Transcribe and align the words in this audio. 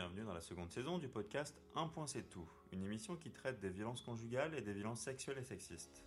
bienvenue 0.00 0.24
dans 0.24 0.32
la 0.32 0.40
seconde 0.40 0.70
saison 0.70 0.96
du 0.96 1.08
podcast 1.08 1.60
Un 1.74 1.86
point 1.86 2.06
c'est 2.06 2.22
tout, 2.30 2.48
une 2.72 2.82
émission 2.82 3.16
qui 3.16 3.30
traite 3.30 3.60
des 3.60 3.68
violences 3.68 4.00
conjugales 4.00 4.54
et 4.54 4.62
des 4.62 4.72
violences 4.72 5.00
sexuelles 5.00 5.36
et 5.36 5.44
sexistes. 5.44 6.02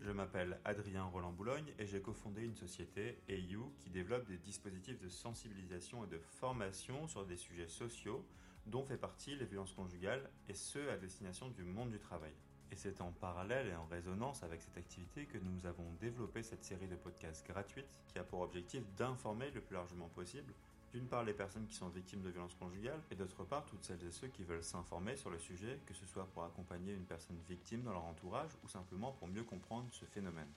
Je 0.00 0.10
m'appelle 0.10 0.58
Adrien 0.64 1.04
Roland 1.04 1.30
Boulogne 1.30 1.72
et 1.78 1.86
j'ai 1.86 2.02
cofondé 2.02 2.42
une 2.42 2.56
société, 2.56 3.22
EU, 3.28 3.60
qui 3.78 3.90
développe 3.90 4.26
des 4.26 4.38
dispositifs 4.38 4.98
de 4.98 5.08
sensibilisation 5.08 6.04
et 6.04 6.08
de 6.08 6.18
formation 6.18 7.06
sur 7.06 7.24
des 7.24 7.36
sujets 7.36 7.68
sociaux 7.68 8.26
dont 8.66 8.82
fait 8.84 8.98
partie 8.98 9.36
les 9.36 9.46
violences 9.46 9.72
conjugales 9.72 10.28
et 10.48 10.54
ce 10.54 10.80
à 10.88 10.96
destination 10.96 11.48
du 11.48 11.62
monde 11.62 11.92
du 11.92 12.00
travail. 12.00 12.34
Et 12.72 12.76
c'est 12.76 13.00
en 13.00 13.12
parallèle 13.12 13.68
et 13.68 13.74
en 13.74 13.86
résonance 13.86 14.42
avec 14.42 14.62
cette 14.62 14.78
activité 14.78 15.26
que 15.26 15.38
nous 15.38 15.66
avons 15.66 15.90
développé 16.00 16.42
cette 16.42 16.64
série 16.64 16.86
de 16.86 16.96
podcasts 16.96 17.46
gratuites 17.46 18.00
qui 18.08 18.18
a 18.18 18.24
pour 18.24 18.40
objectif 18.40 18.82
d'informer 18.96 19.50
le 19.50 19.60
plus 19.60 19.74
largement 19.74 20.08
possible 20.08 20.52
d'une 20.92 21.06
part 21.06 21.24
les 21.24 21.32
personnes 21.32 21.66
qui 21.66 21.74
sont 21.74 21.88
victimes 21.88 22.22
de 22.22 22.30
violences 22.30 22.54
conjugales 22.54 23.00
et 23.10 23.14
d'autre 23.14 23.44
part 23.44 23.64
toutes 23.64 23.84
celles 23.84 24.02
et 24.04 24.10
ceux 24.10 24.28
qui 24.28 24.42
veulent 24.42 24.64
s'informer 24.64 25.16
sur 25.16 25.30
le 25.30 25.38
sujet, 25.38 25.78
que 25.86 25.94
ce 25.94 26.06
soit 26.06 26.26
pour 26.26 26.44
accompagner 26.44 26.92
une 26.92 27.04
personne 27.04 27.38
victime 27.48 27.82
dans 27.82 27.92
leur 27.92 28.04
entourage 28.04 28.50
ou 28.64 28.68
simplement 28.68 29.12
pour 29.12 29.28
mieux 29.28 29.44
comprendre 29.44 29.86
ce 29.92 30.04
phénomène. 30.04 30.50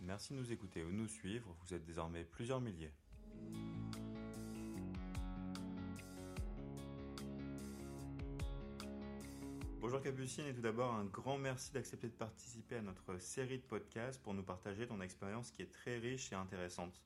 Merci 0.00 0.32
de 0.32 0.38
nous 0.38 0.52
écouter 0.52 0.84
ou 0.84 0.90
nous 0.90 1.08
suivre, 1.08 1.54
vous 1.62 1.74
êtes 1.74 1.84
désormais 1.84 2.24
plusieurs 2.24 2.60
milliers. 2.60 2.92
Bonjour 9.88 10.02
Capucine 10.02 10.44
et 10.44 10.52
tout 10.52 10.60
d'abord 10.60 10.92
un 10.92 11.06
grand 11.06 11.38
merci 11.38 11.72
d'accepter 11.72 12.08
de 12.08 12.12
participer 12.12 12.76
à 12.76 12.82
notre 12.82 13.16
série 13.16 13.56
de 13.56 13.62
podcasts 13.62 14.22
pour 14.22 14.34
nous 14.34 14.42
partager 14.42 14.86
ton 14.86 15.00
expérience 15.00 15.50
qui 15.50 15.62
est 15.62 15.72
très 15.72 15.96
riche 15.96 16.30
et 16.30 16.34
intéressante. 16.34 17.00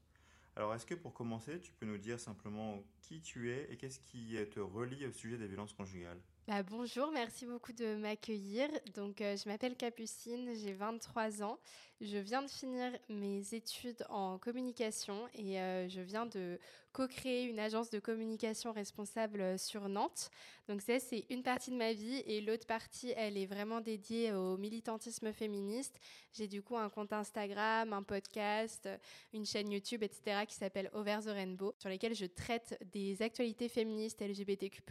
Alors 0.57 0.75
est-ce 0.75 0.85
que 0.85 0.97
pour 0.97 1.15
commencer 1.15 1.61
tu 1.61 1.71
peux 1.71 1.87
nous 1.87 1.97
dire 1.97 2.19
simplement 2.19 2.83
qui 3.01 3.21
tu 3.21 3.53
es 3.53 3.73
et 3.73 3.77
qu'est-ce 3.77 4.01
qui 4.01 4.37
te 4.51 4.59
relie 4.59 5.07
au 5.07 5.13
sujet 5.13 5.39
des 5.39 5.47
violences 5.47 5.75
conjugales? 5.75 6.19
Bah, 6.49 6.65
bonjour, 6.65 7.13
merci 7.13 7.47
beaucoup 7.47 7.73
de 7.73 7.95
m'accueillir. 7.95 8.69
Donc, 8.95 9.21
euh, 9.21 9.37
je 9.37 9.49
m'appelle 9.49 9.77
Capucine, 9.77 10.53
j'ai 10.57 10.73
23 10.73 11.41
ans. 11.45 11.57
Je 12.01 12.19
viens 12.19 12.43
de 12.43 12.49
finir 12.51 12.91
mes 13.09 13.55
études 13.55 14.05
en 14.09 14.37
communication 14.39 15.29
et 15.35 15.61
euh, 15.61 15.89
je 15.89 16.01
viens 16.01 16.27
de 16.27 16.59
co-créer 16.93 17.45
une 17.45 17.61
agence 17.61 17.91
de 17.91 18.01
communication 18.01 18.73
responsable 18.73 19.57
sur 19.57 19.89
Nantes. 19.89 20.31
Donc, 20.69 20.83
ça, 20.83 20.99
c'est 20.99 21.25
une 21.31 21.45
partie 21.45 21.71
de 21.71 21.77
ma 21.77 21.93
vie 21.93 22.23
et 22.27 22.41
l'autre 22.41 22.67
partie, 22.67 23.13
elle 23.17 23.37
est 23.37 23.47
vraiment 23.47 23.81
dédiée 23.81 24.33
au 24.33 24.57
militantisme 24.57 25.33
féministe. 25.33 25.95
J'ai 26.33 26.49
du 26.49 26.61
coup 26.61 26.77
un 26.77 26.89
compte 26.89 27.13
Instagram, 27.13 27.93
un 27.93 28.03
podcast, 28.03 28.89
une 29.33 29.47
chaîne 29.47 29.71
YouTube, 29.71 30.03
etc. 30.03 30.45
qui 30.49 30.57
s'appelle 30.57 30.91
Over 30.95 31.19
the 31.25 31.29
Rainbow, 31.29 31.73
sur 31.79 31.89
lesquelles 31.89 32.17
je 32.17 32.27
traite 32.27 32.79
des 32.93 33.23
actualités 33.23 33.69
féministes 33.69 34.21
LGBTQ+. 34.21 34.83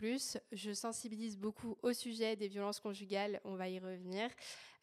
Je 0.54 0.72
sensibilise 0.72 1.38
beaucoup 1.42 1.76
au 1.82 1.92
sujet 1.92 2.36
des 2.38 2.48
violences 2.48 2.80
conjugales, 2.80 3.42
on 3.44 3.56
va 3.56 3.68
y 3.68 3.80
revenir. 3.80 4.30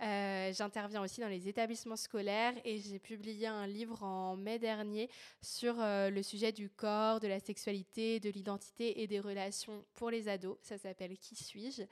Euh, 0.02 0.52
J'interviens 0.52 1.02
aussi 1.02 1.20
dans 1.20 1.28
les 1.28 1.48
établissements 1.48 1.96
scolaires 1.96 2.54
et 2.64 2.78
j'ai 2.78 2.98
publié 2.98 3.46
un 3.46 3.66
livre 3.66 4.02
en 4.02 4.36
mai 4.36 4.58
dernier 4.58 5.08
sur 5.40 5.80
euh, 5.80 6.10
le 6.10 6.22
sujet 6.22 6.52
du 6.52 6.68
corps, 6.68 7.20
de 7.20 7.28
la 7.28 7.40
sexualité, 7.40 8.20
de 8.20 8.30
l'identité 8.30 9.00
et 9.02 9.06
des 9.06 9.20
relations 9.20 9.84
pour 9.94 10.10
les 10.10 10.28
ados. 10.28 10.58
Ça 10.62 10.76
s'appelle 10.76 11.16
Qui 11.16 11.36
suis-je? 11.36 11.82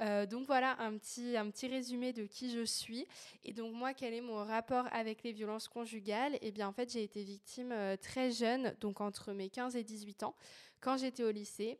Euh, 0.00 0.26
donc 0.26 0.46
voilà 0.46 0.80
un 0.80 0.96
petit, 0.96 1.36
un 1.36 1.50
petit 1.50 1.66
résumé 1.66 2.12
de 2.12 2.24
qui 2.24 2.50
je 2.50 2.64
suis. 2.64 3.06
Et 3.44 3.52
donc 3.52 3.74
moi, 3.74 3.94
quel 3.94 4.14
est 4.14 4.20
mon 4.20 4.44
rapport 4.44 4.86
avec 4.92 5.22
les 5.22 5.32
violences 5.32 5.68
conjugales? 5.68 6.38
Eh 6.40 6.50
bien 6.50 6.68
en 6.68 6.72
fait, 6.72 6.92
j'ai 6.92 7.02
été 7.02 7.22
victime 7.22 7.74
très 8.00 8.30
jeune, 8.30 8.74
donc 8.80 9.00
entre 9.00 9.32
mes 9.32 9.50
15 9.50 9.76
et 9.76 9.84
18 9.84 10.22
ans, 10.22 10.34
quand 10.80 10.96
j'étais 10.96 11.24
au 11.24 11.30
lycée. 11.30 11.78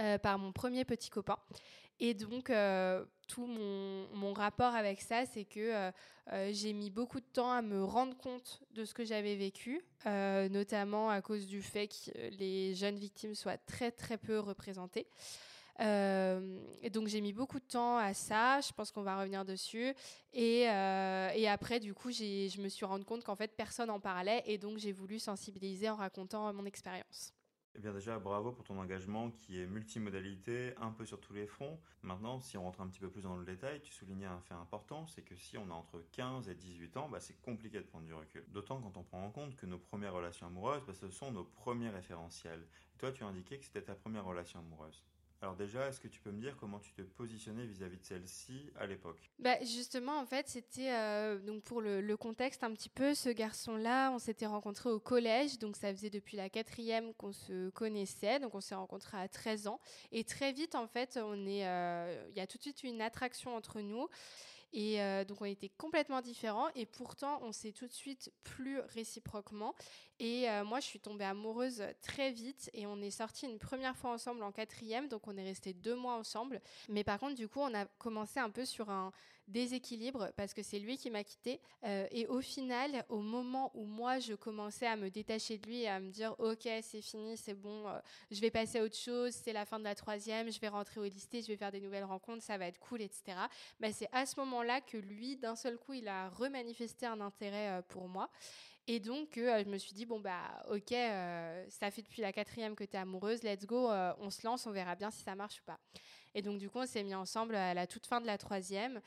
Euh, 0.00 0.16
par 0.16 0.38
mon 0.38 0.50
premier 0.50 0.86
petit 0.86 1.10
copain. 1.10 1.36
Et 1.98 2.14
donc, 2.14 2.48
euh, 2.48 3.04
tout 3.28 3.44
mon, 3.44 4.08
mon, 4.14 4.32
rapport 4.32 4.74
avec 4.74 5.02
ça, 5.02 5.26
c'est 5.26 5.44
que 5.44 5.90
euh, 6.30 6.52
j'ai 6.52 6.72
mis 6.72 6.88
beaucoup 6.88 7.20
de 7.20 7.26
temps 7.26 7.50
à 7.50 7.60
me 7.60 7.84
rendre 7.84 8.16
compte 8.16 8.62
de 8.70 8.86
ce 8.86 8.94
que 8.94 9.04
j'avais 9.04 9.36
vécu, 9.36 9.82
notamment 10.06 11.10
à 11.10 11.20
cause 11.20 11.46
du 11.46 11.60
fait 11.60 11.88
que 11.88 12.30
les 12.38 12.74
jeunes 12.74 12.96
victimes 12.96 13.34
soient 13.34 13.58
très 13.58 13.90
très 13.90 14.16
peu 14.16 14.38
représentées. 14.38 15.06
Et 15.80 16.90
donc 16.90 17.08
j'ai 17.08 17.20
mis 17.20 17.32
beaucoup 17.34 17.58
de 17.58 17.64
temps 17.64 17.98
à 17.98 18.14
ça. 18.14 18.60
Je 18.60 18.72
pense 18.72 18.90
qu'on 18.90 19.02
va 19.02 19.18
revenir 19.18 19.44
dessus. 19.44 19.92
Et, 20.32 20.60
et 20.62 21.48
après, 21.48 21.78
du 21.80 21.92
coup, 21.92 22.10
je 22.10 22.60
me 22.60 22.68
suis 22.68 22.86
rendu 22.86 23.04
compte 23.04 23.22
qu'en 23.22 23.36
fait 23.36 23.54
personne 23.54 23.90
en 23.90 24.00
parlait, 24.00 24.42
et 24.46 24.56
donc 24.56 24.78
j'ai 24.78 24.92
voulu 24.92 25.18
sensibiliser 25.18 25.90
en 25.90 25.96
racontant 25.96 26.50
mon 26.54 26.64
expérience. 26.64 27.34
Eh 27.80 27.82
bien 27.82 27.94
déjà, 27.94 28.18
bravo 28.18 28.52
pour 28.52 28.62
ton 28.62 28.78
engagement 28.78 29.30
qui 29.30 29.58
est 29.58 29.66
multimodalité, 29.66 30.74
un 30.82 30.90
peu 30.90 31.06
sur 31.06 31.18
tous 31.18 31.32
les 31.32 31.46
fronts. 31.46 31.80
Maintenant, 32.02 32.38
si 32.38 32.58
on 32.58 32.64
rentre 32.64 32.82
un 32.82 32.88
petit 32.88 33.00
peu 33.00 33.08
plus 33.08 33.22
dans 33.22 33.36
le 33.36 33.44
détail, 33.46 33.80
tu 33.80 33.90
soulignais 33.90 34.26
un 34.26 34.38
fait 34.40 34.52
important, 34.52 35.06
c'est 35.06 35.22
que 35.22 35.34
si 35.34 35.56
on 35.56 35.70
a 35.70 35.72
entre 35.72 36.04
15 36.12 36.50
et 36.50 36.54
18 36.54 36.98
ans, 36.98 37.08
bah, 37.08 37.20
c'est 37.20 37.40
compliqué 37.40 37.78
de 37.78 37.86
prendre 37.86 38.04
du 38.04 38.12
recul. 38.12 38.44
D'autant 38.48 38.82
quand 38.82 38.98
on 38.98 39.02
prend 39.02 39.24
en 39.24 39.30
compte 39.30 39.56
que 39.56 39.64
nos 39.64 39.78
premières 39.78 40.12
relations 40.12 40.46
amoureuses, 40.46 40.84
bah, 40.86 40.92
ce 40.92 41.08
sont 41.08 41.32
nos 41.32 41.44
premiers 41.44 41.88
référentiels. 41.88 42.66
Toi, 42.98 43.12
tu 43.12 43.24
as 43.24 43.28
indiqué 43.28 43.58
que 43.58 43.64
c'était 43.64 43.80
ta 43.80 43.94
première 43.94 44.26
relation 44.26 44.58
amoureuse. 44.58 45.02
Alors 45.42 45.56
déjà, 45.56 45.88
est-ce 45.88 46.00
que 46.00 46.08
tu 46.08 46.20
peux 46.20 46.30
me 46.30 46.40
dire 46.40 46.54
comment 46.58 46.78
tu 46.78 46.92
te 46.92 47.00
positionnais 47.00 47.64
vis-à-vis 47.64 47.96
de 47.96 48.04
celle-ci 48.04 48.70
à 48.78 48.86
l'époque? 48.86 49.30
Bah 49.38 49.56
Justement, 49.62 50.18
en 50.18 50.26
fait, 50.26 50.48
c'était 50.48 50.92
euh, 50.92 51.38
donc 51.38 51.62
pour 51.62 51.80
le, 51.80 52.14
contexte 52.16 52.62
un 52.62 52.72
petit 52.74 52.90
peu, 52.90 53.14
ce 53.14 53.30
garçon-là, 53.30 54.10
on 54.10 54.18
s'était 54.18 54.44
rencontrés 54.44 54.90
au 54.90 55.00
collège, 55.00 55.58
donc 55.58 55.76
ça 55.76 55.94
faisait 55.94 56.10
depuis 56.10 56.36
la 56.36 56.50
quatrième 56.50 57.14
qu'on 57.14 57.32
se 57.32 57.70
connaissait, 57.70 58.38
donc 58.38 58.54
on 58.54 58.60
s'est 58.60 58.74
rencontrés 58.74 59.16
à 59.16 59.28
13 59.28 59.66
ans. 59.66 59.80
Et 60.12 60.24
très 60.24 60.52
vite, 60.52 60.74
en 60.74 60.86
fait, 60.86 61.16
euh, 61.16 62.26
il 62.28 62.36
y 62.36 62.40
a 62.40 62.46
tout 62.46 62.58
de 62.58 62.62
suite 62.62 62.84
une 62.84 63.00
attraction 63.00 63.56
entre 63.56 63.80
nous. 63.80 64.08
Et 64.72 65.02
euh, 65.02 65.24
donc 65.24 65.40
on 65.40 65.46
était 65.46 65.68
complètement 65.68 66.20
différents 66.20 66.68
et 66.76 66.86
pourtant 66.86 67.40
on 67.42 67.52
s'est 67.52 67.72
tout 67.72 67.86
de 67.86 67.92
suite 67.92 68.32
plus 68.44 68.78
réciproquement. 68.80 69.74
Et 70.18 70.48
euh, 70.48 70.64
moi 70.64 70.80
je 70.80 70.86
suis 70.86 71.00
tombée 71.00 71.24
amoureuse 71.24 71.82
très 72.02 72.30
vite 72.30 72.70
et 72.72 72.86
on 72.86 73.00
est 73.00 73.10
sortis 73.10 73.46
une 73.46 73.58
première 73.58 73.96
fois 73.96 74.10
ensemble 74.10 74.42
en 74.42 74.52
quatrième, 74.52 75.08
donc 75.08 75.26
on 75.26 75.36
est 75.36 75.42
resté 75.42 75.72
deux 75.72 75.96
mois 75.96 76.14
ensemble. 76.14 76.60
Mais 76.88 77.04
par 77.04 77.18
contre 77.18 77.34
du 77.34 77.48
coup 77.48 77.60
on 77.60 77.74
a 77.74 77.86
commencé 77.98 78.38
un 78.38 78.50
peu 78.50 78.64
sur 78.64 78.90
un 78.90 79.12
déséquilibre 79.50 80.30
parce 80.36 80.54
que 80.54 80.62
c'est 80.62 80.78
lui 80.78 80.96
qui 80.96 81.10
m'a 81.10 81.24
quitté. 81.24 81.60
Euh, 81.84 82.06
et 82.10 82.26
au 82.26 82.40
final, 82.40 83.04
au 83.08 83.20
moment 83.20 83.70
où 83.74 83.84
moi 83.84 84.18
je 84.18 84.34
commençais 84.34 84.86
à 84.86 84.96
me 84.96 85.10
détacher 85.10 85.58
de 85.58 85.66
lui 85.66 85.82
et 85.82 85.88
à 85.88 86.00
me 86.00 86.10
dire 86.10 86.34
ok 86.38 86.68
c'est 86.82 87.02
fini, 87.02 87.36
c'est 87.36 87.54
bon, 87.54 87.86
euh, 87.88 87.98
je 88.30 88.40
vais 88.40 88.50
passer 88.50 88.78
à 88.78 88.84
autre 88.84 88.96
chose, 88.96 89.32
c'est 89.32 89.52
la 89.52 89.64
fin 89.64 89.78
de 89.78 89.84
la 89.84 89.94
troisième, 89.94 90.50
je 90.50 90.60
vais 90.60 90.68
rentrer 90.68 91.00
au 91.00 91.04
lycée, 91.04 91.42
je 91.42 91.48
vais 91.48 91.56
faire 91.56 91.72
des 91.72 91.80
nouvelles 91.80 92.04
rencontres, 92.04 92.42
ça 92.42 92.56
va 92.56 92.66
être 92.66 92.78
cool, 92.78 93.02
etc. 93.02 93.36
Bah, 93.78 93.92
c'est 93.92 94.08
à 94.12 94.26
ce 94.26 94.38
moment 94.38 94.62
là 94.62 94.80
que 94.80 94.96
lui, 94.96 95.36
d'un 95.36 95.56
seul 95.56 95.76
coup, 95.76 95.92
il 95.92 96.08
a 96.08 96.28
remanifesté 96.30 97.06
un 97.06 97.20
intérêt 97.20 97.78
euh, 97.78 97.82
pour 97.82 98.08
moi. 98.08 98.30
Et 98.86 98.98
donc, 98.98 99.28
je 99.36 99.68
me 99.68 99.78
suis 99.78 99.92
dit, 99.92 100.04
bon, 100.04 100.18
bah, 100.18 100.64
ok, 100.68 100.90
ça 101.68 101.92
fait 101.92 102.02
depuis 102.02 102.22
la 102.22 102.32
quatrième 102.32 102.74
que 102.74 102.82
tu 102.82 102.96
es 102.96 102.98
amoureuse, 102.98 103.44
let's 103.44 103.64
go, 103.64 103.88
on 103.88 104.30
se 104.30 104.44
lance, 104.44 104.66
on 104.66 104.72
verra 104.72 104.96
bien 104.96 105.12
si 105.12 105.22
ça 105.22 105.36
marche 105.36 105.60
ou 105.60 105.64
pas. 105.64 105.78
Et 106.34 106.42
donc, 106.42 106.58
du 106.58 106.68
coup, 106.68 106.78
on 106.78 106.86
s'est 106.86 107.02
mis 107.02 107.14
ensemble 107.14 107.54
à 107.54 107.74
la 107.74 107.86
toute 107.86 108.06
fin 108.06 108.20
de 108.20 108.26
la 108.26 108.38
troisième. 108.38 109.00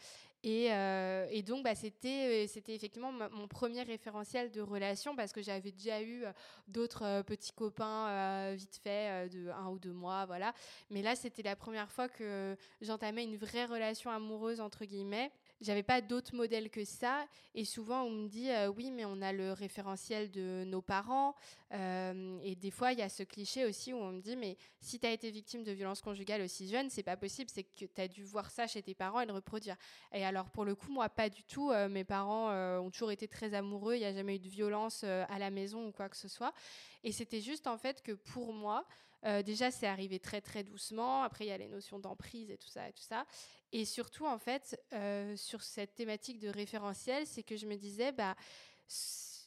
Et, 0.43 0.65
et 0.65 1.41
donc, 1.41 1.63
bah, 1.63 1.73
c'était, 1.73 2.47
c'était 2.47 2.75
effectivement 2.75 3.11
mon 3.31 3.47
premier 3.47 3.83
référentiel 3.83 4.51
de 4.51 4.59
relation 4.61 5.15
parce 5.15 5.31
que 5.31 5.41
j'avais 5.41 5.71
déjà 5.71 6.01
eu 6.01 6.25
d'autres 6.67 7.21
petits 7.21 7.53
copains 7.53 8.53
vite 8.53 8.79
fait 8.83 9.29
de 9.29 9.49
un 9.49 9.69
ou 9.69 9.79
deux 9.79 9.93
mois, 9.93 10.25
voilà. 10.25 10.53
Mais 10.89 11.01
là, 11.01 11.15
c'était 11.15 11.43
la 11.43 11.55
première 11.55 11.89
fois 11.89 12.09
que 12.09 12.57
j'entamais 12.81 13.23
une 13.23 13.37
vraie 13.37 13.65
relation 13.65 14.11
amoureuse, 14.11 14.59
entre 14.59 14.83
guillemets 14.83 15.31
j'avais 15.61 15.83
pas 15.83 16.01
d'autres 16.01 16.35
modèles 16.35 16.69
que 16.69 16.83
ça. 16.85 17.25
Et 17.55 17.65
souvent, 17.65 18.03
on 18.03 18.11
me 18.11 18.27
dit 18.27 18.49
euh, 18.49 18.67
oui, 18.67 18.91
mais 18.91 19.05
on 19.05 19.21
a 19.21 19.31
le 19.31 19.53
référentiel 19.53 20.31
de 20.31 20.63
nos 20.65 20.81
parents. 20.81 21.35
Euh, 21.73 22.39
et 22.43 22.55
des 22.55 22.71
fois, 22.71 22.91
il 22.91 22.99
y 22.99 23.01
a 23.01 23.09
ce 23.09 23.23
cliché 23.23 23.65
aussi 23.65 23.93
où 23.93 23.97
on 23.97 24.11
me 24.11 24.21
dit 24.21 24.35
mais 24.35 24.57
si 24.79 24.99
tu 24.99 25.07
as 25.07 25.11
été 25.11 25.31
victime 25.31 25.63
de 25.63 25.71
violences 25.71 26.01
conjugales 26.01 26.41
aussi 26.41 26.67
jeune, 26.67 26.89
c'est 26.89 27.03
pas 27.03 27.17
possible. 27.17 27.49
C'est 27.49 27.63
que 27.63 27.85
tu 27.85 28.01
as 28.01 28.07
dû 28.07 28.23
voir 28.23 28.51
ça 28.51 28.67
chez 28.67 28.81
tes 28.81 28.93
parents 28.93 29.21
et 29.21 29.25
le 29.25 29.33
reproduire. 29.33 29.77
Et 30.13 30.25
alors, 30.25 30.49
pour 30.49 30.65
le 30.65 30.75
coup, 30.75 30.91
moi, 30.91 31.09
pas 31.09 31.29
du 31.29 31.43
tout. 31.43 31.71
Euh, 31.71 31.89
mes 31.89 32.03
parents 32.03 32.51
ont 32.79 32.91
toujours 32.91 33.11
été 33.11 33.27
très 33.27 33.53
amoureux. 33.53 33.95
Il 33.95 33.99
n'y 33.99 34.05
a 34.05 34.13
jamais 34.13 34.35
eu 34.35 34.39
de 34.39 34.49
violence 34.49 35.03
à 35.03 35.39
la 35.39 35.49
maison 35.49 35.87
ou 35.87 35.91
quoi 35.91 36.09
que 36.09 36.17
ce 36.17 36.27
soit. 36.27 36.53
Et 37.03 37.11
c'était 37.11 37.41
juste 37.41 37.67
en 37.67 37.77
fait 37.77 38.01
que 38.01 38.13
pour 38.13 38.53
moi, 38.53 38.85
déjà, 39.45 39.71
c'est 39.71 39.87
arrivé 39.87 40.19
très 40.19 40.41
très 40.41 40.63
doucement. 40.63 41.23
Après, 41.23 41.45
il 41.45 41.49
y 41.49 41.51
a 41.51 41.57
les 41.57 41.67
notions 41.67 41.99
d'emprise 41.99 42.49
et 42.51 42.57
tout 42.57 42.67
ça 42.67 42.89
et 42.89 42.93
tout 42.93 43.03
ça. 43.03 43.25
Et 43.71 43.85
surtout, 43.85 44.25
en 44.25 44.37
fait, 44.37 44.79
sur 45.35 45.63
cette 45.63 45.95
thématique 45.95 46.39
de 46.39 46.49
référentiel, 46.49 47.25
c'est 47.25 47.43
que 47.43 47.55
je 47.55 47.65
me 47.65 47.75
disais, 47.75 48.11
bah, 48.11 48.35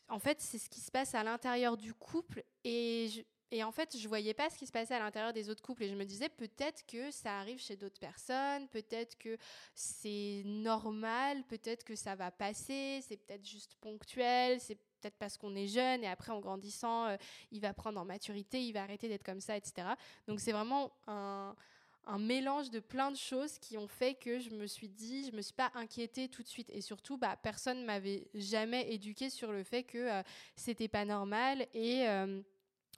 en 0.08 0.18
fait, 0.18 0.40
c'est 0.40 0.58
ce 0.58 0.68
qui 0.68 0.80
se 0.80 0.90
passe 0.90 1.14
à 1.14 1.22
l'intérieur 1.22 1.76
du 1.76 1.94
couple 1.94 2.44
et 2.64 3.26
et 3.52 3.62
en 3.62 3.70
fait, 3.70 3.96
je 3.96 4.08
voyais 4.08 4.34
pas 4.34 4.50
ce 4.50 4.58
qui 4.58 4.66
se 4.66 4.72
passait 4.72 4.94
à 4.94 4.98
l'intérieur 4.98 5.32
des 5.32 5.48
autres 5.48 5.62
couples 5.62 5.84
et 5.84 5.88
je 5.88 5.94
me 5.94 6.04
disais 6.04 6.28
peut-être 6.28 6.84
que 6.84 7.12
ça 7.12 7.38
arrive 7.38 7.60
chez 7.60 7.76
d'autres 7.76 8.00
personnes, 8.00 8.68
peut-être 8.68 9.16
que 9.18 9.38
c'est 9.72 10.42
normal, 10.44 11.44
peut-être 11.44 11.84
que 11.84 11.94
ça 11.94 12.16
va 12.16 12.32
passer, 12.32 13.00
c'est 13.06 13.16
peut-être 13.16 13.46
juste 13.46 13.76
ponctuel, 13.80 14.58
peut-être 15.00 15.16
parce 15.18 15.36
qu'on 15.36 15.54
est 15.54 15.66
jeune 15.66 16.04
et 16.04 16.08
après 16.08 16.32
en 16.32 16.40
grandissant, 16.40 17.06
euh, 17.06 17.16
il 17.50 17.60
va 17.60 17.72
prendre 17.72 18.00
en 18.00 18.04
maturité, 18.04 18.62
il 18.62 18.72
va 18.72 18.82
arrêter 18.82 19.08
d'être 19.08 19.24
comme 19.24 19.40
ça, 19.40 19.56
etc. 19.56 19.88
Donc 20.26 20.40
c'est 20.40 20.52
vraiment 20.52 20.92
un, 21.06 21.54
mélange 22.18 22.70
de 22.70 22.78
plein 22.78 23.10
de 23.10 23.16
choses 23.16 23.58
qui 23.58 23.76
ont 23.76 23.88
fait 23.88 24.14
que 24.14 24.38
je 24.38 24.50
me 24.50 24.66
suis 24.66 24.88
dit, 24.88 25.28
je 25.28 25.36
me 25.36 25.42
suis 25.42 25.54
pas 25.54 25.72
inquiétée 25.74 26.28
tout 26.28 26.42
de 26.42 26.46
suite. 26.46 26.70
Et 26.70 26.80
surtout, 26.80 27.18
bah, 27.18 27.36
personne 27.42 27.84
m'avait 27.84 28.28
jamais 28.32 28.92
éduquée 28.92 29.28
sur 29.28 29.50
le 29.50 29.64
fait 29.64 29.82
que 29.82 29.98
euh, 29.98 30.22
c'était 30.54 30.86
pas 30.86 31.04
normal 31.04 31.66
et 31.74 32.08
euh, 32.08 32.40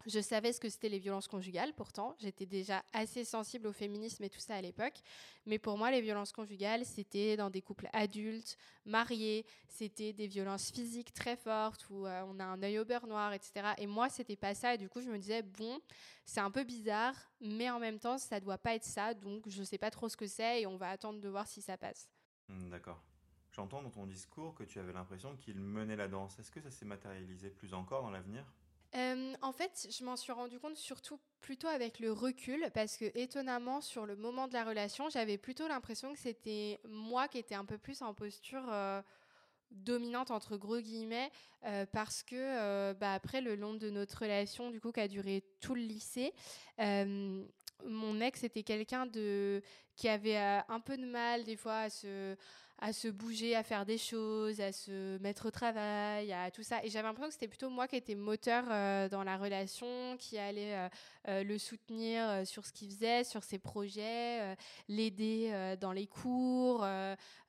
je 0.07 0.21
savais 0.21 0.53
ce 0.53 0.61
que 0.61 0.69
c'était 0.69 0.89
les 0.89 0.99
violences 0.99 1.29
conjugales, 1.29 1.73
pourtant. 1.75 2.15
J'étais 2.19 2.47
déjà 2.47 2.83
assez 2.93 3.25
sensible 3.25 3.67
au 3.67 3.73
féminisme 3.73 4.23
et 4.25 4.31
tout 4.31 4.39
ça 4.41 4.55
à 4.55 4.61
l'époque. 4.61 5.01
Mais 5.47 5.59
pour 5.59 5.77
moi, 5.77 5.91
les 5.91 6.01
violences 6.01 6.33
conjugales, 6.33 6.85
c'était 6.85 7.37
dans 7.37 7.51
des 7.51 7.63
couples 7.63 7.89
adultes, 7.93 8.57
mariés. 8.87 9.45
C'était 9.69 10.13
des 10.13 10.27
violences 10.27 10.71
physiques 10.71 11.13
très 11.13 11.37
fortes 11.37 11.87
où 11.91 12.07
euh, 12.07 12.23
on 12.27 12.39
a 12.39 12.45
un 12.45 12.63
œil 12.63 12.79
au 12.79 12.85
beurre 12.85 13.07
noir, 13.07 13.33
etc. 13.33 13.75
Et 13.79 13.87
moi, 13.87 14.09
c'était 14.09 14.37
pas 14.37 14.55
ça. 14.55 14.75
Et 14.75 14.79
du 14.79 14.89
coup, 14.89 15.01
je 15.01 15.09
me 15.09 15.19
disais, 15.19 15.43
bon, 15.43 15.81
c'est 16.25 16.41
un 16.41 16.51
peu 16.51 16.65
bizarre, 16.65 17.15
mais 17.41 17.69
en 17.71 17.81
même 17.81 17.99
temps, 17.99 18.19
ça 18.19 18.41
doit 18.41 18.59
pas 18.59 18.75
être 18.75 18.85
ça. 18.85 19.15
Donc, 19.15 19.49
je 19.49 19.63
sais 19.63 19.79
pas 19.79 19.91
trop 19.91 20.09
ce 20.09 20.17
que 20.17 20.27
c'est 20.27 20.63
et 20.63 20.67
on 20.67 20.77
va 20.77 20.91
attendre 20.91 21.21
de 21.21 21.29
voir 21.29 21.47
si 21.47 21.61
ça 21.61 21.77
passe. 21.77 22.09
Hmm, 22.49 22.71
d'accord. 22.71 23.03
J'entends 23.51 23.83
dans 23.83 23.91
ton 23.91 24.07
discours 24.07 24.55
que 24.55 24.63
tu 24.63 24.79
avais 24.79 24.93
l'impression 24.93 25.37
qu'il 25.37 25.59
menait 25.59 25.97
la 25.97 26.07
danse. 26.07 26.39
Est-ce 26.39 26.51
que 26.51 26.61
ça 26.61 26.71
s'est 26.71 26.85
matérialisé 26.85 27.51
plus 27.51 27.75
encore 27.75 28.03
dans 28.03 28.11
l'avenir? 28.11 28.45
En 28.95 29.53
fait, 29.53 29.89
je 29.91 30.05
m'en 30.05 30.17
suis 30.17 30.33
rendu 30.33 30.59
compte 30.59 30.77
surtout 30.77 31.19
plutôt 31.41 31.69
avec 31.69 32.01
le 32.01 32.13
recul, 32.13 32.71
parce 32.75 32.97
que 32.97 33.05
étonnamment, 33.17 33.81
sur 33.81 34.07
le 34.07 34.17
moment 34.17 34.49
de 34.49 34.55
la 34.55 34.65
relation, 34.65 35.09
j'avais 35.09 35.39
plutôt 35.39 35.69
l'impression 35.69 36.13
que 36.13 36.19
c'était 36.19 36.81
moi 36.89 37.29
qui 37.29 37.39
étais 37.39 37.55
un 37.55 37.65
peu 37.65 37.79
plus 37.79 38.03
en 38.03 38.15
posture 38.15 38.73
dominante 39.71 40.31
entre 40.31 40.57
gros 40.57 40.81
guillemets, 40.81 41.31
parce 41.93 42.23
que 42.23 42.93
bah, 42.95 43.15
après 43.15 43.41
le 43.41 43.55
long 43.55 43.75
de 43.75 43.91
notre 43.91 44.23
relation, 44.23 44.71
du 44.71 44.81
coup, 44.81 44.93
qui 44.93 45.01
a 45.01 45.09
duré 45.09 45.45
tout 45.61 45.75
le 45.75 45.83
lycée, 45.83 46.33
mon 47.85 48.21
ex 48.21 48.43
était 48.43 48.63
quelqu'un 48.65 49.07
de 49.07 49.63
qui 49.95 50.09
avait 50.09 50.37
un 50.37 50.81
peu 50.81 50.97
de 50.97 51.07
mal 51.07 51.45
des 51.45 51.57
fois 51.57 51.79
à 51.81 51.91
se 51.91 52.37
à 52.81 52.93
se 52.93 53.09
bouger, 53.09 53.57
à 53.57 53.63
faire 53.65 53.85
des 53.85 53.99
choses, 53.99 54.61
à 54.61 54.71
se 54.73 55.19
mettre 55.19 55.47
au 55.47 55.51
travail, 55.51 56.33
à 56.33 56.51
tout 56.51 56.63
ça. 56.63 56.85
Et 56.85 56.91
j'avais 56.91 57.09
l'impression 57.09 57.29
que 57.29 57.33
c'était 57.35 57.49
plutôt 57.49 57.71
moi 57.71 57.89
qui 57.89 57.97
étais 57.97 58.15
moteur 58.15 58.65
euh, 58.71 59.09
dans 59.09 59.25
la 59.25 59.37
relation, 59.37 60.17
qui 60.17 60.39
allait 60.39 60.77
euh, 60.77 60.89
euh, 61.29 61.43
le 61.43 61.59
soutenir 61.59 62.47
sur 62.47 62.65
ce 62.65 62.73
qu'il 62.73 62.89
faisait, 62.91 63.25
sur 63.25 63.43
ses 63.43 63.59
projets, 63.59 64.57
l'aider 64.89 65.77
dans 65.81 65.93
les 65.93 66.07
cours, 66.07 66.85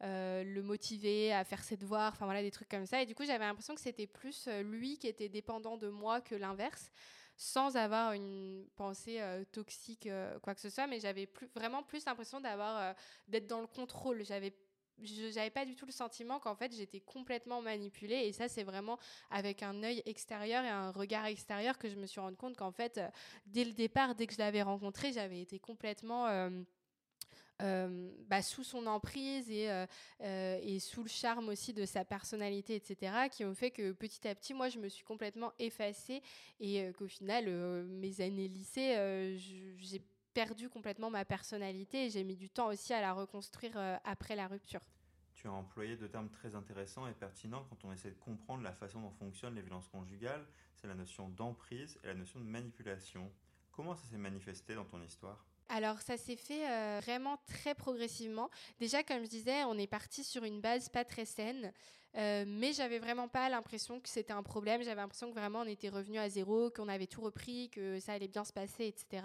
le 0.01 0.61
motiver 0.61 1.31
à 1.31 1.43
faire 1.43 1.63
ses 1.63 1.77
devoirs, 1.77 2.13
enfin 2.13 2.25
voilà, 2.25 2.41
des 2.41 2.51
trucs 2.51 2.69
comme 2.69 2.85
ça. 2.85 3.01
Et 3.01 3.05
du 3.05 3.13
coup, 3.13 3.25
j'avais 3.25 3.45
l'impression 3.45 3.75
que 3.75 3.81
c'était 3.81 4.07
plus 4.07 4.47
lui 4.63 4.97
qui 4.97 5.07
était 5.07 5.29
dépendant 5.29 5.77
de 5.77 5.89
moi 5.89 6.21
que 6.21 6.35
l'inverse 6.35 6.91
sans 7.41 7.77
avoir 7.77 8.11
une 8.11 8.65
pensée 8.75 9.21
toxique 9.53 10.09
quoi 10.41 10.53
que 10.53 10.59
ce 10.59 10.69
soit 10.69 10.87
mais 10.87 10.99
j'avais 10.99 11.29
vraiment 11.55 11.83
plus 11.83 12.03
l'impression 12.05 12.41
d'avoir 12.41 12.93
d'être 13.29 13.47
dans 13.47 13.61
le 13.61 13.67
contrôle 13.67 14.25
j'avais 14.25 14.53
je 15.03 15.35
n'avais 15.35 15.49
pas 15.49 15.65
du 15.65 15.75
tout 15.75 15.85
le 15.85 15.91
sentiment 15.91 16.39
qu'en 16.39 16.55
fait 16.55 16.75
j'étais 16.75 16.99
complètement 16.99 17.61
manipulée 17.61 18.27
et 18.27 18.31
ça 18.31 18.47
c'est 18.47 18.63
vraiment 18.63 18.97
avec 19.29 19.63
un 19.63 19.83
œil 19.83 20.01
extérieur 20.05 20.63
et 20.63 20.69
un 20.69 20.91
regard 20.91 21.25
extérieur 21.25 21.77
que 21.77 21.89
je 21.89 21.95
me 21.95 22.05
suis 22.05 22.19
rendu 22.19 22.37
compte 22.37 22.57
qu'en 22.57 22.71
fait 22.71 22.97
euh, 22.97 23.07
dès 23.45 23.65
le 23.65 23.73
départ 23.73 24.15
dès 24.15 24.27
que 24.27 24.33
je 24.33 24.39
l'avais 24.39 24.61
rencontré 24.61 25.11
j'avais 25.13 25.41
été 25.41 25.59
complètement 25.59 26.27
euh, 26.27 26.49
euh, 27.61 28.09
bah, 28.27 28.41
sous 28.41 28.63
son 28.63 28.87
emprise 28.87 29.51
et, 29.51 29.67
et 30.21 30.79
sous 30.79 31.03
le 31.03 31.09
charme 31.09 31.49
aussi 31.49 31.73
de 31.73 31.83
sa 31.83 32.05
personnalité, 32.05 32.75
etc., 32.75 33.27
qui 33.29 33.43
ont 33.43 33.53
fait 33.53 33.69
que 33.69 33.91
petit 33.91 34.25
à 34.29 34.33
petit, 34.33 34.53
moi, 34.53 34.69
je 34.69 34.79
me 34.79 34.87
suis 34.87 35.03
complètement 35.03 35.51
effacée 35.59 36.23
et 36.61 36.89
qu'au 36.97 37.07
final, 37.09 37.49
mes 37.83 38.21
années 38.21 38.47
lycée, 38.47 39.35
j'ai 39.77 40.01
perdu 40.33 40.69
complètement 40.69 41.09
ma 41.09 41.25
personnalité 41.25 42.05
et 42.05 42.09
j'ai 42.09 42.23
mis 42.23 42.35
du 42.35 42.49
temps 42.49 42.67
aussi 42.67 42.93
à 42.93 43.01
la 43.01 43.13
reconstruire 43.13 43.73
euh, 43.75 43.97
après 44.03 44.35
la 44.35 44.47
rupture. 44.47 44.81
Tu 45.33 45.47
as 45.47 45.51
employé 45.51 45.95
deux 45.95 46.09
termes 46.09 46.29
très 46.29 46.55
intéressants 46.55 47.07
et 47.07 47.13
pertinents 47.13 47.65
quand 47.69 47.85
on 47.85 47.93
essaie 47.93 48.11
de 48.11 48.19
comprendre 48.19 48.61
la 48.61 48.73
façon 48.73 48.99
dont 48.99 49.11
fonctionnent 49.11 49.55
les 49.55 49.61
violences 49.61 49.87
conjugales. 49.87 50.45
C'est 50.75 50.87
la 50.87 50.95
notion 50.95 51.29
d'emprise 51.29 51.97
et 52.03 52.07
la 52.07 52.13
notion 52.13 52.39
de 52.39 52.45
manipulation. 52.45 53.31
Comment 53.71 53.95
ça 53.95 54.05
s'est 54.11 54.17
manifesté 54.17 54.75
dans 54.75 54.85
ton 54.85 55.01
histoire? 55.01 55.45
Alors 55.69 56.01
ça 56.01 56.17
s'est 56.17 56.35
fait 56.35 56.69
euh, 56.69 56.99
vraiment 57.01 57.37
très 57.45 57.75
progressivement. 57.75 58.49
Déjà, 58.79 59.03
comme 59.03 59.23
je 59.23 59.29
disais, 59.29 59.63
on 59.65 59.77
est 59.77 59.87
parti 59.87 60.23
sur 60.23 60.43
une 60.43 60.61
base 60.61 60.89
pas 60.89 61.05
très 61.05 61.25
saine. 61.25 61.71
Euh, 62.17 62.43
mais 62.47 62.73
j'avais 62.73 62.99
vraiment 62.99 63.27
pas 63.27 63.49
l'impression 63.49 63.99
que 63.99 64.09
c'était 64.09 64.33
un 64.33 64.43
problème. 64.43 64.81
J'avais 64.83 65.01
l'impression 65.01 65.29
que 65.29 65.39
vraiment 65.39 65.59
on 65.59 65.67
était 65.67 65.89
revenu 65.89 66.17
à 66.17 66.29
zéro, 66.29 66.69
qu'on 66.69 66.87
avait 66.87 67.07
tout 67.07 67.21
repris, 67.21 67.69
que 67.69 67.99
ça 67.99 68.13
allait 68.13 68.27
bien 68.27 68.43
se 68.43 68.53
passer, 68.53 68.87
etc. 68.87 69.23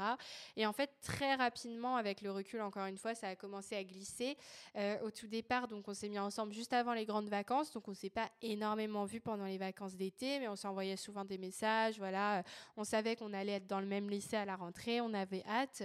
Et 0.57 0.67
en 0.67 0.73
fait, 0.73 0.91
très 1.03 1.35
rapidement, 1.35 1.97
avec 1.97 2.21
le 2.21 2.31
recul, 2.31 2.61
encore 2.61 2.87
une 2.87 2.99
fois, 2.99 3.15
ça 3.15 3.29
a 3.29 3.37
commencé 3.37 3.75
à 3.75 3.85
glisser. 3.85 4.37
Euh, 4.77 4.99
au 5.01 5.11
tout 5.11 5.27
départ, 5.27 5.69
donc 5.69 5.89
on 5.89 5.95
s'est 5.95 6.09
mis 6.09 6.19
ensemble 6.19 6.53
juste 6.53 6.73
avant 6.73 6.93
les 6.93 7.07
grandes 7.07 7.29
vacances, 7.29 7.73
donc 7.73 7.89
on 7.89 7.95
s'est 7.95 8.11
pas 8.11 8.31
énormément 8.43 9.05
vu 9.05 9.21
pendant 9.21 9.47
les 9.47 9.59
vacances 9.59 9.95
d'été, 9.97 10.39
mais 10.39 10.49
on 10.49 10.57
s'envoyait 10.57 10.97
souvent 10.97 11.25
des 11.25 11.39
messages. 11.39 11.99
Voilà, 11.99 12.43
on 12.77 12.85
savait 12.85 13.17
qu'on 13.17 13.33
allait 13.33 13.53
être 13.53 13.67
dans 13.67 13.81
le 13.81 13.87
même 13.87 14.11
lycée 14.11 14.37
à 14.37 14.45
la 14.45 14.57
rentrée, 14.57 15.01
on 15.01 15.15
avait 15.15 15.45
hâte. 15.49 15.83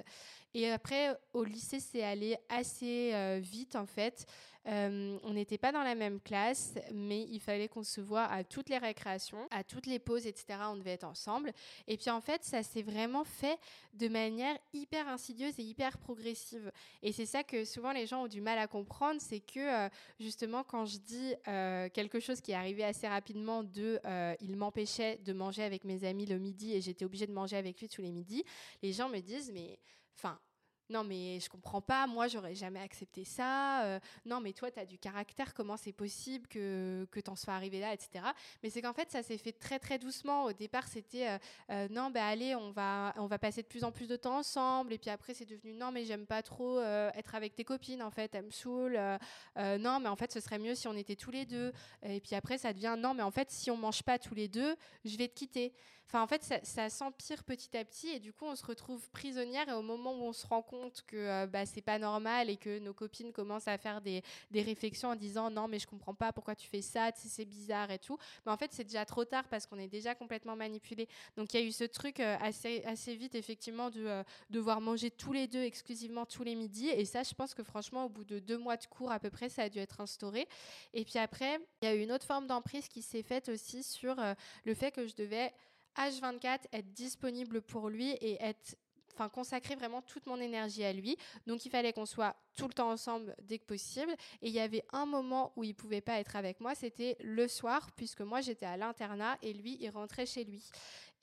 Et 0.53 0.69
après, 0.71 1.15
au 1.33 1.43
lycée, 1.43 1.79
c'est 1.79 2.03
allé 2.03 2.35
assez 2.49 3.11
euh, 3.13 3.39
vite 3.41 3.75
en 3.75 3.85
fait. 3.85 4.25
Euh, 4.67 5.17
on 5.23 5.33
n'était 5.33 5.57
pas 5.57 5.71
dans 5.71 5.83
la 5.83 5.95
même 5.95 6.19
classe, 6.19 6.75
mais 6.93 7.23
il 7.23 7.39
fallait 7.39 7.67
qu'on 7.67 7.83
se 7.83 8.01
voit 8.01 8.25
à 8.25 8.43
toutes 8.43 8.69
les 8.69 8.77
récréations, 8.77 9.47
à 9.51 9.63
toutes 9.63 9.85
les 9.85 9.99
pauses, 9.99 10.27
etc. 10.27 10.59
On 10.69 10.75
devait 10.75 10.91
être 10.91 11.05
ensemble. 11.05 11.51
Et 11.87 11.97
puis 11.97 12.09
en 12.09 12.21
fait, 12.21 12.43
ça 12.43 12.61
s'est 12.61 12.81
vraiment 12.81 13.23
fait 13.23 13.57
de 13.93 14.07
manière 14.07 14.57
hyper 14.73 15.07
insidieuse 15.07 15.59
et 15.59 15.63
hyper 15.63 15.97
progressive. 15.97 16.71
Et 17.01 17.11
c'est 17.11 17.25
ça 17.25 17.43
que 17.43 17.65
souvent 17.65 17.91
les 17.91 18.05
gens 18.05 18.23
ont 18.23 18.27
du 18.27 18.41
mal 18.41 18.59
à 18.59 18.67
comprendre, 18.67 19.21
c'est 19.21 19.39
que 19.39 19.59
euh, 19.59 19.89
justement 20.19 20.63
quand 20.63 20.85
je 20.85 20.97
dis 20.97 21.33
euh, 21.47 21.89
quelque 21.89 22.19
chose 22.19 22.41
qui 22.41 22.51
est 22.51 22.55
arrivé 22.55 22.83
assez 22.83 23.07
rapidement 23.07 23.63
de 23.63 23.99
il 24.41 24.55
m'empêchait 24.55 25.17
de 25.17 25.33
manger 25.33 25.63
avec 25.63 25.83
mes 25.83 26.03
amis 26.03 26.25
le 26.25 26.37
midi 26.37 26.73
et 26.73 26.81
j'étais 26.81 27.05
obligée 27.05 27.27
de 27.27 27.33
manger 27.33 27.57
avec 27.57 27.79
lui 27.79 27.87
tous 27.87 28.01
les 28.01 28.11
midis, 28.11 28.43
les 28.81 28.93
gens 28.93 29.09
me 29.09 29.19
disent 29.19 29.51
mais 29.53 29.79
enfin 30.17 30.39
non 30.89 31.03
mais 31.03 31.39
je 31.39 31.49
comprends 31.49 31.81
pas, 31.81 32.07
moi 32.07 32.27
j'aurais 32.27 32.55
jamais 32.55 32.79
accepté 32.79 33.23
ça, 33.23 33.83
euh, 33.83 33.99
non 34.25 34.39
mais 34.39 34.53
toi 34.53 34.71
tu 34.71 34.79
as 34.79 34.85
du 34.85 34.97
caractère, 34.97 35.53
comment 35.53 35.77
c'est 35.77 35.91
possible 35.91 36.47
que, 36.47 37.07
que 37.11 37.19
t'en 37.19 37.35
sois 37.35 37.53
arrivé 37.53 37.79
là, 37.79 37.93
etc. 37.93 38.25
Mais 38.63 38.69
c'est 38.69 38.81
qu'en 38.81 38.93
fait 38.93 39.09
ça 39.11 39.23
s'est 39.23 39.37
fait 39.37 39.51
très 39.51 39.79
très 39.79 39.99
doucement, 39.99 40.45
au 40.45 40.53
départ 40.53 40.87
c'était 40.87 41.29
euh, 41.29 41.37
euh, 41.71 41.87
non 41.89 42.09
bah 42.09 42.25
allez 42.25 42.55
on 42.55 42.71
va, 42.71 43.13
on 43.17 43.27
va 43.27 43.37
passer 43.37 43.61
de 43.61 43.67
plus 43.67 43.83
en 43.83 43.91
plus 43.91 44.07
de 44.07 44.15
temps 44.15 44.37
ensemble, 44.37 44.93
et 44.93 44.97
puis 44.97 45.09
après 45.09 45.33
c'est 45.33 45.45
devenu 45.45 45.73
non 45.73 45.91
mais 45.91 46.05
j'aime 46.05 46.25
pas 46.25 46.41
trop 46.41 46.79
être 46.81 47.35
avec 47.35 47.55
tes 47.55 47.63
copines 47.63 48.01
en 48.01 48.11
fait, 48.11 48.33
elles 48.33 48.45
me 48.45 48.51
saoulent, 48.51 48.99
non 49.57 49.99
mais 49.99 50.09
en 50.09 50.15
fait 50.15 50.31
ce 50.31 50.39
serait 50.39 50.59
mieux 50.59 50.75
si 50.75 50.87
on 50.87 50.95
était 50.95 51.15
tous 51.15 51.31
les 51.31 51.45
deux, 51.45 51.71
et 52.03 52.19
puis 52.19 52.35
après 52.35 52.57
ça 52.57 52.73
devient 52.73 52.95
non 52.97 53.13
mais 53.13 53.23
en 53.23 53.31
fait 53.31 53.51
si 53.51 53.69
on 53.71 53.77
mange 53.77 54.03
pas 54.03 54.19
tous 54.19 54.35
les 54.35 54.47
deux, 54.47 54.75
je 55.05 55.17
vais 55.17 55.27
te 55.27 55.35
quitter. 55.35 55.73
Enfin, 56.09 56.23
en 56.23 56.27
fait, 56.27 56.43
ça, 56.63 56.89
s'empire 56.89 57.43
petit 57.43 57.77
à 57.77 57.85
petit 57.85 58.09
et 58.09 58.19
du 58.19 58.33
coup, 58.33 58.45
on 58.45 58.55
se 58.55 58.65
retrouve 58.65 59.07
prisonnière. 59.11 59.69
Et 59.69 59.73
au 59.73 59.83
moment 59.83 60.11
où 60.13 60.23
on 60.23 60.33
se 60.33 60.47
rend 60.47 60.63
compte 60.63 60.78
que 61.05 61.17
euh, 61.17 61.47
bah, 61.47 61.65
c'est 61.65 61.81
pas 61.81 61.99
normal 61.99 62.49
et 62.49 62.57
que 62.57 62.79
nos 62.79 62.93
copines 62.93 63.31
commencent 63.31 63.67
à 63.67 63.77
faire 63.77 64.01
des, 64.01 64.23
réflexions 64.53 65.09
en 65.09 65.15
disant 65.15 65.49
non, 65.49 65.67
mais 65.67 65.79
je 65.79 65.87
comprends 65.87 66.13
pas 66.13 66.31
pourquoi 66.31 66.55
tu 66.55 66.67
fais 66.67 66.81
ça, 66.81 67.11
c'est 67.15 67.45
bizarre 67.45 67.91
et 67.91 67.99
tout. 67.99 68.17
Mais 68.45 68.51
en 68.51 68.57
fait, 68.57 68.71
c'est 68.73 68.83
déjà 68.83 69.05
trop 69.05 69.25
tard 69.25 69.47
parce 69.49 69.65
qu'on 69.65 69.77
est 69.77 69.87
déjà 69.87 70.15
complètement 70.15 70.55
manipulé. 70.55 71.07
Donc, 71.37 71.53
il 71.53 71.59
y 71.59 71.63
a 71.63 71.65
eu 71.65 71.71
ce 71.71 71.83
truc 71.83 72.19
euh, 72.19 72.37
assez, 72.41 72.83
assez 72.85 73.15
vite, 73.15 73.35
effectivement, 73.35 73.89
de 73.89 74.05
euh, 74.05 74.23
devoir 74.49 74.81
manger 74.81 75.11
tous 75.11 75.33
les 75.33 75.47
deux 75.47 75.63
exclusivement 75.63 76.25
tous 76.25 76.43
les 76.43 76.55
midis. 76.55 76.89
Et 76.89 77.05
ça, 77.05 77.23
je 77.23 77.33
pense 77.33 77.53
que 77.53 77.63
franchement, 77.63 78.05
au 78.05 78.09
bout 78.09 78.23
de 78.23 78.39
deux 78.39 78.57
mois 78.57 78.77
de 78.77 78.85
cours 78.85 79.11
à 79.11 79.19
peu 79.19 79.29
près, 79.29 79.49
ça 79.49 79.63
a 79.63 79.69
dû 79.69 79.79
être 79.79 80.01
instauré. 80.01 80.47
Et 80.93 81.03
puis 81.03 81.19
après, 81.19 81.59
il 81.81 81.85
y 81.85 81.91
a 81.91 81.95
eu 81.95 82.01
une 82.01 82.11
autre 82.11 82.25
forme 82.25 82.47
d'emprise 82.47 82.87
qui 82.87 83.01
s'est 83.01 83.23
faite 83.23 83.49
aussi 83.49 83.83
sur 83.83 84.15
le 84.65 84.73
fait 84.73 84.91
que 84.91 85.07
je 85.07 85.15
devais 85.15 85.51
H24, 85.99 86.59
être 86.71 86.93
disponible 86.93 87.61
pour 87.61 87.89
lui 87.89 88.11
et 88.11 88.37
être 88.41 88.75
consacrer 89.27 89.75
vraiment 89.75 90.01
toute 90.01 90.25
mon 90.27 90.39
énergie 90.39 90.85
à 90.85 90.93
lui. 90.93 91.17
Donc 91.47 91.65
il 91.65 91.69
fallait 91.69 91.91
qu'on 91.91 92.05
soit 92.05 92.35
tout 92.55 92.67
le 92.67 92.73
temps 92.73 92.91
ensemble 92.91 93.35
dès 93.41 93.57
que 93.57 93.65
possible. 93.65 94.11
Et 94.41 94.47
il 94.47 94.53
y 94.53 94.59
avait 94.59 94.85
un 94.93 95.05
moment 95.05 95.51
où 95.57 95.63
il 95.65 95.75
pouvait 95.75 95.99
pas 95.99 96.19
être 96.19 96.37
avec 96.37 96.61
moi, 96.61 96.75
c'était 96.75 97.17
le 97.19 97.47
soir, 97.47 97.91
puisque 97.97 98.21
moi 98.21 98.39
j'étais 98.39 98.65
à 98.65 98.77
l'internat 98.77 99.37
et 99.41 99.51
lui 99.51 99.77
il 99.81 99.89
rentrait 99.89 100.25
chez 100.25 100.45
lui. 100.45 100.63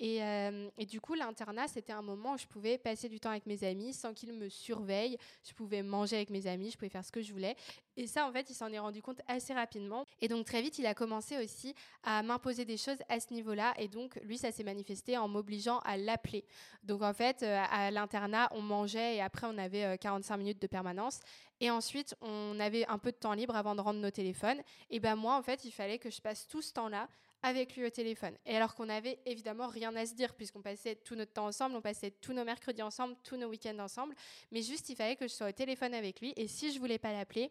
Euh, 0.02 0.68
et, 0.76 0.86
du 0.86 1.00
coup, 1.00 1.14
l'internat, 1.14 1.68
c'était 1.68 1.92
un 1.92 2.02
moment 2.02 2.34
où 2.34 2.38
je 2.38 2.46
pouvais 2.46 2.78
passer 2.78 3.08
du 3.08 3.18
temps 3.18 3.30
avec 3.30 3.46
mes 3.46 3.64
amis 3.64 3.92
sans 3.92 4.12
qu'ils 4.12 4.32
me 4.32 4.48
surveillent. 4.48 5.16
Je 5.46 5.54
pouvais 5.54 5.82
manger 5.82 6.16
avec 6.16 6.30
mes 6.30 6.46
amis, 6.46 6.70
je 6.70 6.76
pouvais 6.76 6.90
faire 6.90 7.04
ce 7.04 7.12
que 7.12 7.22
je 7.22 7.32
voulais. 7.32 7.56
Et 7.96 8.06
ça, 8.06 8.28
en 8.28 8.32
fait, 8.32 8.50
il 8.50 8.54
s'en 8.54 8.70
est 8.72 8.78
rendu 8.78 9.00
compte 9.00 9.20
assez 9.26 9.54
rapidement. 9.54 10.04
Et 10.20 10.28
donc, 10.28 10.44
très 10.44 10.60
vite, 10.60 10.78
il 10.78 10.86
a 10.86 10.94
commencé 10.94 11.42
aussi 11.42 11.74
à 12.02 12.22
m'imposer 12.22 12.64
des 12.64 12.76
choses 12.76 12.98
à 13.08 13.20
ce 13.20 13.32
niveau-là. 13.32 13.72
Et 13.78 13.88
donc, 13.88 14.16
lui, 14.22 14.36
ça 14.36 14.52
s'est 14.52 14.64
manifesté 14.64 15.16
en 15.16 15.28
m'obligeant 15.28 15.78
à 15.80 15.96
l'appeler. 15.96 16.44
Donc, 16.82 17.02
en 17.02 17.14
fait, 17.14 17.42
euh, 17.42 17.62
à 17.70 17.90
l'internat, 17.90 18.48
on 18.52 18.60
mangeait 18.60 19.16
et 19.16 19.22
après, 19.22 19.46
on 19.50 19.56
avait 19.56 19.96
45 19.98 20.34
euh, 20.34 20.38
minutes 20.38 20.60
de 20.60 20.66
permanence. 20.66 21.20
Et 21.60 21.70
ensuite, 21.70 22.14
on 22.20 22.60
avait 22.60 22.86
un 22.86 22.98
peu 22.98 23.12
de 23.12 23.16
temps 23.16 23.32
libre 23.32 23.56
avant 23.56 23.74
de 23.74 23.80
rendre 23.80 23.98
nos 23.98 24.10
téléphones. 24.10 24.60
Et 24.90 25.00
ben 25.00 25.16
moi, 25.16 25.36
en 25.36 25.42
fait, 25.42 25.64
il 25.64 25.70
fallait 25.70 25.98
que 25.98 26.10
je 26.10 26.20
passe 26.20 26.46
tout 26.46 26.60
ce 26.60 26.74
temps-là 26.74 27.08
avec 27.42 27.76
lui 27.76 27.84
au 27.84 27.90
téléphone. 27.90 28.34
Et 28.44 28.56
alors 28.56 28.74
qu'on 28.74 28.88
avait 28.88 29.18
évidemment 29.26 29.68
rien 29.68 29.94
à 29.96 30.06
se 30.06 30.14
dire, 30.14 30.34
puisqu'on 30.34 30.62
passait 30.62 30.96
tout 30.96 31.14
notre 31.14 31.32
temps 31.32 31.46
ensemble, 31.46 31.76
on 31.76 31.80
passait 31.80 32.10
tous 32.10 32.32
nos 32.32 32.44
mercredis 32.44 32.82
ensemble, 32.82 33.16
tous 33.22 33.36
nos 33.36 33.48
week-ends 33.48 33.78
ensemble. 33.78 34.14
Mais 34.50 34.62
juste, 34.62 34.88
il 34.88 34.96
fallait 34.96 35.16
que 35.16 35.28
je 35.28 35.32
sois 35.32 35.48
au 35.48 35.52
téléphone 35.52 35.94
avec 35.94 36.20
lui. 36.20 36.32
Et 36.36 36.48
si 36.48 36.72
je 36.72 36.78
voulais 36.78 36.98
pas 36.98 37.12
l'appeler, 37.12 37.50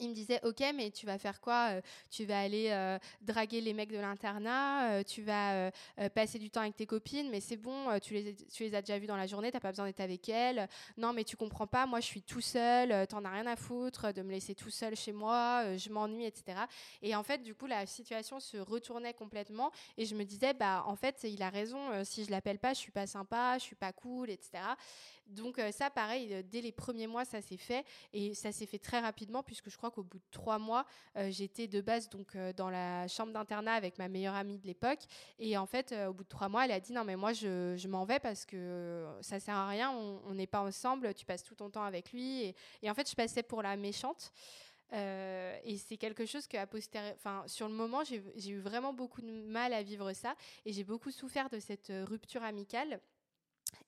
il 0.00 0.10
me 0.10 0.14
disait 0.14 0.40
ok 0.44 0.62
mais 0.74 0.90
tu 0.90 1.06
vas 1.06 1.18
faire 1.18 1.40
quoi 1.40 1.70
euh, 1.70 1.80
tu 2.10 2.24
vas 2.24 2.40
aller 2.40 2.68
euh, 2.70 2.98
draguer 3.22 3.60
les 3.60 3.72
mecs 3.72 3.90
de 3.90 3.98
l'internat 3.98 4.90
euh, 4.90 5.02
tu 5.02 5.22
vas 5.22 5.70
passer 6.14 6.38
du 6.38 6.50
temps 6.50 6.60
avec 6.60 6.76
tes 6.76 6.86
copines 6.86 7.30
mais 7.30 7.40
c'est 7.40 7.56
bon 7.56 7.98
tu 8.00 8.14
les, 8.14 8.74
as 8.74 8.82
déjà 8.82 8.98
vus 8.98 9.06
dans 9.06 9.16
la 9.16 9.26
journée 9.26 9.50
t'as 9.50 9.60
pas 9.60 9.70
besoin 9.70 9.86
d'être 9.86 10.00
avec 10.00 10.28
elles. 10.28 10.68
Non 10.96 11.12
mais 11.12 11.24
tu 11.24 11.36
comprends 11.36 11.66
pas 11.66 11.86
moi 11.86 12.00
je 12.00 12.06
suis 12.06 12.22
tout 12.22 12.40
seul 12.40 13.06
t'en 13.06 13.24
as 13.24 13.30
rien 13.30 13.46
à 13.46 13.56
foutre 13.56 14.12
de 14.12 14.22
me 14.22 14.30
laisser 14.30 14.54
tout 14.54 14.70
seul 14.70 14.96
chez 14.96 15.12
moi 15.12 15.76
je 15.76 15.90
m'ennuie 15.90 16.24
etc 16.24 16.58
et 17.02 17.14
en 17.14 17.22
fait 17.22 17.42
du 17.42 17.54
coup 17.54 17.66
la 17.66 17.86
situation 17.86 18.40
se 18.40 18.56
retournait 18.56 19.14
complètement 19.14 19.70
et 19.96 20.04
je 20.04 20.14
me 20.14 20.24
disais 20.24 20.54
bah 20.54 20.84
en 20.86 20.96
fait 20.96 21.24
il 21.24 21.42
a 21.42 21.50
raison 21.50 21.78
si 22.04 22.24
je 22.24 22.30
l'appelle 22.30 22.58
pas 22.58 22.74
je 22.74 22.78
suis 22.78 22.92
pas 22.92 23.06
sympa 23.06 23.58
je 23.58 23.64
suis 23.64 23.76
pas 23.76 23.92
cool 23.92 24.30
etc 24.30 24.62
donc 25.28 25.60
ça 25.72 25.90
pareil 25.90 26.44
dès 26.50 26.60
les 26.60 26.72
premiers 26.72 27.06
mois 27.06 27.24
ça 27.24 27.40
s'est 27.40 27.56
fait 27.56 27.84
et 28.12 28.34
ça 28.34 28.52
s'est 28.52 28.66
fait 28.66 28.78
très 28.78 29.00
rapidement 29.00 29.42
puisque 29.42 29.70
je 29.70 29.76
crois 29.78 29.90
qu'au 29.90 30.02
bout 30.02 30.18
de 30.18 30.30
trois 30.30 30.58
mois, 30.58 30.84
euh, 31.16 31.30
j'étais 31.30 31.66
de 31.66 31.80
base 31.80 32.10
donc 32.10 32.36
euh, 32.36 32.52
dans 32.52 32.68
la 32.68 33.08
chambre 33.08 33.32
d'internat 33.32 33.72
avec 33.72 33.96
ma 33.98 34.08
meilleure 34.08 34.34
amie 34.34 34.58
de 34.58 34.66
l'époque. 34.66 35.00
Et 35.38 35.56
en 35.56 35.66
fait, 35.66 35.92
euh, 35.92 36.08
au 36.08 36.12
bout 36.12 36.24
de 36.24 36.28
trois 36.28 36.50
mois, 36.50 36.66
elle 36.66 36.72
a 36.72 36.80
dit 36.80 36.92
non 36.92 37.04
mais 37.04 37.16
moi 37.16 37.32
je, 37.32 37.88
m'en 37.88 38.04
vais 38.04 38.18
parce 38.18 38.44
que 38.44 39.06
ça 39.22 39.40
sert 39.40 39.54
à 39.54 39.68
rien, 39.68 39.90
on 39.90 40.34
n'est 40.34 40.46
pas 40.46 40.60
ensemble, 40.60 41.14
tu 41.14 41.24
passes 41.24 41.42
tout 41.42 41.54
ton 41.54 41.70
temps 41.70 41.84
avec 41.84 42.12
lui. 42.12 42.54
Et, 42.82 42.90
en 42.90 42.94
fait, 42.94 43.08
je 43.08 43.14
passais 43.14 43.42
pour 43.42 43.62
la 43.62 43.76
méchante. 43.76 44.32
et 44.92 45.76
c'est 45.78 45.96
quelque 45.96 46.26
chose 46.26 46.46
que, 46.46 46.58
enfin, 47.14 47.44
sur 47.46 47.68
le 47.68 47.74
moment, 47.74 48.02
j'ai 48.04 48.50
eu 48.50 48.58
vraiment 48.58 48.92
beaucoup 48.92 49.22
de 49.22 49.30
mal 49.30 49.72
à 49.72 49.82
vivre 49.82 50.12
ça 50.12 50.34
et 50.66 50.72
j'ai 50.72 50.84
beaucoup 50.84 51.10
souffert 51.10 51.48
de 51.48 51.60
cette 51.60 51.92
rupture 52.06 52.42
amicale. 52.42 53.00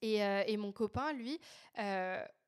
Et, 0.01 0.17
et 0.47 0.57
mon 0.57 0.73
copain, 0.73 1.13
lui, 1.13 1.39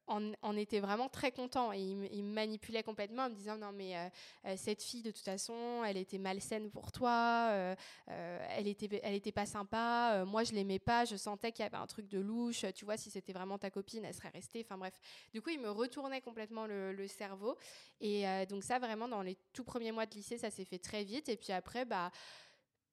en, 0.07 0.57
était 0.57 0.81
vraiment 0.81 1.09
très 1.09 1.33
content 1.33 1.73
et 1.73 1.81
il, 1.81 2.25
me 2.25 2.33
manipulait 2.33 2.83
complètement 2.83 3.25
en 3.25 3.31
me 3.31 3.35
disant 3.35 3.57
non 3.57 3.73
mais 3.73 3.97
euh, 3.97 4.09
euh, 4.47 4.55
cette 4.57 4.83
fille 4.83 5.03
de 5.03 5.11
toute 5.11 5.25
façon 5.25 5.83
elle 5.85 5.97
était 5.97 6.19
malsaine 6.19 6.71
pour 6.71 6.93
toi 6.93 7.49
euh, 7.51 7.75
elle 8.09 8.69
était 8.69 9.01
elle 9.03 9.15
était 9.15 9.33
pas 9.33 9.47
sympa 9.47 10.25
moi 10.27 10.45
je 10.45 10.53
l'aimais 10.53 10.79
pas 10.79 11.05
je 11.05 11.17
sentais 11.17 11.53
qu'il 11.53 11.65
y 11.65 11.67
avait 11.67 11.77
un 11.77 11.87
truc 11.87 12.09
de 12.09 12.19
louche 12.19 12.65
tu 12.75 12.85
vois 12.85 12.97
si 12.97 13.11
c'était 13.11 13.33
vraiment 13.33 13.59
ta 13.59 13.71
copine 13.71 14.05
elle 14.05 14.15
serait 14.15 14.31
restée 14.31 14.65
enfin 14.65 14.77
bref. 14.77 14.95
Du 15.33 15.41
coup 15.41 15.51
il 15.51 15.61
me 15.61 15.71
retournait 15.71 16.21
complètement 16.21 16.67
le, 16.67 16.93
le 16.93 17.09
cerveau. 17.09 17.57
Et 18.01 18.25
donc 18.49 18.65
ça 18.65 18.79
vraiment 18.79 19.09
dans 19.09 19.23
les 19.23 19.37
tout 19.53 19.65
premiers 19.65 19.93
mois 19.93 20.07
de 20.07 20.15
lycée 20.15 20.39
ça 20.39 20.51
s'est 20.51 20.65
fait 20.65 20.79
très 20.79 21.05
vite. 21.05 21.29
Et 21.29 21.37
puis 21.37 21.53
après 21.53 21.85
bah 21.85 22.11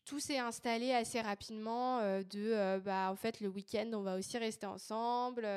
tout 0.06 0.20
s'est 0.20 0.40
installé 0.40 0.92
assez 0.92 1.22
rapidement 1.22 2.00
euh, 2.00 2.24
de 2.24 2.52
euh, 2.54 2.80
bah 2.80 3.10
en 3.12 3.16
fait 3.16 3.42
le 3.42 3.48
week-end 3.48 3.90
on 3.94 4.02
va 4.02 4.18
aussi 4.18 4.38
rester 4.38 4.66
ensemble. 4.66 5.48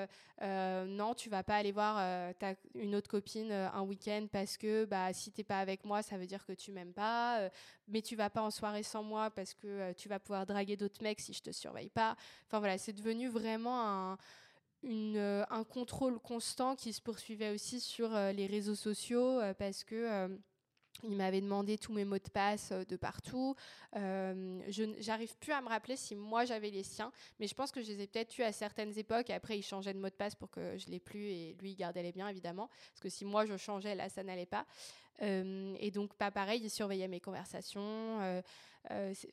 Euh, 0.42 0.84
non 0.86 1.14
tu 1.14 1.30
vas 1.30 1.42
pas 1.42 1.56
aller 1.56 1.72
voir 1.72 1.96
ta, 2.38 2.54
une 2.74 2.94
autre 2.94 3.08
copine 3.08 3.50
un 3.50 3.82
week-end 3.82 4.26
parce 4.30 4.56
que 4.56 4.84
bah 4.84 5.12
si 5.12 5.30
t'es 5.32 5.44
pas 5.44 5.58
avec 5.58 5.84
moi 5.84 6.02
ça 6.02 6.18
veut 6.18 6.26
dire 6.26 6.44
que 6.44 6.52
tu 6.52 6.72
m'aimes 6.72 6.92
pas. 6.92 7.48
Mais 7.88 8.02
tu 8.02 8.16
vas 8.16 8.30
pas 8.30 8.42
en 8.42 8.50
soirée 8.50 8.82
sans 8.82 9.02
moi 9.02 9.30
parce 9.30 9.54
que 9.54 9.92
tu 9.92 10.08
vas 10.08 10.18
pouvoir 10.18 10.46
draguer 10.46 10.76
d'autres 10.76 11.02
mecs 11.02 11.20
si 11.20 11.32
je 11.32 11.42
te 11.42 11.50
surveille 11.50 11.90
pas. 11.90 12.16
Enfin 12.46 12.58
voilà 12.58 12.78
c'est 12.78 12.92
devenu 12.92 13.28
vraiment 13.28 14.12
un 14.12 14.18
un 14.84 15.64
contrôle 15.64 16.18
constant 16.18 16.74
qui 16.74 16.92
se 16.92 17.00
poursuivait 17.00 17.50
aussi 17.50 17.78
sur 17.78 18.10
les 18.10 18.46
réseaux 18.46 18.74
sociaux 18.74 19.40
parce 19.56 19.84
que 19.84 20.28
il 21.02 21.16
m'avait 21.16 21.40
demandé 21.40 21.78
tous 21.78 21.92
mes 21.92 22.04
mots 22.04 22.18
de 22.18 22.30
passe 22.30 22.70
euh, 22.72 22.84
de 22.84 22.96
partout. 22.96 23.54
Euh, 23.96 24.60
je 24.68 24.84
n'arrive 25.06 25.36
plus 25.38 25.52
à 25.52 25.60
me 25.60 25.68
rappeler 25.68 25.96
si 25.96 26.14
moi 26.14 26.44
j'avais 26.44 26.70
les 26.70 26.82
siens, 26.82 27.12
mais 27.40 27.46
je 27.46 27.54
pense 27.54 27.72
que 27.72 27.82
je 27.82 27.88
les 27.88 28.02
ai 28.02 28.06
peut-être 28.06 28.36
eus 28.38 28.42
à 28.42 28.52
certaines 28.52 28.96
époques. 28.98 29.30
Après, 29.30 29.58
il 29.58 29.62
changeait 29.62 29.94
de 29.94 29.98
mot 29.98 30.08
de 30.08 30.14
passe 30.14 30.34
pour 30.34 30.50
que 30.50 30.76
je 30.78 30.88
les 30.88 31.00
plus 31.00 31.30
et 31.30 31.56
lui 31.60 31.74
gardait 31.74 32.02
les 32.02 32.12
biens 32.12 32.28
évidemment, 32.28 32.68
parce 32.90 33.00
que 33.00 33.08
si 33.08 33.24
moi 33.24 33.46
je 33.46 33.56
changeais, 33.56 33.94
là 33.94 34.08
ça 34.08 34.22
n'allait 34.22 34.46
pas. 34.46 34.66
Et 35.20 35.90
donc 35.92 36.14
pas 36.14 36.30
pareil, 36.30 36.60
il 36.62 36.70
surveillait 36.70 37.08
mes 37.08 37.20
conversations. 37.20 38.42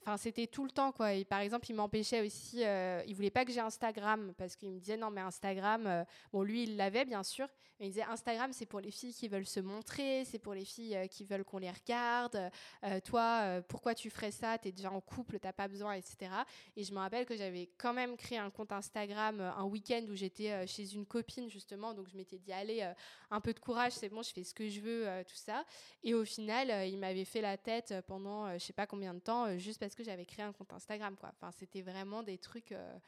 Enfin, 0.01 0.17
c'était 0.17 0.45
tout 0.45 0.63
le 0.63 0.69
temps, 0.69 0.91
quoi. 0.91 1.13
Et 1.13 1.25
par 1.25 1.39
exemple, 1.39 1.65
il 1.69 1.73
m'empêchait 1.73 2.25
aussi, 2.25 2.61
il 2.61 3.15
voulait 3.15 3.31
pas 3.31 3.45
que 3.45 3.51
j'ai 3.51 3.59
Instagram 3.59 4.33
parce 4.37 4.55
qu'il 4.55 4.69
me 4.69 4.79
disait 4.79 4.97
non, 4.97 5.09
mais 5.09 5.21
Instagram, 5.21 6.05
bon, 6.31 6.43
lui, 6.43 6.63
il 6.63 6.77
l'avait 6.77 7.05
bien 7.05 7.23
sûr, 7.23 7.47
mais 7.79 7.87
il 7.87 7.89
disait 7.89 8.03
Instagram, 8.03 8.51
c'est 8.53 8.67
pour 8.67 8.79
les 8.79 8.91
filles 8.91 9.13
qui 9.13 9.27
veulent 9.27 9.47
se 9.47 9.59
montrer, 9.59 10.23
c'est 10.25 10.37
pour 10.37 10.53
les 10.53 10.65
filles 10.65 11.07
qui 11.09 11.23
veulent 11.23 11.43
qu'on 11.43 11.57
les 11.57 11.71
regarde. 11.71 12.51
toi, 13.05 13.61
pourquoi 13.67 13.95
tu 13.95 14.11
ferais 14.11 14.29
ça? 14.29 14.59
T'es 14.59 14.71
déjà 14.71 14.91
en 14.91 15.01
couple, 15.01 15.39
t'as 15.39 15.53
pas 15.53 15.67
besoin, 15.67 15.93
etc. 15.93 16.29
Et 16.75 16.83
je 16.83 16.93
me 16.93 16.99
rappelle 16.99 17.25
que 17.25 17.35
j'avais 17.35 17.71
quand 17.79 17.93
même 17.93 18.17
créé 18.17 18.37
un 18.37 18.51
compte 18.51 18.71
Instagram 18.71 19.39
un 19.41 19.63
week-end 19.63 20.05
où 20.09 20.15
j'étais 20.15 20.67
chez 20.67 20.93
une 20.93 21.07
copine 21.07 21.49
justement, 21.49 21.95
donc 21.95 22.07
je 22.07 22.15
m'étais 22.15 22.37
dit 22.37 22.53
allez, 22.53 22.87
un 23.31 23.41
peu 23.41 23.53
de 23.53 23.59
courage, 23.59 23.93
c'est 23.93 24.09
bon, 24.09 24.21
je 24.21 24.31
fais 24.31 24.43
ce 24.43 24.53
que 24.53 24.69
je 24.69 24.79
veux, 24.79 25.07
tout 25.27 25.35
ça. 25.35 25.65
Et 26.03 26.13
au 26.13 26.25
final, 26.25 26.87
il 26.87 26.97
m'avait 26.97 27.25
fait 27.25 27.41
la 27.41 27.57
tête 27.57 27.93
pendant 28.07 28.49
je 28.59 28.65
sais 28.65 28.73
pas 28.73 28.87
combien 28.87 29.13
de 29.13 29.19
temps 29.19 29.45
euh, 29.45 29.57
juste 29.57 29.79
parce 29.79 29.95
que 29.95 30.03
j'avais 30.03 30.25
créé 30.25 30.45
un 30.45 30.53
compte 30.53 30.73
Instagram. 30.73 31.15
Quoi. 31.15 31.31
Enfin, 31.33 31.51
c'était 31.51 31.81
vraiment 31.81 32.23
des 32.23 32.37
trucs 32.37 32.71
euh, 32.71 32.99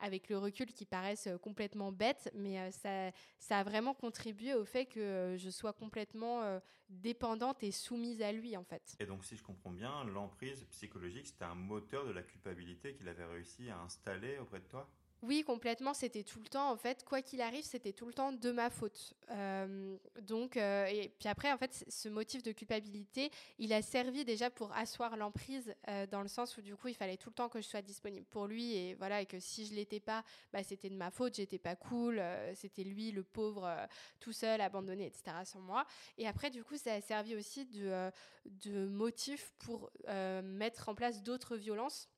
avec 0.00 0.28
le 0.28 0.38
recul 0.38 0.66
qui 0.72 0.84
paraissent 0.84 1.26
euh, 1.26 1.38
complètement 1.38 1.92
bêtes, 1.92 2.30
mais 2.34 2.70
ça, 2.72 3.10
ça 3.38 3.58
a 3.58 3.64
vraiment 3.64 3.94
contribué 3.94 4.54
au 4.54 4.64
fait 4.64 4.86
que 4.86 5.36
je 5.38 5.50
sois 5.50 5.72
complètement 5.72 6.60
dépendante 6.88 7.62
et 7.62 7.70
soumise 7.70 8.22
à 8.22 8.32
lui 8.32 8.56
en 8.56 8.64
fait. 8.64 8.96
Et 9.00 9.06
donc 9.06 9.24
si 9.24 9.36
je 9.36 9.42
comprends 9.42 9.70
bien, 9.70 10.04
l'emprise 10.04 10.64
psychologique, 10.70 11.26
c'était 11.26 11.44
un 11.44 11.54
moteur 11.54 12.06
de 12.06 12.12
la 12.12 12.22
culpabilité 12.22 12.94
qu'il 12.94 13.08
avait 13.08 13.24
réussi 13.24 13.70
à 13.70 13.78
installer 13.80 14.38
auprès 14.38 14.60
de 14.60 14.66
toi? 14.66 14.88
Oui, 15.22 15.42
complètement. 15.44 15.94
C'était 15.94 16.22
tout 16.22 16.38
le 16.40 16.46
temps, 16.46 16.70
en 16.70 16.76
fait, 16.76 17.04
quoi 17.04 17.22
qu'il 17.22 17.40
arrive, 17.40 17.64
c'était 17.64 17.92
tout 17.92 18.06
le 18.06 18.12
temps 18.12 18.32
de 18.32 18.50
ma 18.50 18.68
faute. 18.68 19.14
Euh, 19.30 19.96
donc, 20.20 20.56
euh, 20.56 20.86
et 20.86 21.08
puis 21.18 21.28
après, 21.28 21.50
en 21.52 21.56
fait, 21.56 21.84
ce 21.88 22.08
motif 22.08 22.42
de 22.42 22.52
culpabilité, 22.52 23.30
il 23.58 23.72
a 23.72 23.80
servi 23.80 24.24
déjà 24.24 24.50
pour 24.50 24.72
asseoir 24.72 25.16
l'emprise, 25.16 25.74
euh, 25.88 26.06
dans 26.06 26.20
le 26.20 26.28
sens 26.28 26.56
où 26.58 26.62
du 26.62 26.76
coup, 26.76 26.88
il 26.88 26.94
fallait 26.94 27.16
tout 27.16 27.30
le 27.30 27.34
temps 27.34 27.48
que 27.48 27.60
je 27.60 27.66
sois 27.66 27.82
disponible 27.82 28.26
pour 28.26 28.46
lui, 28.46 28.74
et 28.76 28.94
voilà, 28.94 29.22
et 29.22 29.26
que 29.26 29.40
si 29.40 29.64
je 29.64 29.74
l'étais 29.74 30.00
pas, 30.00 30.22
bah, 30.52 30.62
c'était 30.62 30.90
de 30.90 30.96
ma 30.96 31.10
faute, 31.10 31.34
j'étais 31.34 31.58
pas 31.58 31.76
cool, 31.76 32.22
c'était 32.54 32.84
lui, 32.84 33.10
le 33.10 33.24
pauvre, 33.24 33.68
tout 34.20 34.32
seul, 34.32 34.60
abandonné, 34.60 35.06
etc. 35.06 35.44
sans 35.44 35.60
moi. 35.60 35.86
Et 36.18 36.28
après, 36.28 36.50
du 36.50 36.62
coup, 36.62 36.76
ça 36.76 36.92
a 36.92 37.00
servi 37.00 37.34
aussi 37.34 37.64
de, 37.64 38.10
de 38.44 38.86
motif 38.86 39.54
pour 39.58 39.90
mettre 40.42 40.88
en 40.88 40.94
place 40.94 41.22
d'autres 41.22 41.56
violences 41.56 42.10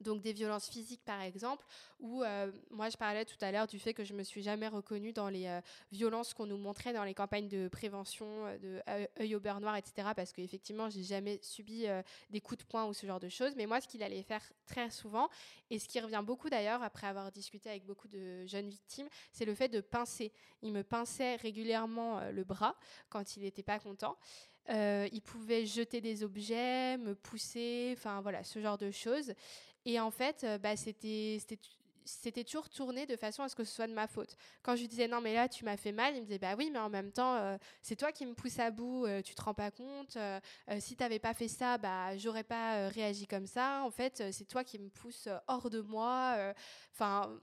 donc 0.00 0.20
des 0.22 0.32
violences 0.32 0.68
physiques 0.68 1.04
par 1.04 1.20
exemple, 1.20 1.64
ou 2.00 2.22
euh, 2.22 2.50
moi 2.70 2.88
je 2.90 2.96
parlais 2.96 3.24
tout 3.24 3.36
à 3.40 3.50
l'heure 3.50 3.66
du 3.66 3.78
fait 3.78 3.92
que 3.92 4.04
je 4.04 4.14
me 4.14 4.22
suis 4.22 4.42
jamais 4.42 4.68
reconnue 4.68 5.12
dans 5.12 5.28
les 5.28 5.46
euh, 5.46 5.60
violences 5.90 6.32
qu'on 6.34 6.46
nous 6.46 6.56
montrait 6.56 6.92
dans 6.92 7.04
les 7.04 7.14
campagnes 7.14 7.48
de 7.48 7.68
prévention, 7.68 8.26
euh, 8.46 8.58
de 8.58 8.82
œil 9.20 9.34
au 9.34 9.40
beurre 9.40 9.60
noir, 9.60 9.76
etc. 9.76 10.08
Parce 10.14 10.32
qu'effectivement 10.32 10.90
j'ai 10.90 11.02
jamais 11.02 11.40
subi 11.42 11.86
des 12.30 12.40
coups 12.40 12.64
de 12.64 12.68
poing 12.68 12.86
ou 12.86 12.92
ce 12.92 13.06
genre 13.06 13.20
de 13.20 13.28
choses. 13.28 13.54
Mais 13.56 13.66
moi 13.66 13.80
ce 13.80 13.88
qu'il 13.88 14.02
allait 14.02 14.22
faire 14.22 14.42
très 14.66 14.90
souvent, 14.90 15.28
et 15.70 15.78
ce 15.78 15.88
qui 15.88 16.00
revient 16.00 16.22
beaucoup 16.24 16.48
d'ailleurs 16.48 16.82
après 16.82 17.06
avoir 17.06 17.32
discuté 17.32 17.68
avec 17.70 17.84
beaucoup 17.84 18.08
de 18.08 18.46
jeunes 18.46 18.68
victimes, 18.68 19.08
c'est 19.32 19.44
le 19.44 19.54
fait 19.54 19.68
de 19.68 19.80
pincer. 19.80 20.32
Il 20.62 20.72
me 20.72 20.82
pinçait 20.82 21.36
régulièrement 21.36 22.20
le 22.30 22.44
bras 22.44 22.76
quand 23.08 23.36
il 23.36 23.42
n'était 23.42 23.62
pas 23.62 23.78
content. 23.78 24.16
il 24.68 25.20
pouvait 25.24 25.66
jeter 25.66 26.00
des 26.00 26.22
objets, 26.22 26.96
me 26.98 27.14
pousser, 27.14 27.94
enfin 27.96 28.20
voilà, 28.20 28.44
ce 28.44 28.60
genre 28.60 28.78
de 28.78 28.90
choses. 28.90 29.32
Et 29.84 30.00
en 30.00 30.10
fait, 30.10 30.44
euh, 30.44 30.58
bah, 30.58 30.76
c'était 30.76 31.38
c'était 32.04 32.42
toujours 32.42 32.70
tourné 32.70 33.04
de 33.04 33.16
façon 33.16 33.42
à 33.42 33.50
ce 33.50 33.54
que 33.54 33.64
ce 33.64 33.74
soit 33.74 33.86
de 33.86 33.92
ma 33.92 34.06
faute. 34.06 34.34
Quand 34.62 34.74
je 34.74 34.80
lui 34.80 34.88
disais 34.88 35.08
non 35.08 35.20
mais 35.20 35.34
là 35.34 35.46
tu 35.46 35.66
m'as 35.66 35.76
fait 35.76 35.92
mal, 35.92 36.14
il 36.16 36.20
me 36.20 36.24
disait 36.24 36.38
bah 36.38 36.54
oui 36.56 36.70
mais 36.72 36.78
en 36.78 36.88
même 36.88 37.12
temps 37.12 37.34
euh, 37.36 37.58
c'est 37.82 37.96
toi 37.96 38.12
qui 38.12 38.24
me 38.24 38.32
pousse 38.32 38.58
à 38.58 38.70
bout, 38.70 39.04
euh, 39.04 39.20
tu 39.20 39.34
te 39.34 39.42
rends 39.42 39.52
pas 39.52 39.70
compte. 39.70 40.16
si 40.78 40.96
tu 40.96 41.02
n'avais 41.02 41.18
pas 41.18 41.34
fait 41.34 41.48
ça, 41.48 41.76
bah 41.76 42.16
j'aurais 42.16 42.44
pas 42.44 42.88
réagi 42.88 43.26
comme 43.26 43.46
ça. 43.46 43.82
En 43.84 43.90
fait 43.90 44.24
c'est 44.32 44.46
toi 44.46 44.64
qui 44.64 44.78
me 44.78 44.88
pousse 44.88 45.28
hors 45.48 45.68
de 45.68 45.82
moi. 45.82 46.54
Enfin 46.94 47.38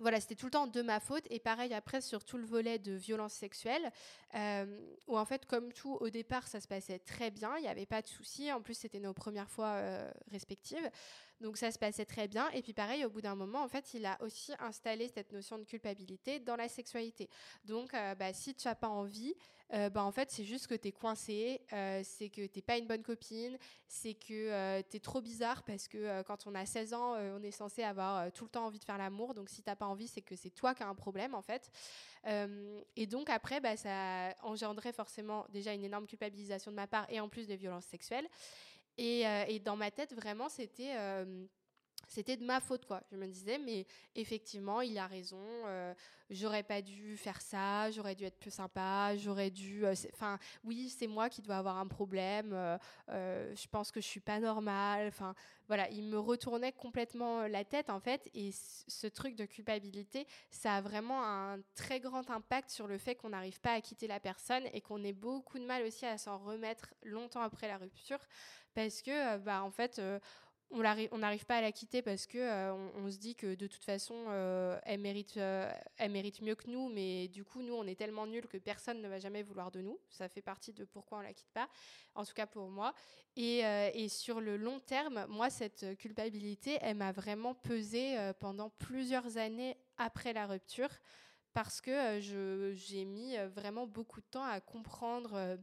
voilà, 0.00 0.20
c'était 0.20 0.34
tout 0.34 0.46
le 0.46 0.50
temps 0.50 0.66
de 0.66 0.82
ma 0.82 1.00
faute. 1.00 1.24
Et 1.30 1.38
pareil, 1.38 1.72
après, 1.74 2.00
sur 2.00 2.24
tout 2.24 2.36
le 2.38 2.44
volet 2.44 2.78
de 2.78 2.92
violence 2.92 3.32
sexuelle, 3.32 3.90
euh, 4.34 4.66
où 5.06 5.16
en 5.16 5.24
fait, 5.24 5.46
comme 5.46 5.72
tout, 5.72 5.96
au 6.00 6.10
départ, 6.10 6.46
ça 6.46 6.60
se 6.60 6.68
passait 6.68 6.98
très 6.98 7.30
bien, 7.30 7.56
il 7.58 7.62
n'y 7.62 7.68
avait 7.68 7.86
pas 7.86 8.02
de 8.02 8.06
soucis. 8.06 8.52
En 8.52 8.60
plus, 8.60 8.74
c'était 8.74 9.00
nos 9.00 9.14
premières 9.14 9.50
fois 9.50 9.74
euh, 9.74 10.10
respectives. 10.30 10.90
Donc, 11.40 11.58
ça 11.58 11.70
se 11.70 11.78
passait 11.78 12.06
très 12.06 12.28
bien. 12.28 12.48
Et 12.50 12.62
puis, 12.62 12.72
pareil, 12.72 13.04
au 13.04 13.10
bout 13.10 13.20
d'un 13.20 13.34
moment, 13.34 13.62
en 13.62 13.68
fait, 13.68 13.92
il 13.94 14.06
a 14.06 14.16
aussi 14.22 14.52
installé 14.58 15.08
cette 15.08 15.32
notion 15.32 15.58
de 15.58 15.64
culpabilité 15.64 16.40
dans 16.40 16.56
la 16.56 16.68
sexualité. 16.68 17.28
Donc, 17.64 17.92
euh, 17.92 18.14
bah, 18.14 18.32
si 18.32 18.54
tu 18.54 18.68
n'as 18.68 18.74
pas 18.74 18.88
envie, 18.88 19.34
euh, 19.72 19.90
bah, 19.90 20.04
en 20.04 20.12
fait, 20.12 20.30
c'est 20.30 20.44
juste 20.44 20.68
que 20.68 20.74
tu 20.74 20.88
es 20.88 20.92
coincé, 20.92 21.60
euh, 21.72 22.00
c'est 22.04 22.28
que 22.28 22.46
tu 22.46 22.62
pas 22.62 22.78
une 22.78 22.86
bonne 22.86 23.02
copine, 23.02 23.58
c'est 23.88 24.14
que 24.14 24.32
euh, 24.32 24.82
tu 24.88 24.96
es 24.96 25.00
trop 25.00 25.20
bizarre 25.20 25.64
parce 25.64 25.88
que 25.88 26.22
quand 26.22 26.46
on 26.46 26.54
a 26.54 26.64
16 26.64 26.94
ans, 26.94 27.14
on 27.14 27.42
est 27.42 27.50
censé 27.50 27.82
avoir 27.82 28.32
tout 28.32 28.44
le 28.44 28.50
temps 28.50 28.66
envie 28.66 28.78
de 28.78 28.84
faire 28.84 28.98
l'amour. 28.98 29.34
Donc, 29.34 29.48
si 29.48 29.62
t'as 29.62 29.76
pas 29.76 29.86
envie, 29.86 30.08
c'est 30.08 30.22
que 30.22 30.36
c'est 30.36 30.50
toi 30.50 30.74
qui 30.74 30.82
as 30.82 30.88
un 30.88 30.94
problème, 30.94 31.34
en 31.34 31.42
fait. 31.42 31.70
et 32.96 33.06
donc, 33.06 33.30
après, 33.30 33.60
bah, 33.60 33.76
ça 33.76 34.34
engendrait 34.42 34.92
forcément 34.92 35.46
déjà 35.50 35.72
une 35.72 35.84
énorme 35.84 36.06
culpabilisation 36.06 36.70
de 36.70 36.76
ma 36.76 36.86
part 36.86 37.06
et 37.08 37.20
en 37.20 37.28
plus 37.28 37.46
des 37.46 37.56
violences 37.56 37.86
sexuelles. 37.86 38.28
Et, 38.98 39.22
et 39.48 39.58
dans 39.58 39.76
ma 39.76 39.90
tête, 39.90 40.14
vraiment, 40.14 40.48
c'était 40.48 40.94
c'était 42.06 42.36
de 42.36 42.44
ma 42.44 42.60
faute 42.60 42.86
quoi. 42.86 43.02
Je 43.10 43.16
me 43.16 43.26
disais 43.26 43.58
mais 43.58 43.86
effectivement 44.14 44.80
il 44.80 44.98
a 44.98 45.06
raison 45.06 45.42
euh, 45.66 45.94
j'aurais 46.30 46.62
pas 46.62 46.82
dû 46.82 47.16
faire 47.16 47.40
ça 47.40 47.90
j'aurais 47.90 48.14
dû 48.14 48.24
être 48.24 48.38
plus 48.38 48.50
sympa 48.50 49.16
j'aurais 49.16 49.50
dû 49.50 49.84
euh, 49.84 49.94
enfin 50.12 50.38
oui 50.64 50.88
c'est 50.88 51.06
moi 51.06 51.28
qui 51.28 51.42
dois 51.42 51.56
avoir 51.56 51.78
un 51.78 51.86
problème 51.86 52.52
euh, 52.52 53.54
je 53.54 53.68
pense 53.68 53.90
que 53.90 54.00
je 54.00 54.06
suis 54.06 54.20
pas 54.20 54.40
normale 54.40 55.08
enfin 55.08 55.34
voilà 55.68 55.88
il 55.90 56.04
me 56.04 56.18
retournait 56.18 56.72
complètement 56.72 57.46
la 57.46 57.64
tête 57.64 57.90
en 57.90 58.00
fait 58.00 58.30
et 58.34 58.50
ce 58.52 59.06
truc 59.06 59.36
de 59.36 59.44
culpabilité 59.44 60.26
ça 60.50 60.76
a 60.76 60.80
vraiment 60.80 61.24
un 61.24 61.60
très 61.74 62.00
grand 62.00 62.30
impact 62.30 62.70
sur 62.70 62.86
le 62.86 62.98
fait 62.98 63.14
qu'on 63.14 63.30
n'arrive 63.30 63.60
pas 63.60 63.72
à 63.72 63.80
quitter 63.80 64.06
la 64.06 64.20
personne 64.20 64.64
et 64.72 64.80
qu'on 64.80 65.02
ait 65.04 65.12
beaucoup 65.12 65.58
de 65.58 65.64
mal 65.64 65.82
aussi 65.84 66.06
à 66.06 66.18
s'en 66.18 66.38
remettre 66.38 66.94
longtemps 67.02 67.42
après 67.42 67.68
la 67.68 67.78
rupture 67.78 68.20
parce 68.74 69.00
que 69.00 69.38
bah 69.38 69.62
en 69.62 69.70
fait 69.70 70.00
on 70.70 71.18
n'arrive 71.18 71.46
pas 71.46 71.56
à 71.56 71.60
la 71.60 71.72
quitter 71.72 72.02
parce 72.02 72.26
que 72.26 72.38
euh, 72.38 72.74
on, 72.96 73.10
se 73.10 73.18
dit 73.18 73.34
que 73.34 73.54
de 73.54 73.66
toute 73.66 73.84
façon 73.84 74.14
euh, 74.28 74.78
elle 74.84 75.00
mérite 75.00 75.36
euh, 75.36 75.70
elle 75.96 76.10
mérite 76.10 76.42
mieux 76.42 76.54
que 76.54 76.68
nous 76.68 76.88
mais 76.88 77.28
du 77.28 77.44
coup 77.44 77.62
nous 77.62 77.74
on 77.74 77.86
est 77.86 77.94
tellement 77.94 78.26
nuls 78.26 78.46
que 78.46 78.58
personne 78.58 79.00
ne 79.00 79.08
va 79.08 79.18
jamais 79.18 79.42
vouloir 79.42 79.70
de 79.70 79.80
nous. 79.80 79.98
Ça 80.10 80.28
fait 80.28 80.42
partie 80.42 80.72
de 80.72 80.84
pourquoi 80.84 81.18
on 81.18 81.20
la 81.20 81.32
quitte 81.32 81.52
pas 81.52 81.68
en 82.14 82.24
tout 82.24 82.34
cas 82.34 82.46
pour 82.46 82.68
moi. 82.68 82.94
Et, 83.36 83.58
et 83.58 84.08
sur 84.08 84.40
le 84.40 84.56
long 84.56 84.80
terme 84.80 85.26
moi 85.28 85.50
cette 85.50 85.96
culpabilité 85.98 86.78
elle 86.80 86.96
m'a 86.96 87.12
vraiment 87.12 87.54
pesé 87.54 88.16
pendant 88.40 88.70
plusieurs 88.70 89.36
années 89.36 89.76
après 89.98 90.32
la 90.32 90.46
rupture 90.46 90.88
parce 91.52 91.80
que 91.80 92.18
j'ai 92.20 93.04
mis 93.04 93.36
vraiment 93.54 93.86
beaucoup 93.86 94.20
de 94.20 94.26
temps 94.26 94.44
à 94.44 94.60
comprendre 94.60 95.58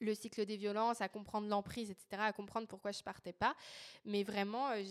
le 0.00 0.14
cycle 0.14 0.44
des 0.44 0.56
violences, 0.56 1.00
à 1.00 1.08
comprendre 1.08 1.48
l'emprise, 1.48 1.90
etc., 1.90 2.22
à 2.22 2.32
comprendre 2.32 2.66
pourquoi 2.66 2.92
je 2.92 3.02
partais 3.02 3.32
pas. 3.32 3.54
Mais 4.04 4.22
vraiment, 4.22 4.70
euh, 4.70 4.82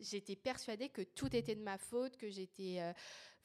j'étais 0.00 0.36
persuadée 0.36 0.88
que 0.88 1.02
tout 1.02 1.34
était 1.34 1.54
de 1.54 1.62
ma 1.62 1.78
faute, 1.78 2.16
que 2.16 2.28
j'étais, 2.30 2.76
euh, 2.80 2.92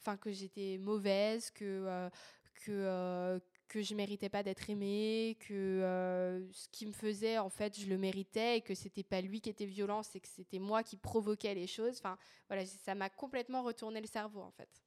enfin 0.00 0.16
que 0.16 0.32
j'étais 0.32 0.78
mauvaise, 0.78 1.50
que 1.50 1.64
euh, 1.86 2.10
que 2.54 3.40
que 3.66 3.82
je 3.82 3.94
méritais 3.94 4.28
pas 4.28 4.42
d'être 4.42 4.70
aimée, 4.70 5.36
que 5.40 6.46
ce 6.52 6.68
qui 6.68 6.86
me 6.86 6.92
faisait 6.92 7.38
en 7.38 7.48
fait 7.48 7.80
je 7.80 7.86
le 7.86 7.98
méritais 7.98 8.58
et 8.58 8.60
que 8.60 8.74
c'était 8.74 9.02
pas 9.02 9.20
lui 9.20 9.40
qui 9.40 9.50
était 9.50 9.64
violent, 9.64 10.02
c'est 10.02 10.20
que 10.20 10.28
c'était 10.28 10.60
moi 10.60 10.82
qui 10.84 10.96
provoquais 10.96 11.54
les 11.54 11.66
choses. 11.66 11.96
Enfin 11.98 12.16
voilà, 12.48 12.64
ça 12.66 12.94
m'a 12.94 13.08
complètement 13.10 13.62
retourné 13.64 14.00
le 14.00 14.06
cerveau 14.06 14.42
en 14.42 14.52
fait. 14.52 14.83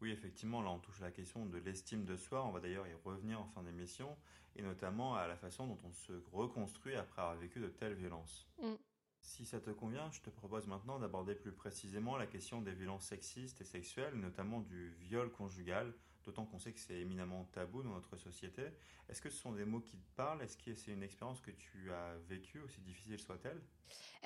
Oui, 0.00 0.10
effectivement, 0.10 0.62
là 0.62 0.70
on 0.70 0.78
touche 0.78 1.00
à 1.00 1.04
la 1.04 1.10
question 1.10 1.46
de 1.46 1.58
l'estime 1.58 2.04
de 2.04 2.16
soi. 2.16 2.44
On 2.44 2.52
va 2.52 2.60
d'ailleurs 2.60 2.86
y 2.86 2.94
revenir 3.04 3.40
en 3.40 3.46
fin 3.46 3.62
d'émission 3.62 4.16
et 4.56 4.62
notamment 4.62 5.14
à 5.14 5.26
la 5.26 5.36
façon 5.36 5.66
dont 5.66 5.78
on 5.84 5.92
se 5.92 6.12
reconstruit 6.32 6.94
après 6.94 7.22
avoir 7.22 7.36
vécu 7.36 7.60
de 7.60 7.68
telles 7.68 7.94
violences. 7.94 8.48
Mm. 8.62 8.74
Si 9.20 9.44
ça 9.44 9.60
te 9.60 9.70
convient, 9.70 10.10
je 10.10 10.20
te 10.20 10.30
propose 10.30 10.66
maintenant 10.66 10.98
d'aborder 10.98 11.34
plus 11.34 11.52
précisément 11.52 12.16
la 12.16 12.26
question 12.26 12.62
des 12.62 12.72
violences 12.72 13.06
sexistes 13.06 13.60
et 13.60 13.64
sexuelles, 13.64 14.14
notamment 14.14 14.60
du 14.60 14.90
viol 15.00 15.30
conjugal, 15.30 15.92
d'autant 16.28 16.44
qu'on 16.44 16.58
sait 16.58 16.72
que 16.72 16.80
c'est 16.80 17.00
éminemment 17.00 17.44
tabou 17.52 17.82
dans 17.82 17.94
notre 17.94 18.16
société. 18.16 18.62
Est-ce 19.08 19.22
que 19.22 19.30
ce 19.30 19.38
sont 19.38 19.52
des 19.52 19.64
mots 19.64 19.80
qui 19.80 19.96
te 19.96 20.14
parlent? 20.14 20.42
Est-ce 20.42 20.58
que 20.58 20.74
c'est 20.74 20.92
une 20.92 21.02
expérience 21.02 21.40
que 21.40 21.50
tu 21.50 21.90
as 21.90 22.16
vécue, 22.28 22.60
aussi 22.60 22.82
difficile 22.82 23.18
soit-elle? 23.18 23.60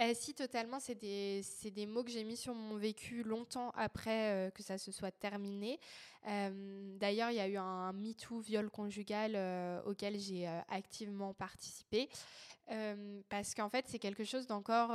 Euh, 0.01 0.13
Si, 0.13 0.35
totalement. 0.35 0.81
C'est 0.81 0.97
des, 0.97 1.43
des, 1.71 1.87
mots 1.87 2.03
que 2.03 2.11
j'ai 2.11 2.25
mis 2.25 2.37
sur 2.37 2.55
mon 2.55 2.77
vécu 2.77 3.23
longtemps 3.23 3.71
après 3.77 4.33
euh, 4.33 4.51
que 4.51 4.65
ça 4.65 4.79
se 4.79 4.91
soit 4.91 5.13
terminé. 5.13 5.79
Euh, 6.27 6.97
d'ailleurs, 6.99 7.31
il 7.31 7.37
y 7.37 7.41
a 7.41 7.47
eu 7.47 7.57
un 7.57 7.93
MeToo 7.93 8.41
viol 8.41 8.69
conjugal 8.69 9.37
auquel 9.87 10.19
j'ai 10.19 10.49
activement 10.69 11.35
participé. 11.35 12.09
parce 13.29 13.55
qu'en 13.55 13.69
fait, 13.69 13.87
c'est 13.87 14.01
quelque 14.01 14.25
chose 14.25 14.49
d'encore 14.49 14.93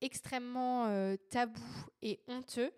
extrêmement 0.00 1.16
tabou 1.30 1.62
et 2.00 2.20
honteux. 2.26 2.72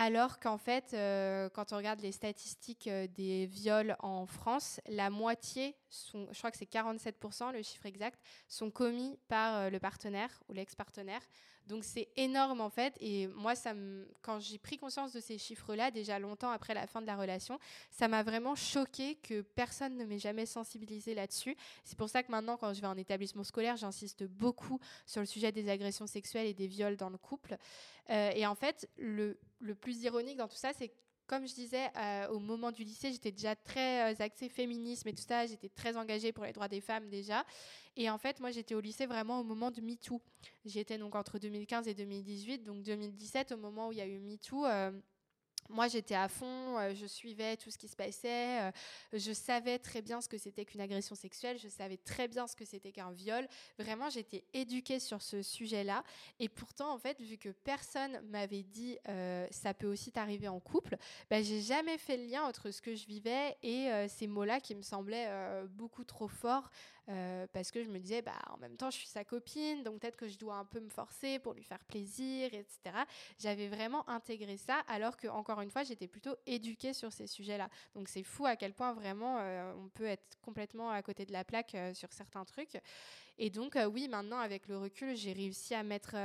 Alors 0.00 0.38
qu'en 0.38 0.58
fait, 0.58 0.94
euh, 0.94 1.48
quand 1.48 1.72
on 1.72 1.76
regarde 1.76 2.00
les 2.02 2.12
statistiques 2.12 2.86
euh, 2.86 3.08
des 3.16 3.46
viols 3.46 3.96
en 3.98 4.26
France, 4.26 4.80
la 4.86 5.10
moitié, 5.10 5.74
je 5.90 6.38
crois 6.38 6.50
que 6.50 6.58
c'est 6.58 6.70
47%, 6.70 7.52
le 7.52 7.62
chiffre 7.62 7.86
exact, 7.86 8.20
sont 8.48 8.70
commis 8.70 9.18
par 9.28 9.56
euh, 9.56 9.70
le 9.70 9.78
partenaire 9.78 10.30
ou 10.48 10.52
l'ex-partenaire. 10.52 11.22
Donc 11.68 11.84
c'est 11.84 12.08
énorme 12.16 12.60
en 12.62 12.70
fait. 12.70 12.94
Et 13.00 13.26
moi, 13.28 13.52
quand 14.22 14.40
j'ai 14.40 14.58
pris 14.58 14.78
conscience 14.78 15.12
de 15.12 15.20
ces 15.20 15.36
chiffres-là, 15.36 15.90
déjà 15.90 16.18
longtemps 16.18 16.50
après 16.50 16.72
la 16.72 16.86
fin 16.86 17.02
de 17.02 17.06
la 17.06 17.16
relation, 17.16 17.58
ça 17.90 18.08
m'a 18.08 18.22
vraiment 18.22 18.54
choqué 18.54 19.16
que 19.16 19.42
personne 19.42 19.96
ne 19.96 20.04
m'ait 20.06 20.18
jamais 20.18 20.46
sensibilisé 20.46 21.14
là-dessus. 21.14 21.56
C'est 21.84 21.98
pour 21.98 22.08
ça 22.08 22.22
que 22.22 22.30
maintenant, 22.30 22.56
quand 22.56 22.72
je 22.72 22.80
vais 22.80 22.86
en 22.86 22.96
établissement 22.96 23.44
scolaire, 23.44 23.76
j'insiste 23.76 24.24
beaucoup 24.24 24.80
sur 25.04 25.20
le 25.20 25.26
sujet 25.26 25.52
des 25.52 25.68
agressions 25.68 26.06
sexuelles 26.06 26.46
et 26.46 26.54
des 26.54 26.66
viols 26.66 26.96
dans 26.96 27.10
le 27.10 27.18
couple. 27.18 27.58
Euh, 28.08 28.30
et 28.34 28.46
en 28.46 28.54
fait, 28.54 28.88
le, 28.96 29.38
le 29.60 29.74
plus 29.74 30.02
ironique 30.02 30.38
dans 30.38 30.48
tout 30.48 30.56
ça, 30.56 30.72
c'est 30.72 30.90
comme 31.28 31.46
je 31.46 31.54
disais, 31.54 31.90
euh, 31.96 32.26
au 32.28 32.38
moment 32.40 32.72
du 32.72 32.82
lycée, 32.82 33.12
j'étais 33.12 33.30
déjà 33.30 33.54
très 33.54 34.12
euh, 34.12 34.16
axée 34.18 34.48
féminisme 34.48 35.06
et 35.08 35.12
tout 35.12 35.22
ça. 35.22 35.46
J'étais 35.46 35.68
très 35.68 35.96
engagée 35.96 36.32
pour 36.32 36.44
les 36.44 36.52
droits 36.52 36.68
des 36.68 36.80
femmes 36.80 37.08
déjà. 37.10 37.44
Et 37.96 38.08
en 38.08 38.16
fait, 38.16 38.40
moi, 38.40 38.50
j'étais 38.50 38.74
au 38.74 38.80
lycée 38.80 39.06
vraiment 39.06 39.38
au 39.38 39.44
moment 39.44 39.70
de 39.70 39.82
MeToo. 39.82 40.22
J'étais 40.64 40.96
donc 40.96 41.14
entre 41.14 41.38
2015 41.38 41.86
et 41.86 41.94
2018. 41.94 42.64
Donc 42.64 42.82
2017, 42.82 43.52
au 43.52 43.58
moment 43.58 43.88
où 43.88 43.92
il 43.92 43.98
y 43.98 44.00
a 44.00 44.06
eu 44.06 44.18
MeToo, 44.18 44.64
euh, 44.64 44.90
moi, 45.68 45.88
j'étais 45.88 46.14
à 46.14 46.28
fond, 46.28 46.78
euh, 46.78 46.94
je 46.94 47.06
suivais 47.06 47.56
tout 47.56 47.70
ce 47.70 47.76
qui 47.76 47.88
se 47.88 47.96
passait, 47.96 48.62
euh, 48.62 48.70
je 49.12 49.32
savais 49.32 49.78
très 49.78 50.00
bien 50.00 50.20
ce 50.20 50.28
que 50.28 50.38
c'était 50.38 50.64
qu'une 50.64 50.80
agression 50.80 51.14
sexuelle, 51.14 51.58
je 51.58 51.68
savais 51.68 51.98
très 51.98 52.26
bien 52.26 52.46
ce 52.46 52.56
que 52.56 52.64
c'était 52.64 52.90
qu'un 52.90 53.12
viol. 53.12 53.46
Vraiment, 53.78 54.08
j'étais 54.08 54.44
éduquée 54.54 54.98
sur 54.98 55.20
ce 55.20 55.42
sujet-là. 55.42 56.02
Et 56.40 56.48
pourtant, 56.48 56.92
en 56.92 56.98
fait, 56.98 57.20
vu 57.20 57.36
que 57.36 57.50
personne 57.50 58.20
m'avait 58.30 58.62
dit 58.62 58.98
euh, 59.08 59.46
ça 59.50 59.74
peut 59.74 59.86
aussi 59.86 60.10
t'arriver 60.10 60.48
en 60.48 60.60
couple, 60.60 60.96
bah, 61.30 61.42
j'ai 61.42 61.60
jamais 61.60 61.98
fait 61.98 62.16
le 62.16 62.24
lien 62.24 62.44
entre 62.44 62.70
ce 62.70 62.80
que 62.80 62.94
je 62.94 63.06
vivais 63.06 63.56
et 63.62 63.88
ces 64.08 64.26
mots-là 64.26 64.60
qui 64.60 64.74
me 64.74 64.82
semblaient 64.82 65.28
beaucoup 65.68 66.04
trop 66.04 66.28
forts 66.28 66.70
euh, 67.08 67.46
parce 67.52 67.70
que 67.70 67.82
je 67.82 67.88
me 67.88 67.98
disais, 67.98 68.20
bah, 68.20 68.38
en 68.50 68.58
même 68.58 68.76
temps, 68.76 68.90
je 68.90 68.98
suis 68.98 69.06
sa 69.06 69.24
copine, 69.24 69.82
donc 69.82 70.00
peut-être 70.00 70.16
que 70.16 70.28
je 70.28 70.36
dois 70.36 70.56
un 70.56 70.66
peu 70.66 70.78
me 70.78 70.90
forcer 70.90 71.38
pour 71.38 71.54
lui 71.54 71.62
faire 71.62 71.82
plaisir, 71.84 72.52
etc. 72.52 72.78
J'avais 73.38 73.68
vraiment 73.68 74.08
intégré 74.10 74.58
ça, 74.58 74.80
alors 74.88 75.16
que, 75.16 75.26
encore 75.28 75.62
une 75.62 75.70
fois, 75.70 75.84
j'étais 75.84 76.06
plutôt 76.06 76.36
éduquée 76.46 76.92
sur 76.92 77.10
ces 77.10 77.26
sujets-là. 77.26 77.70
Donc 77.94 78.08
c'est 78.08 78.22
fou 78.22 78.44
à 78.44 78.56
quel 78.56 78.74
point 78.74 78.92
vraiment 78.92 79.38
euh, 79.40 79.72
on 79.76 79.88
peut 79.88 80.04
être 80.04 80.38
complètement 80.42 80.90
à 80.90 81.00
côté 81.02 81.24
de 81.24 81.32
la 81.32 81.44
plaque 81.44 81.74
euh, 81.74 81.94
sur 81.94 82.12
certains 82.12 82.44
trucs. 82.44 82.78
Et 83.38 83.50
donc, 83.50 83.78
oui, 83.92 84.08
maintenant, 84.08 84.40
avec 84.40 84.66
le 84.66 84.76
recul, 84.78 85.16
j'ai 85.16 85.32
réussi 85.32 85.72
à 85.72 85.84
mettre, 85.84 86.16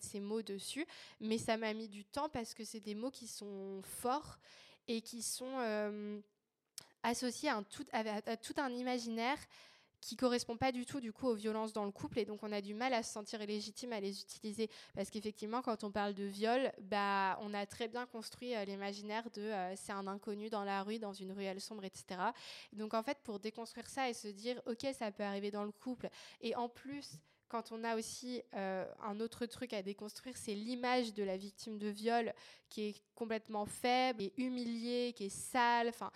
ces 0.00 0.20
mots 0.20 0.42
dessus, 0.42 0.86
mais 1.20 1.36
ça 1.36 1.56
m'a 1.56 1.74
mis 1.74 1.88
du 1.88 2.04
temps 2.04 2.28
parce 2.28 2.54
que 2.54 2.62
c'est 2.62 2.78
des 2.78 2.94
mots 2.94 3.10
qui 3.10 3.26
sont 3.26 3.82
forts 3.82 4.38
et 4.86 5.00
qui 5.00 5.22
sont 5.22 6.22
tout, 7.68 7.86
à 7.92 8.36
tout 8.36 8.54
un 8.58 8.70
imaginaire 8.70 9.38
qui 10.02 10.16
correspond 10.16 10.58
pas 10.58 10.72
du 10.72 10.84
tout 10.84 11.00
du 11.00 11.12
coup 11.12 11.28
aux 11.28 11.34
violences 11.34 11.72
dans 11.72 11.86
le 11.86 11.92
couple. 11.92 12.18
Et 12.18 12.26
donc 12.26 12.42
on 12.42 12.52
a 12.52 12.60
du 12.60 12.74
mal 12.74 12.92
à 12.92 13.02
se 13.02 13.10
sentir 13.10 13.38
légitime 13.46 13.94
à 13.94 14.00
les 14.00 14.20
utiliser. 14.20 14.68
Parce 14.94 15.08
qu'effectivement 15.08 15.62
quand 15.62 15.84
on 15.84 15.90
parle 15.90 16.12
de 16.12 16.24
viol 16.24 16.70
bah 16.82 17.38
on 17.40 17.54
a 17.54 17.64
très 17.64 17.88
bien 17.88 18.04
construit 18.06 18.54
euh, 18.54 18.64
l'imaginaire 18.64 19.30
de 19.34 19.42
euh, 19.42 19.74
c'est 19.76 19.92
un 19.92 20.06
inconnu 20.06 20.50
dans 20.50 20.64
la 20.64 20.82
rue 20.82 20.98
dans 20.98 21.12
une 21.12 21.32
ruelle 21.32 21.60
sombre 21.60 21.84
etc 21.84 22.20
donc 22.72 22.94
en 22.94 23.02
fait 23.02 23.18
pour 23.22 23.38
déconstruire 23.38 23.88
ça 23.88 24.08
et 24.08 24.14
se 24.14 24.28
dire 24.28 24.60
ok 24.66 24.86
ça 24.92 25.12
peut 25.12 25.22
arriver 25.22 25.50
dans 25.50 25.64
le 25.64 25.72
couple 25.72 26.08
et 26.40 26.54
en 26.56 26.68
plus 26.68 27.18
quand 27.52 27.70
on 27.70 27.84
a 27.84 27.96
aussi 27.96 28.42
euh, 28.54 28.86
un 29.02 29.20
autre 29.20 29.44
truc 29.44 29.74
à 29.74 29.82
déconstruire, 29.82 30.34
c'est 30.38 30.54
l'image 30.54 31.12
de 31.12 31.22
la 31.22 31.36
victime 31.36 31.78
de 31.78 31.88
viol 31.88 32.32
qui 32.70 32.80
est 32.88 33.02
complètement 33.14 33.66
faible, 33.66 34.22
et 34.22 34.32
humiliée, 34.38 35.12
qui 35.14 35.24
est 35.24 35.28
sale. 35.28 35.88
Enfin, 35.88 36.10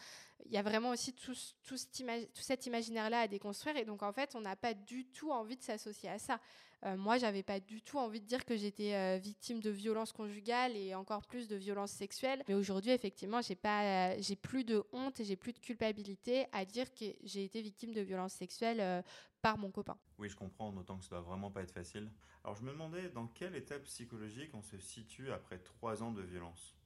il 0.47 0.53
y 0.53 0.57
a 0.57 0.63
vraiment 0.63 0.89
aussi 0.89 1.13
tout, 1.13 1.35
tout, 1.63 1.77
cet 1.77 2.67
imaginaire-là 2.67 3.21
à 3.21 3.29
déconstruire. 3.29 3.77
Et 3.77 3.85
donc, 3.85 4.03
en 4.03 4.15
fait, 4.15 4.35
on 4.35 4.41
n'a 4.41 4.57
pas 4.57 4.73
du 4.73 5.05
tout 5.09 5.31
envie 5.31 5.59
de 5.59 5.63
s'associer 5.63 6.09
à 6.09 6.19
ça. 6.19 6.41
Euh, 6.85 6.97
moi, 6.97 7.19
j'avais 7.19 7.43
pas 7.43 7.59
du 7.59 7.83
tout 7.83 7.99
envie 7.99 8.21
de 8.21 8.27
dire 8.27 8.45
que 8.45 8.57
j'étais 8.57 8.95
euh, 8.95 9.19
victime 9.19 9.61
de 9.61 9.71
violences 9.71 10.13
conjugales 10.13 10.77
et 10.77 10.95
encore 10.95 11.23
plus 11.27 11.49
de 11.49 11.57
violences 11.57 11.93
sexuelles. 11.93 12.43
Mais 12.49 12.55
aujourd'hui, 12.55 12.91
effectivement, 12.91 13.41
j'ai 13.41 13.55
pas, 13.55 14.13
euh, 14.13 14.17
j'ai 14.21 14.37
plus 14.37 14.65
de 14.65 14.85
honte 14.93 15.19
et 15.21 15.25
j'ai 15.25 15.37
plus 15.37 15.53
de 15.53 15.59
culpabilité 15.59 16.47
à 16.53 16.65
dire 16.65 16.93
que 16.93 17.07
j'ai 17.23 17.45
été 17.45 17.63
victime 17.63 17.93
de 17.95 18.03
violences 18.03 18.35
sexuelles 18.35 19.03
par 19.43 19.59
mon 19.59 19.71
copain. 19.71 19.97
Oui, 20.19 20.29
je 20.29 20.37
comprends, 20.37 20.73
d'autant 20.73 20.99
que 20.99 21.05
ça 21.05 21.11
doit 21.11 21.21
vraiment 21.21 21.51
pas 21.51 21.63
être 21.63 21.73
facile. 21.73 22.11
Alors, 22.45 22.57
je 22.57 22.63
me 22.63 22.71
demandais 22.71 23.09
dans 23.09 23.27
quelle 23.27 23.57
étape 23.57 23.83
psychologique 23.85 24.51
on 24.55 24.63
se 24.63 24.79
situe 24.79 25.33
après 25.33 25.59
trois 25.59 26.03
ans 26.03 26.13
de 26.13 26.23
violence? 26.23 26.77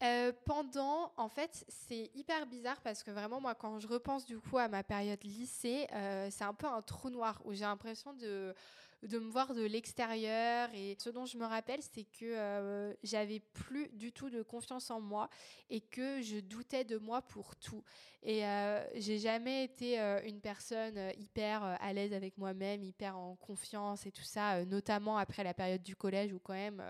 Pendant, 0.45 1.13
en 1.17 1.29
fait, 1.29 1.65
c'est 1.69 2.11
hyper 2.15 2.47
bizarre 2.47 2.81
parce 2.81 3.03
que 3.03 3.11
vraiment, 3.11 3.41
moi, 3.41 3.55
quand 3.55 3.79
je 3.79 3.87
repense 3.87 4.25
du 4.25 4.39
coup 4.39 4.59
à 4.59 4.69
ma 4.69 4.83
période 4.83 5.23
lycée, 5.25 5.87
c'est 6.31 6.45
un 6.45 6.55
peu 6.55 6.67
un 6.67 6.83
trou 6.83 7.11
noir 7.11 7.41
où 7.45 7.53
j'ai 7.53 7.65
l'impression 7.65 8.15
de 8.15 8.55
de 9.03 9.19
me 9.19 9.31
voir 9.31 9.55
de 9.55 9.63
l'extérieur. 9.63 10.69
Et 10.75 10.97
ce 10.99 11.11
dont 11.11 11.27
je 11.27 11.39
me 11.39 11.45
rappelle, 11.45 11.81
c'est 11.83 12.05
que 12.05 12.25
euh, 12.25 12.95
j'avais 13.03 13.41
plus 13.41 13.89
du 13.93 14.13
tout 14.13 14.31
de 14.31 14.43
confiance 14.43 14.91
en 14.91 15.01
moi 15.01 15.29
et 15.69 15.81
que 15.81 16.21
je 16.23 16.41
doutais 16.41 16.85
de 16.85 16.99
moi 16.99 17.23
pour 17.23 17.57
tout. 17.57 17.83
Et 18.23 18.45
euh, 18.45 18.85
j'ai 18.97 19.19
jamais 19.19 19.65
été 19.65 20.01
euh, 20.01 20.21
une 20.25 20.41
personne 20.41 20.99
hyper 21.19 21.63
à 21.63 21.93
l'aise 21.93 22.13
avec 22.13 22.37
moi-même, 22.37 22.83
hyper 22.83 23.17
en 23.17 23.37
confiance 23.37 24.07
et 24.07 24.13
tout 24.13 24.23
ça, 24.23 24.65
notamment 24.65 25.17
après 25.17 25.45
la 25.45 25.55
période 25.55 25.83
du 25.83 25.97
collège 25.97 26.33
où 26.33 26.39
quand 26.39 26.55
même 26.55 26.83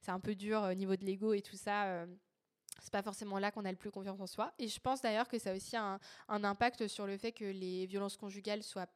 c'est 0.00 0.10
un 0.10 0.20
peu 0.20 0.34
dur 0.34 0.62
au 0.62 0.74
niveau 0.74 0.96
de 0.96 1.04
l'ego 1.04 1.34
et 1.34 1.42
tout 1.42 1.56
ça 1.56 2.06
c'est 2.80 2.92
pas 2.92 3.02
forcément 3.02 3.38
là 3.38 3.50
qu'on 3.50 3.64
a 3.64 3.70
le 3.70 3.76
plus 3.76 3.90
confiance 3.90 4.20
en 4.20 4.26
soi. 4.26 4.52
Et 4.58 4.68
je 4.68 4.80
pense 4.80 5.02
d'ailleurs 5.02 5.28
que 5.28 5.38
ça 5.38 5.50
a 5.50 5.54
aussi 5.54 5.76
un, 5.76 5.98
impact 6.28 6.86
sur 6.86 7.06
le 7.06 7.16
fait 7.16 7.32
que 7.32 7.44
les 7.44 7.86
violences 7.86 8.16
conjugales 8.16 8.62
soient 8.62 8.86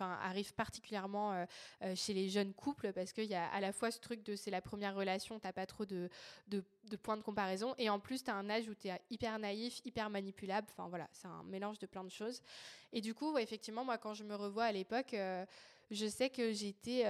arrivent 0.00 0.54
particulièrement 0.54 1.32
euh, 1.32 1.44
euh, 1.82 1.94
chez 1.94 2.12
les 2.12 2.28
jeunes 2.28 2.52
couples 2.52 2.92
parce 2.92 3.12
qu'il 3.12 3.26
y 3.26 3.34
a 3.34 3.46
à 3.48 3.60
la 3.60 3.72
fois 3.72 3.90
ce 3.90 4.00
truc 4.00 4.24
de 4.24 4.34
c'est 4.36 4.50
la 4.50 4.60
première 4.60 4.94
relation, 4.94 5.38
t'as 5.38 5.52
pas 5.52 5.66
trop 5.66 5.84
de, 5.84 6.10
points 7.02 7.16
de 7.16 7.22
comparaison. 7.22 7.74
Et 7.78 7.88
en 7.88 8.00
plus, 8.00 8.24
tu 8.24 8.30
as 8.30 8.34
un 8.34 8.50
âge 8.50 8.68
où 8.68 8.74
tu 8.74 8.88
es 8.88 9.00
hyper 9.10 9.38
naïf, 9.38 9.80
hyper 9.84 10.10
manipulable. 10.10 10.66
Enfin 10.70 10.88
voilà, 10.88 11.08
c'est 11.12 11.28
un 11.28 11.42
mélange 11.44 11.78
de 11.78 11.86
plein 11.86 12.04
de 12.04 12.10
choses. 12.10 12.42
Et 12.92 13.00
du 13.00 13.14
coup, 13.14 13.38
effectivement, 13.38 13.84
moi, 13.84 13.98
quand 13.98 14.14
je 14.14 14.24
me 14.24 14.34
revois 14.34 14.64
à 14.64 14.72
l'époque, 14.72 15.14
euh, 15.14 15.44
je 15.90 16.06
sais 16.06 16.30
que 16.30 16.52
j'étais 16.52 17.04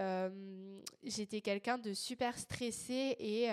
j'étais 1.02 1.40
quelqu'un 1.40 1.78
de 1.78 1.92
super 1.92 2.38
stressé 2.38 3.16
et 3.18 3.50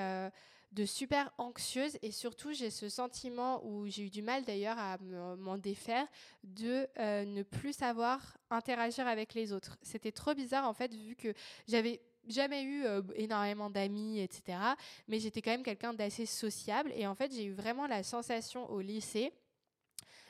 de 0.77 0.85
super 0.85 1.31
anxieuse 1.39 1.97
et 2.03 2.11
surtout 2.11 2.53
j'ai 2.53 2.69
ce 2.69 2.87
sentiment 2.87 3.65
où 3.65 3.87
j'ai 3.87 4.03
eu 4.03 4.09
du 4.11 4.21
mal 4.21 4.45
d'ailleurs 4.45 4.77
à 4.77 4.97
m'en 5.39 5.57
défaire 5.57 6.05
de 6.43 6.87
euh, 6.99 7.25
ne 7.25 7.41
plus 7.41 7.73
savoir 7.73 8.37
interagir 8.51 9.07
avec 9.07 9.33
les 9.33 9.53
autres. 9.53 9.79
C'était 9.81 10.11
trop 10.11 10.35
bizarre 10.35 10.67
en 10.67 10.73
fait 10.73 10.93
vu 10.93 11.15
que 11.15 11.33
j'avais 11.67 11.99
jamais 12.27 12.61
eu 12.61 12.85
euh, 12.85 13.01
énormément 13.15 13.71
d'amis, 13.71 14.19
etc. 14.19 14.59
Mais 15.07 15.19
j'étais 15.19 15.41
quand 15.41 15.49
même 15.49 15.63
quelqu'un 15.63 15.93
d'assez 15.95 16.27
sociable 16.27 16.91
et 16.95 17.07
en 17.07 17.15
fait 17.15 17.33
j'ai 17.33 17.45
eu 17.45 17.53
vraiment 17.53 17.87
la 17.87 18.03
sensation 18.03 18.69
au 18.69 18.79
lycée 18.79 19.33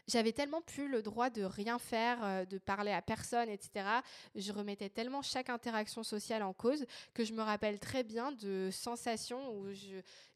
j'avais 0.07 0.31
tellement 0.31 0.61
plus 0.61 0.87
le 0.87 1.01
droit 1.01 1.29
de 1.29 1.43
rien 1.43 1.79
faire, 1.79 2.23
euh, 2.23 2.45
de 2.45 2.57
parler 2.57 2.91
à 2.91 3.01
personne, 3.01 3.49
etc. 3.49 3.85
Je 4.35 4.51
remettais 4.51 4.89
tellement 4.89 5.21
chaque 5.21 5.49
interaction 5.49 6.03
sociale 6.03 6.43
en 6.43 6.53
cause 6.53 6.85
que 7.13 7.23
je 7.23 7.33
me 7.33 7.41
rappelle 7.41 7.79
très 7.79 8.03
bien 8.03 8.31
de 8.31 8.69
sensations 8.71 9.53
où 9.55 9.67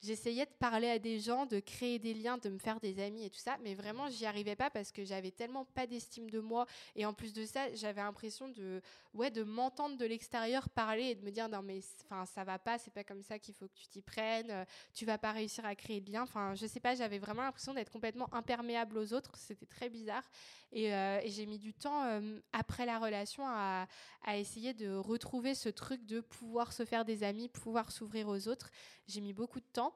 j'essayais 0.02 0.46
de 0.46 0.52
parler 0.60 0.90
à 0.90 1.00
des 1.00 1.20
gens, 1.20 1.46
de 1.46 1.60
créer 1.60 2.00
des 2.00 2.14
liens, 2.14 2.38
de 2.38 2.50
me 2.50 2.58
faire 2.58 2.80
des 2.80 3.00
amis 3.02 3.26
et 3.26 3.30
tout 3.30 3.40
ça, 3.40 3.58
mais 3.64 3.74
vraiment 3.76 4.10
j'y 4.10 4.26
arrivais 4.26 4.56
pas 4.56 4.70
parce 4.70 4.92
que 4.92 5.06
j'avais 5.06 5.32
tellement 5.32 5.66
pas 5.66 5.88
d'estime 5.88 6.30
de 6.30 6.40
moi 6.40 6.66
et 6.96 7.06
en 7.06 7.14
plus 7.14 7.34
de 7.34 7.46
ça, 7.46 7.74
j'avais 7.74 8.02
l'impression 8.02 8.50
de 8.50 8.82
ouais 9.14 9.32
de 9.32 9.44
m'entendre 9.44 9.98
de 9.98 10.06
l'extérieur 10.06 10.70
parler 10.70 11.04
et 11.04 11.16
de 11.16 11.24
me 11.24 11.32
dire 11.32 11.50
non 11.50 11.62
mais 11.62 11.80
enfin 12.04 12.26
ça 12.26 12.44
va 12.44 12.60
pas, 12.60 12.78
c'est 12.78 12.94
pas 12.94 13.04
comme 13.04 13.22
ça 13.22 13.40
qu'il 13.40 13.54
faut 13.54 13.68
que 13.68 13.74
tu 13.74 13.88
t'y 13.88 14.02
prennes, 14.02 14.52
euh, 14.52 14.66
tu 14.94 15.06
vas 15.06 15.18
pas 15.18 15.32
réussir 15.32 15.66
à 15.66 15.76
créer 15.76 16.02
de 16.02 16.12
liens. 16.12 16.24
Enfin 16.24 16.56
je 16.56 16.66
sais 16.66 16.80
pas, 16.80 16.96
j'avais 16.96 17.20
vraiment 17.20 17.44
l'impression 17.44 17.74
d'être 17.74 17.92
complètement 17.92 18.34
imperméable 18.34 18.98
aux 18.98 19.14
autres 19.14 19.38
très 19.66 19.90
bizarre. 19.90 20.24
Et, 20.72 20.94
euh, 20.94 21.20
j'ai 21.26 21.46
mis 21.46 21.60
du 21.60 21.74
temps 21.74 22.06
euh, 22.06 22.40
après 22.54 22.86
la 22.86 23.00
relation 23.00 23.44
à, 23.46 23.88
essayer 24.34 24.74
de 24.74 24.96
retrouver 24.96 25.56
ce 25.56 25.70
truc 25.70 26.06
de 26.06 26.22
pouvoir 26.22 26.74
se 26.74 26.86
faire 26.86 27.06
des 27.06 27.24
amis, 27.24 27.50
pouvoir 27.50 27.92
s'ouvrir 27.92 28.28
aux 28.28 28.48
autres. 28.48 28.72
J'ai 29.08 29.22
mis 29.22 29.34
beaucoup 29.34 29.60
de 29.60 29.66
temps. 29.74 29.94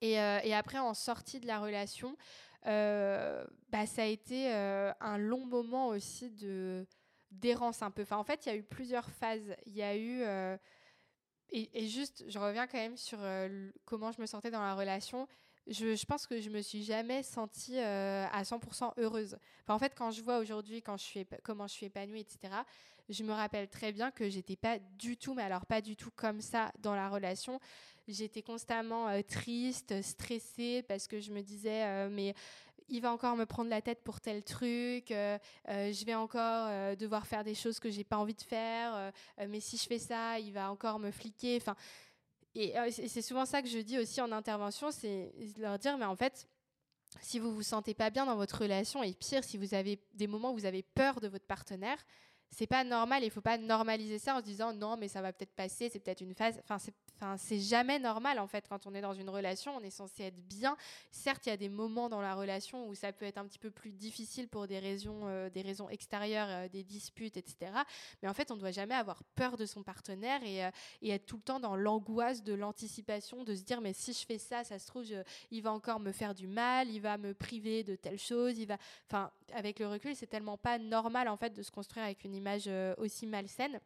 Et, 0.00 0.20
euh, 0.20 0.54
après, 0.54 0.78
en 0.78 0.94
sortie 0.94 1.40
de 1.40 1.46
la 1.46 1.58
relation, 1.58 2.16
bah, 2.64 3.86
ça 3.86 4.02
a 4.02 4.06
été 4.06 4.50
un 4.52 5.18
long 5.18 5.44
moment 5.46 5.88
aussi 5.88 6.30
de 6.30 6.86
d'errance 7.30 7.82
un 7.82 7.90
peu. 7.90 8.02
Enfin, 8.02 8.16
en 8.16 8.22
fait, 8.22 8.46
il 8.46 8.48
y 8.48 8.52
a 8.52 8.54
eu 8.56 8.62
plusieurs 8.62 9.10
phases. 9.10 9.56
Il 9.66 9.74
y 9.74 9.82
a 9.82 9.96
eu 9.96 10.22
et, 11.50 11.84
et, 11.84 11.88
juste, 11.88 12.24
je 12.28 12.38
reviens 12.38 12.66
quand 12.66 12.78
même 12.78 12.96
sur 12.96 13.18
comment 13.84 14.12
je 14.12 14.20
me 14.20 14.26
sentais 14.26 14.50
dans 14.50 14.62
la 14.62 14.74
relation 14.74 15.28
je, 15.66 16.04
pense 16.04 16.26
que 16.26 16.40
je 16.40 16.50
me 16.50 16.60
suis 16.60 16.84
jamais 16.84 17.22
sentie 17.22 17.78
euh, 17.78 18.26
à 18.32 18.42
100% 18.42 18.92
heureuse. 18.98 19.38
en 19.68 19.78
fait, 19.78 19.94
quand 19.96 20.10
je 20.10 20.22
vois 20.22 20.38
aujourd'hui 20.38 20.82
comment 20.82 21.66
je 21.66 21.72
suis 21.72 21.86
épanouie, 21.86 22.20
etc., 22.20 22.54
je 23.10 23.22
me 23.22 23.32
rappelle 23.32 23.68
très 23.68 23.92
bien 23.92 24.10
que 24.10 24.28
j'étais 24.30 24.56
pas 24.56 24.78
du 24.78 25.16
tout, 25.16 25.34
mais 25.34 25.42
alors 25.42 25.66
pas 25.66 25.82
du 25.82 25.94
tout 25.94 26.10
comme 26.16 26.40
ça 26.40 26.72
dans 26.78 26.94
la 26.94 27.08
relation. 27.08 27.60
J'étais 28.08 28.42
constamment 28.42 29.08
euh, 29.08 29.20
triste, 29.22 30.00
stressée 30.02 30.82
parce 30.88 31.06
que 31.06 31.20
je 31.20 31.30
me 31.30 31.42
disais 31.42 31.84
euh, 31.84 32.08
mais 32.10 32.34
il 32.88 33.00
va 33.00 33.12
encore 33.12 33.36
me 33.36 33.46
prendre 33.46 33.70
la 33.70 33.80
tête 33.80 34.02
pour 34.04 34.20
tel 34.20 34.44
truc, 34.44 35.06
je 35.08 36.04
vais 36.04 36.14
encore 36.14 36.96
devoir 36.96 37.26
faire 37.26 37.42
des 37.42 37.54
choses 37.54 37.80
que 37.80 37.88
j'ai 37.88 38.04
pas 38.04 38.18
envie 38.18 38.34
de 38.34 38.42
faire, 38.42 39.10
mais 39.48 39.58
si 39.58 39.78
je 39.78 39.84
fais 39.84 39.98
ça, 39.98 40.38
il 40.38 40.52
va 40.52 40.70
encore 40.70 40.98
me 40.98 41.10
fliquer. 41.10 41.62
Euh, 42.56 42.84
et, 42.86 42.90
c'est 42.90 43.22
souvent 43.22 43.46
ça 43.46 43.62
que 43.62 43.68
je 43.68 43.78
dis 43.78 43.98
aussi 43.98 44.20
en 44.20 44.30
intervention, 44.32 44.90
c'est 44.90 45.32
leur 45.58 45.78
dire, 45.78 45.98
mais 45.98 46.04
en 46.04 46.16
fait, 46.16 46.48
si 47.20 47.38
vous 47.38 47.54
vous 47.54 47.62
sentez 47.62 47.94
pas 47.94 48.10
bien 48.10 48.26
dans 48.26 48.36
votre 48.36 48.62
relation, 48.62 49.02
et 49.02 49.12
pire, 49.12 49.44
si 49.44 49.56
vous 49.56 49.74
avez 49.74 50.00
des 50.14 50.26
moments 50.26 50.52
où 50.52 50.54
vous 50.54 50.66
avez 50.66 50.82
peur 50.82 51.20
de 51.20 51.28
votre 51.28 51.46
partenaire, 51.46 51.98
c'est 52.50 52.66
pas 52.66 52.84
normal. 52.84 53.24
Il 53.24 53.30
faut 53.30 53.40
pas 53.40 53.58
normaliser 53.58 54.18
ça 54.18 54.36
en 54.36 54.38
se 54.38 54.44
disant 54.44 54.72
non, 54.72 54.96
mais 54.96 55.08
ça 55.08 55.20
va 55.20 55.32
peut-être 55.32 55.54
passer, 55.54 55.88
c'est 55.88 55.98
peut-être 55.98 56.20
une 56.20 56.34
phase. 56.34 56.60
C'est 57.36 57.58
jamais 57.58 57.98
normal 57.98 58.38
en 58.38 58.46
fait 58.46 58.66
quand 58.68 58.86
on 58.86 58.94
est 58.94 59.00
dans 59.00 59.14
une 59.14 59.30
relation, 59.30 59.74
on 59.76 59.80
est 59.80 59.90
censé 59.90 60.24
être 60.24 60.40
bien. 60.46 60.76
Certes, 61.10 61.46
il 61.46 61.50
y 61.50 61.52
a 61.52 61.56
des 61.56 61.68
moments 61.68 62.08
dans 62.08 62.20
la 62.20 62.34
relation 62.34 62.86
où 62.88 62.94
ça 62.94 63.12
peut 63.12 63.24
être 63.24 63.38
un 63.38 63.46
petit 63.46 63.58
peu 63.58 63.70
plus 63.70 63.92
difficile 63.92 64.48
pour 64.48 64.66
des 64.66 64.78
raisons, 64.78 65.22
euh, 65.24 65.48
des 65.48 65.62
raisons 65.62 65.88
extérieures, 65.88 66.48
euh, 66.50 66.68
des 66.68 66.84
disputes, 66.84 67.36
etc. 67.36 67.72
Mais 68.22 68.28
en 68.28 68.34
fait, 68.34 68.50
on 68.50 68.56
ne 68.56 68.60
doit 68.60 68.72
jamais 68.72 68.94
avoir 68.94 69.22
peur 69.34 69.56
de 69.56 69.64
son 69.64 69.82
partenaire 69.82 70.42
et, 70.44 70.64
euh, 70.64 70.70
et 71.02 71.10
être 71.10 71.26
tout 71.26 71.36
le 71.36 71.42
temps 71.42 71.60
dans 71.60 71.76
l'angoisse 71.76 72.42
de 72.42 72.52
l'anticipation, 72.52 73.44
de 73.44 73.54
se 73.54 73.62
dire 73.62 73.80
mais 73.80 73.92
si 73.92 74.12
je 74.12 74.24
fais 74.26 74.38
ça, 74.38 74.64
ça 74.64 74.78
se 74.78 74.86
trouve, 74.86 75.04
il 75.50 75.62
va 75.62 75.72
encore 75.72 76.00
me 76.00 76.12
faire 76.12 76.34
du 76.34 76.46
mal, 76.46 76.90
il 76.90 77.00
va 77.00 77.16
me 77.16 77.34
priver 77.34 77.84
de 77.84 77.96
telle 77.96 78.18
chose, 78.18 78.58
il 78.58 78.66
va. 78.66 78.76
Enfin, 79.08 79.30
avec 79.52 79.78
le 79.78 79.88
recul, 79.88 80.14
c'est 80.14 80.26
tellement 80.26 80.58
pas 80.58 80.78
normal 80.78 81.28
en 81.28 81.36
fait 81.36 81.54
de 81.54 81.62
se 81.62 81.70
construire 81.70 82.04
avec 82.04 82.24
une 82.24 82.34
image 82.34 82.68
aussi 82.98 83.26
malsaine. 83.26 83.80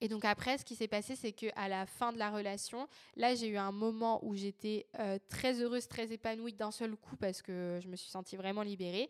Et 0.00 0.08
donc 0.08 0.24
après, 0.24 0.58
ce 0.58 0.64
qui 0.64 0.74
s'est 0.74 0.88
passé, 0.88 1.16
c'est 1.16 1.32
qu'à 1.32 1.68
la 1.68 1.86
fin 1.86 2.12
de 2.12 2.18
la 2.18 2.30
relation, 2.30 2.88
là, 3.16 3.34
j'ai 3.34 3.48
eu 3.48 3.56
un 3.56 3.72
moment 3.72 4.24
où 4.24 4.34
j'étais 4.34 4.86
euh, 4.98 5.18
très 5.28 5.60
heureuse, 5.60 5.88
très 5.88 6.12
épanouie 6.12 6.52
d'un 6.52 6.70
seul 6.70 6.96
coup 6.96 7.16
parce 7.16 7.42
que 7.42 7.78
je 7.82 7.88
me 7.88 7.96
suis 7.96 8.10
sentie 8.10 8.36
vraiment 8.36 8.62
libérée. 8.62 9.08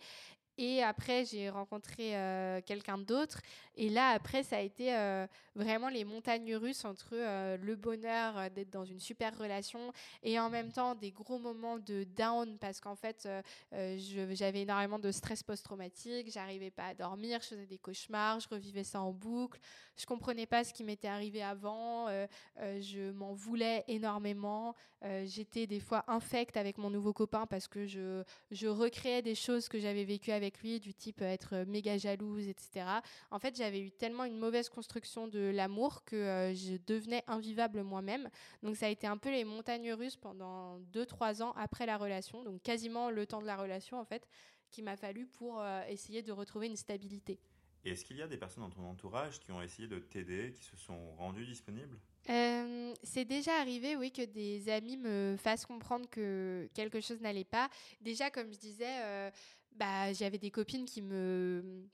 Et 0.57 0.83
après, 0.83 1.25
j'ai 1.25 1.51
rencontré 1.51 2.17
euh, 2.17 2.61
quelqu'un 2.65 2.99
d'autre. 2.99 3.41
Et 3.77 3.89
là, 3.89 4.11
après, 4.11 4.45
ça 4.45 4.59
a 4.59 4.61
été 4.61 4.95
euh, 4.95 5.27
vraiment 5.57 5.89
les 5.89 6.05
montagnes 6.05 6.55
russes 6.55 6.85
entre 6.85 7.11
euh, 7.15 7.57
le 7.57 7.75
bonheur 7.75 8.51
d'être 8.51 8.71
dans 8.71 8.85
une 8.85 9.01
super 9.01 9.37
relation 9.37 9.93
et 10.23 10.39
en 10.39 10.51
même 10.51 10.71
temps 10.71 10.95
des 10.95 11.11
gros 11.11 11.41
moments 11.41 11.79
de 11.79 12.05
down 12.05 12.57
parce 12.59 12.81
qu'en 12.81 12.95
fait, 12.95 13.29
j'avais 13.73 14.63
énormément 14.63 15.01
de 15.01 15.11
stress 15.11 15.43
post-traumatique. 15.43 16.31
J'arrivais 16.31 16.71
pas 16.71 16.87
à 16.87 16.95
dormir, 16.95 17.41
je 17.43 17.49
faisais 17.49 17.67
des 17.67 17.79
cauchemars, 17.79 18.39
je 18.39 18.49
revivais 18.49 18.85
ça 18.85 19.01
en 19.01 19.13
boucle. 19.13 19.59
Je 19.97 20.07
comprenais 20.07 20.47
pas 20.47 20.65
ce 20.65 20.73
qui 20.73 20.85
m'était 20.85 21.09
arrivé 21.09 21.43
avant. 21.43 22.09
je 22.59 23.11
m'en 23.13 23.33
voulais 23.33 23.85
énormément. 23.89 24.75
J'étais 25.25 25.67
des 25.67 25.81
fois 25.81 26.05
infecte 26.07 26.57
avec 26.57 26.79
mon 26.79 26.91
nouveau 26.91 27.13
copain 27.13 27.47
parce 27.47 27.67
que 27.69 27.87
je, 27.87 28.23
je 28.51 28.67
recréais 28.67 29.23
des 29.23 29.35
choses 29.35 29.69
que 29.69 29.79
j'avais 29.79 30.05
vécues 30.05 30.33
avec 30.33 30.44
avec 30.45 30.61
lui, 30.61 30.79
du 30.79 30.95
type 30.95 31.23
euh, 31.23 31.33
être 31.33 31.55
euh, 31.55 31.65
méga 31.67 31.97
jalouse, 31.97 32.47
etc. 32.47 32.87
En 33.31 33.39
fait, 33.39 33.57
j'avais 33.57 33.81
eu 33.81 33.91
tellement 33.91 34.25
une 34.25 34.39
mauvaise 34.39 34.69
construction 34.69 35.27
de 35.27 35.51
l'amour 35.55 36.05
que 36.05 36.17
euh, 36.17 36.55
je 36.55 36.77
devenais 36.87 37.25
invivable 37.27 37.83
moi-même. 37.83 38.29
Donc 38.63 38.77
ça 38.77 38.87
a 38.87 38.89
été 38.91 39.07
un 39.07 39.17
peu 39.17 39.31
les 39.31 39.45
montagnes 39.45 39.93
russes 39.93 40.17
pendant 40.17 40.79
2-3 40.93 41.43
ans 41.43 41.53
après 41.57 41.87
la 41.87 41.97
relation, 41.97 42.45
donc 42.45 42.63
quasiment 42.63 43.11
le 43.11 43.27
temps 43.27 43.41
de 43.41 43.47
la 43.47 43.57
relation 43.57 43.99
en 43.99 44.05
fait, 44.05 44.29
qu'il 44.71 44.85
m'a 44.85 44.97
fallu 44.97 45.27
pour 45.27 45.65
essayer 45.89 46.23
de 46.23 46.33
retrouver 46.33 46.67
une 46.67 46.77
stabilité. 46.77 47.39
Et 47.85 47.91
est-ce 47.91 48.05
qu'il 48.05 48.17
y 48.17 48.23
a 48.23 48.27
des 48.27 48.37
personnes 48.37 48.65
dans 48.65 48.71
ton 48.71 48.85
entourage 48.85 49.39
qui 49.41 49.53
ont 49.53 49.63
essayé 49.63 49.87
de 49.89 49.99
t'aider, 49.99 50.53
qui 50.53 50.65
se 50.65 50.77
sont 50.77 51.15
rendues 51.17 51.47
disponibles? 51.47 51.99
C'est 52.27 53.25
déjà 53.25 53.53
arrivé, 53.61 53.97
oui, 53.97 54.11
que 54.11 54.25
des 54.25 54.69
amis 54.69 54.97
me 54.97 55.37
fassent 55.39 55.67
comprendre 55.67 56.09
que 56.09 56.69
quelque 56.75 57.01
chose 57.01 57.21
n'allait 57.21 57.45
pas. 57.45 57.69
Déjà, 58.01 58.31
comme 58.31 58.53
je 58.53 58.59
disais, 58.59 59.31
bah, 59.75 60.13
j'avais 60.13 60.39
des 60.39 60.51
copines 60.51 60.85
qui 60.85 61.03
me 61.03 61.89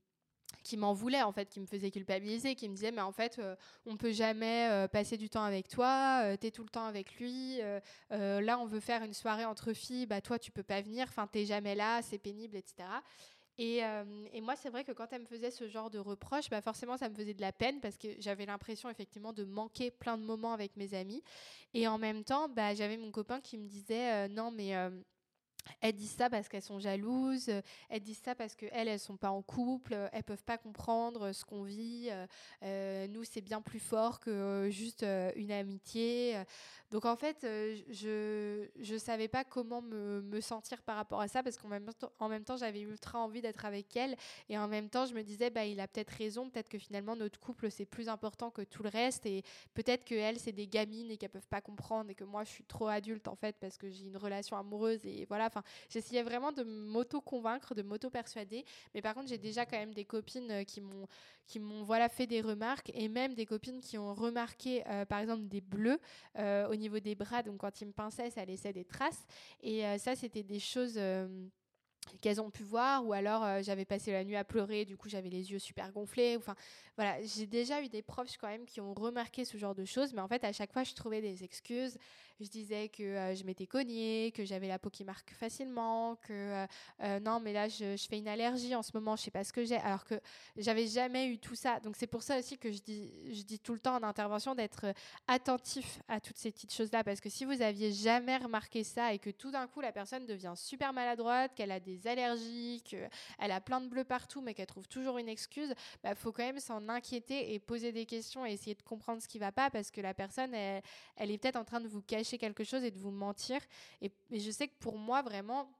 qui 0.63 0.77
m'en 0.77 0.93
voulaient 0.93 1.23
en 1.23 1.33
fait, 1.33 1.49
qui 1.49 1.61
me 1.61 1.67
faisaient 1.67 1.91
culpabiliser, 1.91 2.55
qui 2.55 2.69
me 2.69 2.75
disaient 2.75 2.93
mais 2.93 3.01
en 3.01 3.13
fait 3.13 3.37
on 3.39 3.43
euh, 3.43 3.55
on 3.87 3.97
peut 3.97 4.13
jamais 4.13 4.69
euh, 4.71 4.89
passer 4.89 5.17
du 5.17 5.29
temps 5.29 5.43
avec 5.43 5.69
toi, 5.69 6.23
euh, 6.25 6.37
tu 6.41 6.47
es 6.47 6.51
tout 6.51 6.63
le 6.63 6.69
temps 6.69 6.85
avec 6.85 7.17
lui, 7.17 7.59
là 8.11 8.59
on 8.59 8.67
veut 8.67 8.81
faire 8.81 9.03
une 9.03 9.15
soirée 9.15 9.45
entre 9.45 9.73
filles, 9.73 10.07
bah 10.07 10.21
toi 10.21 10.39
tu 10.39 10.51
peux 10.51 10.63
pas 10.63 10.81
venir, 10.81 11.07
enfin 11.09 11.27
t'es 11.27 11.45
jamais 11.45 11.75
là, 11.75 12.03
c'est 12.03 12.19
pénible, 12.19 12.57
etc. 12.57 12.89
Et, 13.59 13.81
et 14.33 14.41
moi 14.41 14.57
c'est 14.57 14.71
vrai 14.71 14.85
que 14.85 14.93
quand 14.93 15.13
elle 15.13 15.23
me 15.23 15.27
faisait 15.27 15.51
ce 15.51 15.69
genre 15.69 15.91
de 15.91 15.99
reproches, 15.99 16.49
bah 16.49 16.63
forcément 16.63 16.97
ça 16.97 17.09
me 17.09 17.15
faisait 17.15 17.35
de 17.35 17.41
la 17.41 17.53
peine 17.53 17.81
parce 17.81 17.99
que 17.99 18.09
j'avais 18.19 18.47
l'impression 18.47 18.89
effectivement 18.89 19.33
de 19.33 19.45
manquer 19.45 19.91
plein 19.91 20.17
de 20.17 20.23
moments 20.23 20.53
avec 20.53 20.77
mes 20.77 20.95
amis. 20.95 21.23
Et 21.75 21.87
en 21.87 21.99
même 21.99 22.25
temps, 22.25 22.49
bah, 22.49 22.75
j'avais 22.75 22.97
mon 22.97 23.11
copain 23.11 23.41
qui 23.41 23.59
me 23.59 23.69
disait 23.69 24.29
non 24.29 24.51
mais 24.51 24.75
elles 25.81 25.95
disent 25.95 26.17
ça 26.17 26.31
parce 26.31 26.49
qu'elles 26.49 26.63
sont 26.63 26.79
jalouses, 26.79 27.49
euh, 27.49 27.63
elles 27.89 28.01
disent 28.01 28.23
ça 28.25 28.35
parce 28.35 28.55
qu'elles, 28.55 28.89
elles 28.89 28.99
sont 28.99 29.17
pas 29.17 29.31
en 29.31 29.43
couple, 29.43 29.95
euh, 29.95 30.09
elles 30.13 30.25
peuvent 30.25 30.45
pas 30.45 30.59
comprendre 30.59 31.33
ce 31.33 31.45
qu'on 31.45 31.63
vit. 31.63 32.11
Euh, 33.21 33.25
c'est 33.31 33.41
bien 33.41 33.61
plus 33.61 33.81
fort 33.81 34.21
que 34.21 34.69
juste 34.71 35.05
une 35.37 35.53
amitié. 35.53 36.37
Donc 36.91 37.05
en 37.05 37.17
fait, 37.17 37.39
je 37.43 38.67
je 38.81 38.97
savais 38.97 39.29
pas 39.29 39.45
comment 39.45 39.81
me, 39.83 40.41
sentir 40.41 40.83
par 40.83 40.97
rapport 40.97 41.21
à 41.21 41.29
ça 41.29 41.43
parce 41.43 41.57
qu'en 41.57 41.69
même 41.69 41.87
temps, 41.93 42.11
même 42.29 42.45
temps, 42.45 42.57
j'avais 42.57 42.81
ultra 42.81 43.19
envie 43.19 43.41
d'être 43.41 43.65
avec 43.65 43.95
elle 43.97 44.17
et 44.49 44.59
en 44.59 44.69
même 44.69 44.89
temps, 44.89 45.07
je 45.07 45.15
me 45.15 45.23
disais 45.23 45.51
bah 45.51 45.65
il 45.65 45.81
a 45.81 45.87
peut-être 45.87 46.11
raison, 46.11 46.49
peut-être 46.51 46.69
que 46.69 46.79
finalement 46.79 47.15
notre 47.17 47.39
couple 47.39 47.71
c'est 47.71 47.85
plus 47.85 48.09
important 48.09 48.51
que 48.51 48.63
tout 48.63 48.83
le 48.83 48.89
reste 48.89 49.27
et 49.27 49.43
peut-être 49.75 50.05
que 50.05 50.15
elles 50.15 50.39
c'est 50.39 50.53
des 50.53 50.67
gamines 50.67 51.11
et 51.11 51.17
qu'elles 51.17 51.31
peuvent 51.31 51.49
pas 51.49 51.61
comprendre 51.61 52.11
et 52.11 52.15
que 52.15 52.25
moi 52.25 52.45
je 52.45 52.51
suis 52.51 52.65
trop 52.65 52.89
adulte 52.89 53.29
en 53.29 53.37
fait 53.37 53.57
parce 53.61 53.77
que 53.77 53.91
j'ai 53.91 54.07
une 54.07 54.17
relation 54.17 54.57
amoureuse 54.57 55.05
et 55.05 55.27
voilà. 55.29 55.47
Enfin, 55.47 55.63
j'essayais 55.89 56.23
vraiment 56.23 56.53
de 56.53 56.63
m'auto-convaincre, 56.63 57.75
de 57.75 57.83
m'auto-persuader. 57.83 58.65
Mais 58.95 59.03
par 59.03 59.15
contre, 59.15 59.29
j'ai 59.29 59.39
déjà 59.39 59.67
quand 59.67 59.79
même 59.79 59.95
des 59.95 60.05
copines 60.05 60.51
euh, 60.51 60.65
qui 60.65 60.81
m'ont 60.81 61.07
qui 61.47 61.59
m'ont 61.59 61.83
voilà 61.83 62.09
fait 62.09 62.29
des 62.29 62.41
remarques 62.41 62.93
et 62.95 63.09
même 63.11 63.35
des 63.35 63.47
copines 63.47 63.81
qui 63.81 63.99
ont 63.99 64.15
remarqué 64.15 64.83
euh, 64.89 65.05
par 65.05 65.19
exemple 65.19 65.45
des 65.49 65.61
bleus 65.61 65.99
euh, 66.39 66.69
au 66.69 66.77
niveau 66.77 67.01
des 67.01 67.15
bras 67.15 67.43
donc 67.43 67.59
quand 67.59 67.81
ils 67.81 67.87
me 67.87 67.93
pinçaient 67.93 68.31
ça 68.31 68.45
laissait 68.45 68.73
des 68.73 68.85
traces. 68.85 69.27
Et 69.63 69.83
ça 69.99 70.17
c'était 70.17 70.43
des 70.43 70.61
choses 70.61 70.99
qu'elles 72.21 72.41
ont 72.41 72.51
pu 72.51 72.63
voir 72.63 73.07
ou 73.07 73.13
alors 73.13 73.45
euh, 73.45 73.63
j'avais 73.63 73.85
passé 73.85 74.13
la 74.13 74.25
nuit 74.25 74.37
à 74.37 74.45
pleurer 74.45 74.85
du 74.85 74.97
coup 74.97 75.09
j'avais 75.09 75.29
les 75.29 75.53
yeux 75.53 75.59
super 75.59 75.93
gonflés 75.93 76.37
enfin 76.37 76.55
voilà. 76.97 77.23
J'ai 77.23 77.47
déjà 77.47 77.83
eu 77.83 77.89
des 77.89 78.03
profs 78.03 78.37
quand 78.39 78.49
même 78.49 78.67
qui 78.67 78.81
ont 78.81 78.95
remarqué 78.95 79.45
ce 79.45 79.57
genre 79.57 79.75
de 79.75 79.85
choses 79.85 80.13
mais 80.13 80.21
en 80.21 80.29
fait 80.29 80.43
à 80.45 80.53
chaque 80.53 80.73
fois 80.73 80.85
je 80.85 80.95
trouvais 80.95 81.21
des 81.21 81.45
excuses 81.45 81.99
je 82.45 82.51
disais 82.51 82.89
que 82.89 83.03
euh, 83.03 83.35
je 83.35 83.45
m'étais 83.45 83.67
cognée 83.67 84.33
que 84.35 84.45
j'avais 84.45 84.69
la 84.69 84.79
peau 84.79 84.91
qui 84.91 85.05
marque 85.05 85.31
facilement 85.33 86.17
que 86.17 86.67
euh, 87.03 87.21
non 87.21 87.41
mais 87.41 87.53
là 87.53 87.69
je, 87.69 87.97
je, 87.97 88.07
fais 88.09 88.19
une 88.19 88.29
allergie 88.29 88.75
en 88.75 88.83
ce 88.83 88.91
moment 88.95 89.17
je 89.17 89.23
sais 89.23 89.31
pas 89.31 89.45
ce 89.45 89.53
que 89.53 89.65
j'ai 89.65 89.77
alors 89.77 90.05
que 90.05 90.21
j'avais 90.57 90.87
jamais 90.87 91.29
eu 91.29 91.39
tout 91.39 91.55
ça. 91.55 91.81
Donc 91.81 91.97
c'est 91.97 92.07
pour 92.07 92.23
ça 92.23 92.39
aussi 92.39 92.59
que 92.59 92.71
je 92.71 92.81
dis 92.81 93.13
je 93.33 93.43
dis 93.43 93.59
tout 93.59 93.75
le 93.75 93.81
temps 93.81 93.97
en 93.97 94.03
intervention 94.03 94.55
d'être 94.55 94.93
attentif 95.27 96.01
à 96.09 96.21
toutes 96.21 96.37
ces 96.37 96.51
petites 96.51 96.73
choses 96.73 96.93
là 96.93 97.05
parce 97.05 97.21
que 97.21 97.29
si 97.29 97.45
vous 97.45 97.63
aviez 97.63 97.93
jamais 97.93 98.37
remarqué 98.37 98.85
ça 98.85 99.13
et 99.13 99.19
que 99.19 99.31
tout 99.31 99.51
d'un 99.51 99.67
coup 99.67 99.81
la 99.81 99.93
personne 99.93 100.27
devient 100.27 100.55
super 100.57 100.93
maladroite 100.93 101.55
qu'elle 101.55 101.71
a 101.71 101.81
des 101.81 102.07
allergies, 102.07 102.83
qu'elle 102.85 103.11
a 103.39 103.61
plein 103.61 103.81
de 103.81 103.89
bleus 103.89 104.05
partout, 104.05 104.41
mais 104.41 104.55
qu'elle 104.55 104.67
trouve 104.67 104.89
toujours 104.89 105.19
une 105.19 105.29
excuse, 105.29 105.73
bah, 106.03 106.15
faut 106.15 106.33
quand 106.33 106.45
même 106.45 106.61
s'en 106.61 106.89
inquiéter 106.89 107.55
et 107.55 107.59
poser 107.59 107.93
des 107.93 108.07
questions 108.07 108.45
et 108.47 108.53
essayer 108.53 108.75
de 108.75 108.83
comprendre 108.83 109.23
ce 109.23 109.29
qui 109.29 109.39
va 109.39 109.53
pas 109.53 109.71
parce 109.71 109.91
que 109.91 110.01
la 110.01 110.15
personne, 110.15 110.55
elle, 110.55 111.31
est 111.31 111.39
peut-être 111.39 111.57
en 111.57 111.65
train 111.65 111.81
de 111.81 111.89
vous 111.89 112.03
cacher 112.03 112.30
quelque 112.39 112.65
chose 112.65 112.85
et 112.85 112.91
de 112.91 112.99
vous 112.99 113.11
mentir. 113.11 113.61
Et, 114.01 114.11
et 114.31 114.41
je 114.41 114.51
sais 114.51 114.69
que 114.69 114.79
pour 114.79 114.99
moi, 114.99 115.23
vraiment, 115.23 115.71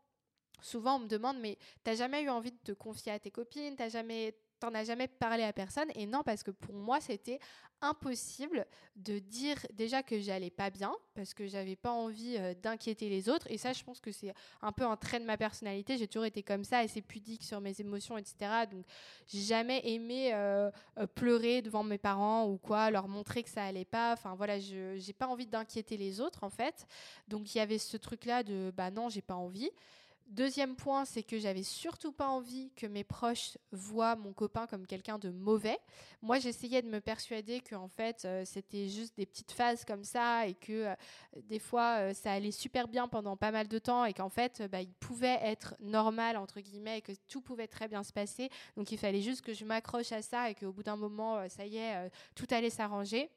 souvent 0.63 0.97
on 0.97 1.01
me 1.01 1.09
demande, 1.09 1.39
mais 1.41 1.59
t'as 1.85 1.95
jamais 1.95 2.23
eu 2.23 2.29
envie 2.29 2.53
de 2.53 2.59
te 2.63 2.73
confier 2.73 3.13
à 3.13 3.19
tes 3.19 3.31
copines, 3.31 3.77
t'as 3.77 3.89
jamais 3.89 4.35
t'en 4.61 4.75
as 4.75 4.85
jamais 4.85 5.09
parlé 5.09 5.43
à 5.43 5.53
personne. 5.53 5.89
Et 5.95 6.07
non 6.07 6.23
parce 6.23 6.43
que 6.43 6.51
pour 6.51 6.75
moi 6.75 7.01
c'était 7.01 7.41
impossible 7.83 8.67
de 8.97 9.19
dire 9.19 9.57
déjà 9.73 10.03
que 10.03 10.21
j'allais 10.21 10.51
pas 10.51 10.69
bien 10.69 10.93
parce 11.15 11.33
que 11.33 11.47
j'avais 11.47 11.77
pas 11.77 11.91
envie 11.91 12.37
euh, 12.37 12.55
d'inquiéter 12.55 13.09
les 13.09 13.29
autres. 13.29 13.47
Et 13.51 13.59
ça 13.59 13.73
je 13.73 13.83
pense 13.83 14.01
que 14.01 14.13
c'est 14.13 14.35
un 14.61 14.73
peu 14.73 14.85
un 14.85 14.97
trait 14.97 15.19
de 15.19 15.25
ma 15.25 15.37
personnalité. 15.37 15.97
J'ai 15.97 16.07
toujours 16.07 16.27
été 16.27 16.43
comme 16.43 16.65
ça 16.65 16.79
assez 16.79 17.01
pudique 17.01 17.43
sur 17.43 17.61
mes 17.61 17.81
émotions 17.81 18.19
etc 18.19 18.67
donc 18.71 18.85
j'ai 19.27 19.41
jamais 19.41 19.81
aimé 19.85 20.31
euh, 20.35 20.71
euh, 20.99 21.07
pleurer 21.07 21.63
devant 21.63 21.83
mes 21.83 21.99
parents 21.99 22.47
ou 22.47 22.59
quoi 22.59 22.91
leur 22.91 23.09
montrer 23.09 23.43
que 23.43 23.51
ça 23.51 23.65
allait 23.65 23.85
pas. 23.85 24.13
Enfin 24.13 24.35
voilà 24.35 24.59
je 24.59 24.97
j'ai 24.99 25.15
pas 25.15 25.27
envie 25.27 25.47
d'inquiéter 25.47 25.97
les 25.97 26.21
autres 26.21 26.45
en 26.45 26.51
fait. 26.51 26.87
Donc 27.29 27.55
il 27.55 27.59
y 27.59 27.61
avait 27.61 27.79
ce 27.79 27.97
truc 27.97 28.27
là 28.27 28.43
de 28.43 28.73
bah 28.77 28.91
non 28.91 29.09
j'ai 29.09 29.23
pas 29.23 29.35
envie 29.37 29.71
Deuxième 30.31 30.77
point, 30.77 31.05
c'est 31.05 31.25
que 31.25 31.41
j'avais 31.41 31.65
surtout 31.65 32.13
pas 32.13 32.29
envie 32.29 32.71
que 32.77 32.87
mes 32.87 33.03
proches 33.03 33.59
voient 33.73 34.15
mon 34.15 34.33
copain 34.33 34.69
comme 34.69 34.87
quelqu'un 34.87 35.19
de 35.19 35.29
mauvais. 35.31 35.77
Moi, 36.23 36.39
j'essayais 36.39 36.83
de 36.83 36.89
me 36.89 37.01
persuader 37.01 37.61
que 37.61 37.75
en 37.75 37.89
fait, 37.89 38.25
euh, 38.25 38.45
c'était 38.45 38.89
juste 38.89 39.17
des 39.17 39.27
petites 39.27 39.51
phases 39.51 39.85
comme 39.85 40.05
ça 40.05 40.47
et 40.47 40.55
que 40.55 40.87
euh, 40.87 40.95
des 41.49 41.59
fois, 41.59 41.97
euh, 41.99 42.15
ça 42.15 42.31
allait 42.31 42.53
super 42.53 42.87
bien 42.87 43.09
pendant 43.09 43.37
pas 43.37 43.51
mal 43.51 43.67
de 43.67 43.79
temps 43.81 44.05
et 44.05 44.13
qu'en 44.13 44.29
fait, 44.29 44.63
bah, 44.71 44.81
il 44.81 44.95
pouvait 44.95 45.41
être 45.43 45.75
normal 45.81 46.37
entre 46.37 46.61
guillemets 46.61 46.99
et 46.99 47.03
que 47.03 47.13
tout 47.27 47.41
pouvait 47.41 47.67
très 47.67 47.89
bien 47.89 48.05
se 48.05 48.13
passer. 48.13 48.51
Donc, 48.77 48.93
il 48.93 48.99
fallait 48.99 49.23
juste 49.23 49.43
que 49.43 49.53
je 49.53 49.65
m'accroche 49.65 50.13
à 50.13 50.23
ça 50.23 50.49
et 50.49 50.55
qu'au 50.55 50.73
bout 50.73 50.85
d'un 50.85 50.97
moment, 50.97 51.49
ça 51.49 51.67
y 51.67 51.79
est, 51.79 52.09
tout 52.37 52.47
allait 52.51 52.71
s'arranger. 52.71 53.31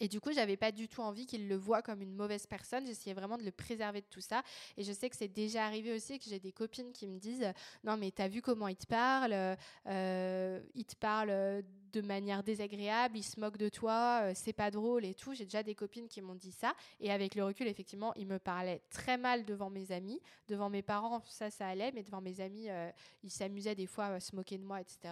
Et 0.00 0.08
du 0.08 0.20
coup, 0.20 0.32
j'avais 0.32 0.56
pas 0.56 0.72
du 0.72 0.88
tout 0.88 1.02
envie 1.02 1.26
qu'il 1.26 1.48
le 1.48 1.56
voit 1.56 1.82
comme 1.82 2.02
une 2.02 2.14
mauvaise 2.14 2.46
personne. 2.46 2.86
J'essayais 2.86 3.14
vraiment 3.14 3.38
de 3.38 3.44
le 3.44 3.52
préserver 3.52 4.00
de 4.00 4.06
tout 4.10 4.20
ça. 4.20 4.42
Et 4.76 4.84
je 4.84 4.92
sais 4.92 5.08
que 5.10 5.16
c'est 5.16 5.28
déjà 5.28 5.64
arrivé 5.64 5.92
aussi 5.92 6.18
que 6.18 6.24
j'ai 6.28 6.40
des 6.40 6.52
copines 6.52 6.92
qui 6.92 7.06
me 7.06 7.18
disent 7.18 7.52
Non, 7.84 7.96
mais 7.96 8.10
t'as 8.10 8.28
vu 8.28 8.42
comment 8.42 8.68
il 8.68 8.76
te 8.76 8.86
parle 8.86 9.56
euh, 9.86 10.60
Il 10.74 10.84
te 10.84 10.96
parle 10.96 11.62
de 11.92 12.00
manière 12.00 12.42
désagréable, 12.42 13.18
il 13.18 13.22
se 13.22 13.38
moque 13.38 13.56
de 13.56 13.68
toi, 13.68 14.20
euh, 14.22 14.32
c'est 14.34 14.52
pas 14.52 14.70
drôle 14.70 15.04
et 15.04 15.14
tout. 15.14 15.34
J'ai 15.34 15.44
déjà 15.44 15.62
des 15.62 15.74
copines 15.74 16.08
qui 16.08 16.20
m'ont 16.20 16.34
dit 16.34 16.52
ça. 16.52 16.74
Et 17.00 17.10
avec 17.10 17.34
le 17.34 17.44
recul, 17.44 17.66
effectivement, 17.66 18.12
il 18.14 18.26
me 18.26 18.38
parlait 18.38 18.82
très 18.90 19.16
mal 19.16 19.44
devant 19.44 19.70
mes 19.70 19.92
amis. 19.92 20.20
Devant 20.48 20.70
mes 20.70 20.82
parents, 20.82 21.22
ça, 21.26 21.50
ça 21.50 21.68
allait. 21.68 21.92
Mais 21.92 22.02
devant 22.02 22.20
mes 22.20 22.40
amis, 22.40 22.68
euh, 22.68 22.90
il 23.22 23.30
s'amusait 23.30 23.74
des 23.74 23.86
fois 23.86 24.06
à 24.06 24.20
se 24.20 24.34
moquer 24.34 24.58
de 24.58 24.64
moi, 24.64 24.80
etc. 24.80 25.10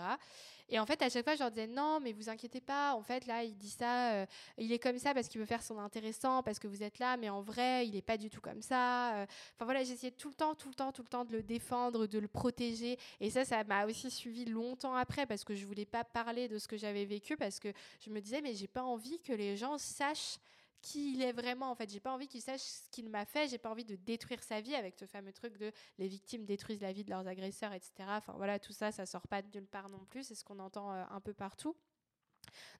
Et 0.70 0.78
en 0.78 0.86
fait, 0.86 1.00
à 1.02 1.08
chaque 1.10 1.24
fois, 1.24 1.34
je 1.34 1.40
leur 1.40 1.50
disais 1.50 1.66
non, 1.66 2.00
mais 2.00 2.12
vous 2.12 2.28
inquiétez 2.28 2.60
pas. 2.60 2.94
En 2.94 3.02
fait, 3.02 3.26
là, 3.26 3.44
il 3.44 3.56
dit 3.56 3.68
ça, 3.68 4.12
euh, 4.12 4.26
il 4.56 4.72
est 4.72 4.78
comme 4.78 4.98
ça 4.98 5.12
parce 5.12 5.28
qu'il 5.28 5.40
veut 5.40 5.46
faire 5.46 5.62
son 5.62 5.78
intéressant, 5.78 6.42
parce 6.42 6.58
que 6.58 6.66
vous 6.66 6.82
êtes 6.82 6.98
là, 6.98 7.16
mais 7.16 7.28
en 7.28 7.42
vrai, 7.42 7.86
il 7.86 7.96
est 7.96 8.02
pas 8.02 8.16
du 8.16 8.30
tout 8.30 8.40
comme 8.40 8.62
ça. 8.62 9.14
Euh. 9.14 9.26
Enfin 9.54 9.66
voilà, 9.66 9.84
j'essayais 9.84 10.12
tout 10.12 10.28
le 10.28 10.34
temps, 10.34 10.54
tout 10.54 10.68
le 10.68 10.74
temps, 10.74 10.90
tout 10.90 11.02
le 11.02 11.08
temps 11.08 11.24
de 11.24 11.32
le 11.32 11.42
défendre, 11.42 12.06
de 12.06 12.18
le 12.18 12.28
protéger. 12.28 12.98
Et 13.20 13.30
ça, 13.30 13.44
ça 13.44 13.62
m'a 13.64 13.86
aussi 13.86 14.10
suivi 14.10 14.46
longtemps 14.46 14.94
après 14.94 15.26
parce 15.26 15.44
que 15.44 15.54
je 15.54 15.66
voulais 15.66 15.84
pas 15.84 16.02
parler 16.02 16.48
de 16.48 16.58
ce 16.58 16.66
que 16.66 16.73
j'avais 16.76 17.04
vécu 17.04 17.36
parce 17.36 17.60
que 17.60 17.72
je 18.00 18.10
me 18.10 18.20
disais, 18.20 18.40
mais 18.40 18.54
j'ai 18.54 18.68
pas 18.68 18.82
envie 18.82 19.20
que 19.20 19.32
les 19.32 19.56
gens 19.56 19.78
sachent 19.78 20.38
qui 20.84 21.14
il 21.14 21.22
est 21.22 21.32
vraiment. 21.32 21.70
En 21.70 21.74
fait, 21.74 21.90
j'ai 21.90 21.98
pas 21.98 22.12
envie 22.12 22.28
qu'il 22.28 22.42
sache 22.42 22.60
ce 22.60 22.90
qu'il 22.90 23.08
m'a 23.08 23.24
fait. 23.24 23.48
J'ai 23.48 23.58
pas 23.58 23.70
envie 23.70 23.84
de 23.84 23.96
détruire 23.96 24.42
sa 24.42 24.60
vie 24.60 24.74
avec 24.74 24.94
ce 24.94 25.06
fameux 25.06 25.32
truc 25.32 25.56
de 25.56 25.72
les 25.98 26.06
victimes 26.06 26.44
détruisent 26.44 26.82
la 26.82 26.92
vie 26.92 27.04
de 27.04 27.10
leurs 27.10 27.26
agresseurs, 27.26 27.72
etc. 27.72 27.92
Enfin 28.08 28.34
voilà, 28.36 28.58
tout 28.58 28.72
ça, 28.72 28.92
ça 28.92 29.06
sort 29.06 29.26
pas 29.26 29.40
de 29.40 29.48
nulle 29.54 29.66
part 29.66 29.88
non 29.88 30.04
plus. 30.04 30.24
C'est 30.24 30.34
ce 30.34 30.44
qu'on 30.44 30.58
entend 30.58 30.92
euh, 30.92 31.02
un 31.10 31.20
peu 31.20 31.32
partout. 31.32 31.74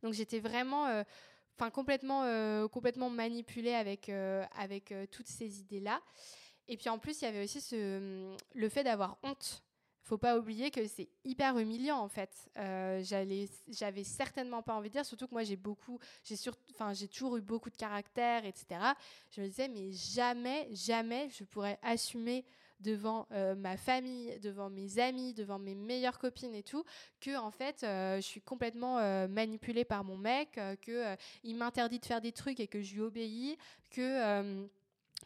Donc 0.02 0.12
j'étais 0.12 0.38
vraiment, 0.38 0.86
euh, 0.86 1.02
enfin 1.58 1.70
complètement, 1.70 2.24
euh, 2.24 2.68
complètement 2.68 3.08
manipulée 3.08 3.74
avec 3.74 4.10
avec 4.10 4.94
toutes 5.10 5.28
ces 5.28 5.60
idées 5.60 5.80
là. 5.80 6.02
Et 6.68 6.76
puis 6.76 6.90
en 6.90 6.98
plus, 6.98 7.22
il 7.22 7.24
y 7.24 7.28
avait 7.28 7.42
aussi 7.42 7.60
ce, 7.60 8.36
le 8.54 8.68
fait 8.68 8.84
d'avoir 8.84 9.18
honte 9.22 9.62
faut 10.04 10.18
pas 10.18 10.38
oublier 10.38 10.70
que 10.70 10.86
c'est 10.86 11.08
hyper 11.24 11.58
humiliant 11.58 11.98
en 11.98 12.08
fait. 12.08 12.30
Euh, 12.58 13.02
j'avais 13.02 14.04
certainement 14.04 14.62
pas 14.62 14.74
envie 14.74 14.90
de 14.90 14.94
dire, 14.94 15.04
surtout 15.04 15.26
que 15.26 15.32
moi 15.32 15.44
j'ai 15.44 15.56
beaucoup, 15.56 15.98
j'ai 16.24 16.36
enfin 16.72 16.92
j'ai 16.92 17.08
toujours 17.08 17.38
eu 17.38 17.40
beaucoup 17.40 17.70
de 17.70 17.76
caractère, 17.76 18.44
etc. 18.44 18.80
Je 19.30 19.40
me 19.40 19.46
disais 19.46 19.68
mais 19.68 19.92
jamais, 19.92 20.68
jamais 20.72 21.30
je 21.30 21.44
pourrais 21.44 21.78
assumer 21.82 22.44
devant 22.80 23.26
euh, 23.32 23.54
ma 23.54 23.78
famille, 23.78 24.38
devant 24.40 24.68
mes 24.68 24.98
amis, 24.98 25.32
devant 25.32 25.58
mes 25.58 25.74
meilleures 25.74 26.18
copines 26.18 26.54
et 26.54 26.62
tout, 26.62 26.84
que 27.20 27.34
en 27.38 27.50
fait 27.50 27.82
euh, 27.82 28.16
je 28.16 28.26
suis 28.26 28.42
complètement 28.42 28.96
manipulée 29.28 29.86
par 29.86 30.04
mon 30.04 30.18
mec, 30.18 30.60
que 30.82 31.16
il 31.44 31.56
m'interdit 31.56 31.98
de 31.98 32.04
faire 32.04 32.20
des 32.20 32.32
trucs 32.32 32.60
et 32.60 32.66
que 32.66 32.82
je 32.82 32.94
lui 32.94 33.00
obéis, 33.00 33.56
que 33.90 34.68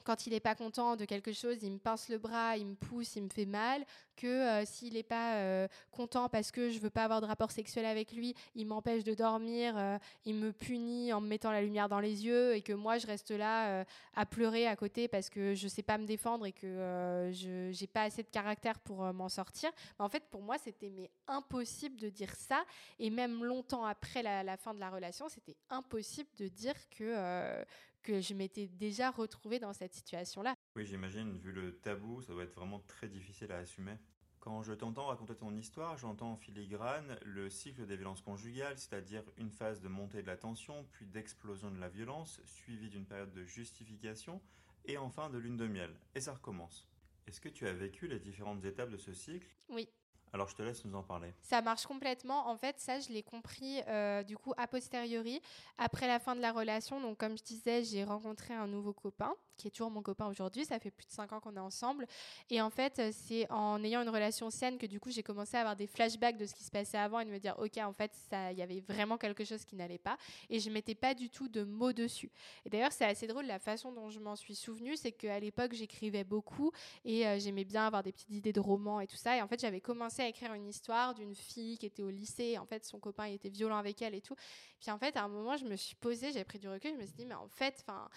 quand 0.04 0.26
il 0.26 0.32
n'est 0.32 0.40
pas 0.40 0.54
content 0.54 0.96
de 0.96 1.04
quelque 1.04 1.32
chose, 1.32 1.56
il 1.62 1.72
me 1.72 1.78
pince 1.78 2.08
le 2.08 2.18
bras, 2.18 2.56
il 2.56 2.66
me 2.66 2.74
pousse, 2.74 3.16
il 3.16 3.22
me 3.24 3.28
fait 3.28 3.46
mal. 3.46 3.84
Que 4.16 4.26
euh, 4.26 4.64
s'il 4.64 4.94
n'est 4.94 5.04
pas 5.04 5.36
euh, 5.36 5.68
content 5.92 6.28
parce 6.28 6.50
que 6.50 6.70
je 6.70 6.80
veux 6.80 6.90
pas 6.90 7.04
avoir 7.04 7.20
de 7.20 7.26
rapport 7.26 7.52
sexuel 7.52 7.84
avec 7.86 8.10
lui, 8.12 8.34
il 8.56 8.66
m'empêche 8.66 9.04
de 9.04 9.14
dormir, 9.14 9.74
euh, 9.76 9.96
il 10.24 10.34
me 10.34 10.52
punit 10.52 11.12
en 11.12 11.20
me 11.20 11.28
mettant 11.28 11.52
la 11.52 11.62
lumière 11.62 11.88
dans 11.88 12.00
les 12.00 12.26
yeux 12.26 12.56
et 12.56 12.62
que 12.62 12.72
moi 12.72 12.98
je 12.98 13.06
reste 13.06 13.30
là 13.30 13.84
à 14.16 14.26
pleurer 14.26 14.66
à 14.66 14.74
côté 14.74 15.06
parce 15.06 15.30
que 15.30 15.54
je 15.54 15.68
sais 15.68 15.84
pas 15.84 15.98
me 15.98 16.04
défendre 16.04 16.46
et 16.46 16.52
que 16.52 17.30
je 17.32 17.70
j'ai 17.70 17.86
pas 17.86 18.02
assez 18.02 18.24
de 18.24 18.28
caractère 18.28 18.80
pour 18.80 19.04
m'en 19.12 19.28
sortir. 19.28 19.70
En 20.00 20.08
fait, 20.08 20.24
pour 20.30 20.42
moi, 20.42 20.56
c'était 20.58 21.10
impossible 21.28 21.96
de 21.96 22.08
dire 22.08 22.34
ça. 22.34 22.64
Et 22.98 23.10
même 23.10 23.44
longtemps 23.44 23.84
après 23.84 24.24
la 24.24 24.56
fin 24.56 24.74
de 24.74 24.80
la 24.80 24.90
relation, 24.90 25.28
c'était 25.28 25.56
impossible 25.70 26.30
de 26.38 26.48
dire 26.48 26.74
que 26.90 27.64
que 28.08 28.22
je 28.22 28.32
m'étais 28.32 28.68
déjà 28.68 29.10
retrouvée 29.10 29.58
dans 29.58 29.74
cette 29.74 29.92
situation-là. 29.92 30.54
Oui, 30.76 30.86
j'imagine, 30.86 31.36
vu 31.36 31.52
le 31.52 31.76
tabou, 31.76 32.22
ça 32.22 32.32
doit 32.32 32.44
être 32.44 32.54
vraiment 32.54 32.80
très 32.86 33.06
difficile 33.06 33.52
à 33.52 33.58
assumer. 33.58 33.98
Quand 34.40 34.62
je 34.62 34.72
t'entends 34.72 35.08
raconter 35.08 35.34
ton 35.34 35.54
histoire, 35.54 35.98
j'entends 35.98 36.32
en 36.32 36.36
filigrane 36.38 37.18
le 37.22 37.50
cycle 37.50 37.84
des 37.84 37.96
violences 37.96 38.22
conjugales, 38.22 38.78
c'est-à-dire 38.78 39.22
une 39.36 39.50
phase 39.50 39.82
de 39.82 39.88
montée 39.88 40.22
de 40.22 40.26
la 40.26 40.38
tension, 40.38 40.86
puis 40.92 41.04
d'explosion 41.04 41.70
de 41.70 41.78
la 41.78 41.90
violence, 41.90 42.40
suivie 42.46 42.88
d'une 42.88 43.04
période 43.04 43.34
de 43.34 43.44
justification, 43.44 44.40
et 44.86 44.96
enfin 44.96 45.28
de 45.28 45.36
lune 45.36 45.58
de 45.58 45.66
miel. 45.66 45.94
Et 46.14 46.22
ça 46.22 46.32
recommence. 46.32 46.88
Est-ce 47.26 47.42
que 47.42 47.50
tu 47.50 47.68
as 47.68 47.74
vécu 47.74 48.08
les 48.08 48.20
différentes 48.20 48.64
étapes 48.64 48.90
de 48.90 48.96
ce 48.96 49.12
cycle? 49.12 49.54
Oui. 49.68 49.86
Alors 50.32 50.48
je 50.48 50.54
te 50.54 50.62
laisse 50.62 50.84
nous 50.84 50.94
en 50.94 51.02
parler. 51.02 51.32
Ça 51.42 51.62
marche 51.62 51.86
complètement. 51.86 52.48
En 52.48 52.56
fait, 52.56 52.78
ça, 52.78 53.00
je 53.00 53.08
l'ai 53.10 53.22
compris 53.22 53.80
euh, 53.88 54.22
du 54.22 54.36
coup 54.36 54.52
a 54.56 54.66
posteriori, 54.66 55.40
après 55.78 56.06
la 56.06 56.18
fin 56.18 56.34
de 56.34 56.40
la 56.40 56.52
relation. 56.52 57.00
Donc, 57.00 57.18
comme 57.18 57.36
je 57.36 57.42
disais, 57.42 57.84
j'ai 57.84 58.04
rencontré 58.04 58.54
un 58.54 58.66
nouveau 58.66 58.92
copain, 58.92 59.34
qui 59.58 59.68
est 59.68 59.70
toujours 59.70 59.90
mon 59.90 60.02
copain 60.02 60.26
aujourd'hui. 60.26 60.64
Ça 60.64 60.78
fait 60.78 60.90
plus 60.90 61.06
de 61.06 61.12
cinq 61.12 61.32
ans 61.32 61.40
qu'on 61.40 61.56
est 61.56 61.60
ensemble. 61.60 62.06
Et 62.48 62.62
en 62.62 62.70
fait, 62.70 62.98
euh, 62.98 63.10
c'est 63.12 63.50
en 63.50 63.82
ayant 63.82 64.02
une 64.02 64.08
relation 64.08 64.50
saine 64.50 64.78
que 64.78 64.86
du 64.86 65.00
coup, 65.00 65.10
j'ai 65.10 65.22
commencé 65.22 65.56
à 65.56 65.60
avoir 65.60 65.76
des 65.76 65.86
flashbacks 65.86 66.36
de 66.36 66.46
ce 66.46 66.54
qui 66.54 66.64
se 66.64 66.70
passait 66.70 66.98
avant 66.98 67.20
et 67.20 67.24
de 67.24 67.30
me 67.30 67.38
dire, 67.38 67.54
ok, 67.58 67.76
en 67.78 67.92
fait, 67.92 68.12
il 68.52 68.58
y 68.58 68.62
avait 68.62 68.80
vraiment 68.80 69.18
quelque 69.18 69.44
chose 69.44 69.64
qui 69.64 69.76
n'allait 69.76 69.98
pas. 69.98 70.16
Et 70.48 70.60
je 70.60 70.70
mettais 70.70 70.94
pas 70.94 71.14
du 71.14 71.28
tout 71.28 71.48
de 71.48 71.64
mots 71.64 71.92
dessus. 71.92 72.30
Et 72.64 72.70
d'ailleurs, 72.70 72.92
c'est 72.92 73.04
assez 73.04 73.26
drôle 73.26 73.46
la 73.46 73.58
façon 73.58 73.92
dont 73.92 74.10
je 74.10 74.20
m'en 74.20 74.36
suis 74.36 74.54
souvenue, 74.54 74.96
c'est 74.96 75.12
qu'à 75.12 75.40
l'époque, 75.40 75.72
j'écrivais 75.74 76.24
beaucoup 76.24 76.72
et 77.04 77.26
euh, 77.26 77.38
j'aimais 77.38 77.64
bien 77.64 77.86
avoir 77.86 78.02
des 78.02 78.12
petites 78.12 78.30
idées 78.30 78.52
de 78.52 78.60
romans 78.60 79.00
et 79.00 79.06
tout 79.06 79.16
ça. 79.16 79.36
Et 79.36 79.42
en 79.42 79.48
fait, 79.48 79.60
j'avais 79.60 79.80
commencé 79.80 80.17
à 80.22 80.28
écrire 80.28 80.52
une 80.54 80.68
histoire 80.68 81.14
d'une 81.14 81.34
fille 81.34 81.78
qui 81.78 81.86
était 81.86 82.02
au 82.02 82.10
lycée. 82.10 82.58
En 82.58 82.66
fait, 82.66 82.84
son 82.84 82.98
copain 82.98 83.24
était 83.24 83.48
violent 83.48 83.78
avec 83.78 84.02
elle 84.02 84.14
et 84.14 84.20
tout. 84.20 84.36
Puis 84.80 84.90
en 84.90 84.98
fait, 84.98 85.16
à 85.16 85.24
un 85.24 85.28
moment, 85.28 85.56
je 85.56 85.64
me 85.64 85.76
suis 85.76 85.96
posée, 85.96 86.32
j'ai 86.32 86.44
pris 86.44 86.58
du 86.58 86.68
recul, 86.68 86.92
je 86.92 87.00
me 87.00 87.06
suis 87.06 87.14
dit, 87.14 87.26
mais 87.26 87.34
en 87.34 87.48
fait, 87.48 87.84
enfin 87.86 88.08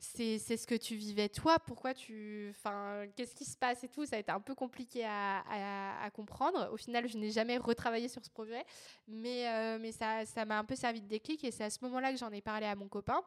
c'est 0.00 0.38
ce 0.38 0.66
que 0.66 0.76
tu 0.76 0.94
vivais 0.94 1.28
toi. 1.28 1.58
Pourquoi 1.58 1.92
tu. 1.92 2.48
Enfin, 2.50 3.06
qu'est-ce 3.16 3.34
qui 3.34 3.44
se 3.44 3.56
passe 3.56 3.82
et 3.82 3.88
tout? 3.88 4.06
Ça 4.06 4.16
a 4.16 4.18
été 4.20 4.30
un 4.30 4.40
peu 4.40 4.54
compliqué 4.54 5.04
à, 5.04 6.08
comprendre. 6.14 6.70
Au 6.72 6.76
final, 6.76 7.08
je 7.08 7.18
n'ai 7.18 7.30
jamais 7.30 7.58
retravaillé 7.58 8.08
sur 8.08 8.24
ce 8.24 8.30
projet. 8.30 8.64
Mais, 9.08 9.48
euh, 9.48 9.78
mais 9.80 9.92
ça 9.92 10.44
m'a 10.46 10.58
un 10.58 10.64
peu 10.64 10.76
servi 10.76 11.00
de 11.00 11.08
déclic. 11.08 11.42
Et 11.44 11.50
c'est 11.50 11.64
à 11.64 11.70
ce 11.70 11.78
moment-là 11.82 12.12
que 12.12 12.18
j'en 12.18 12.30
ai 12.30 12.40
parlé 12.40 12.66
à 12.66 12.76
mon 12.76 12.88
copain 12.88 13.22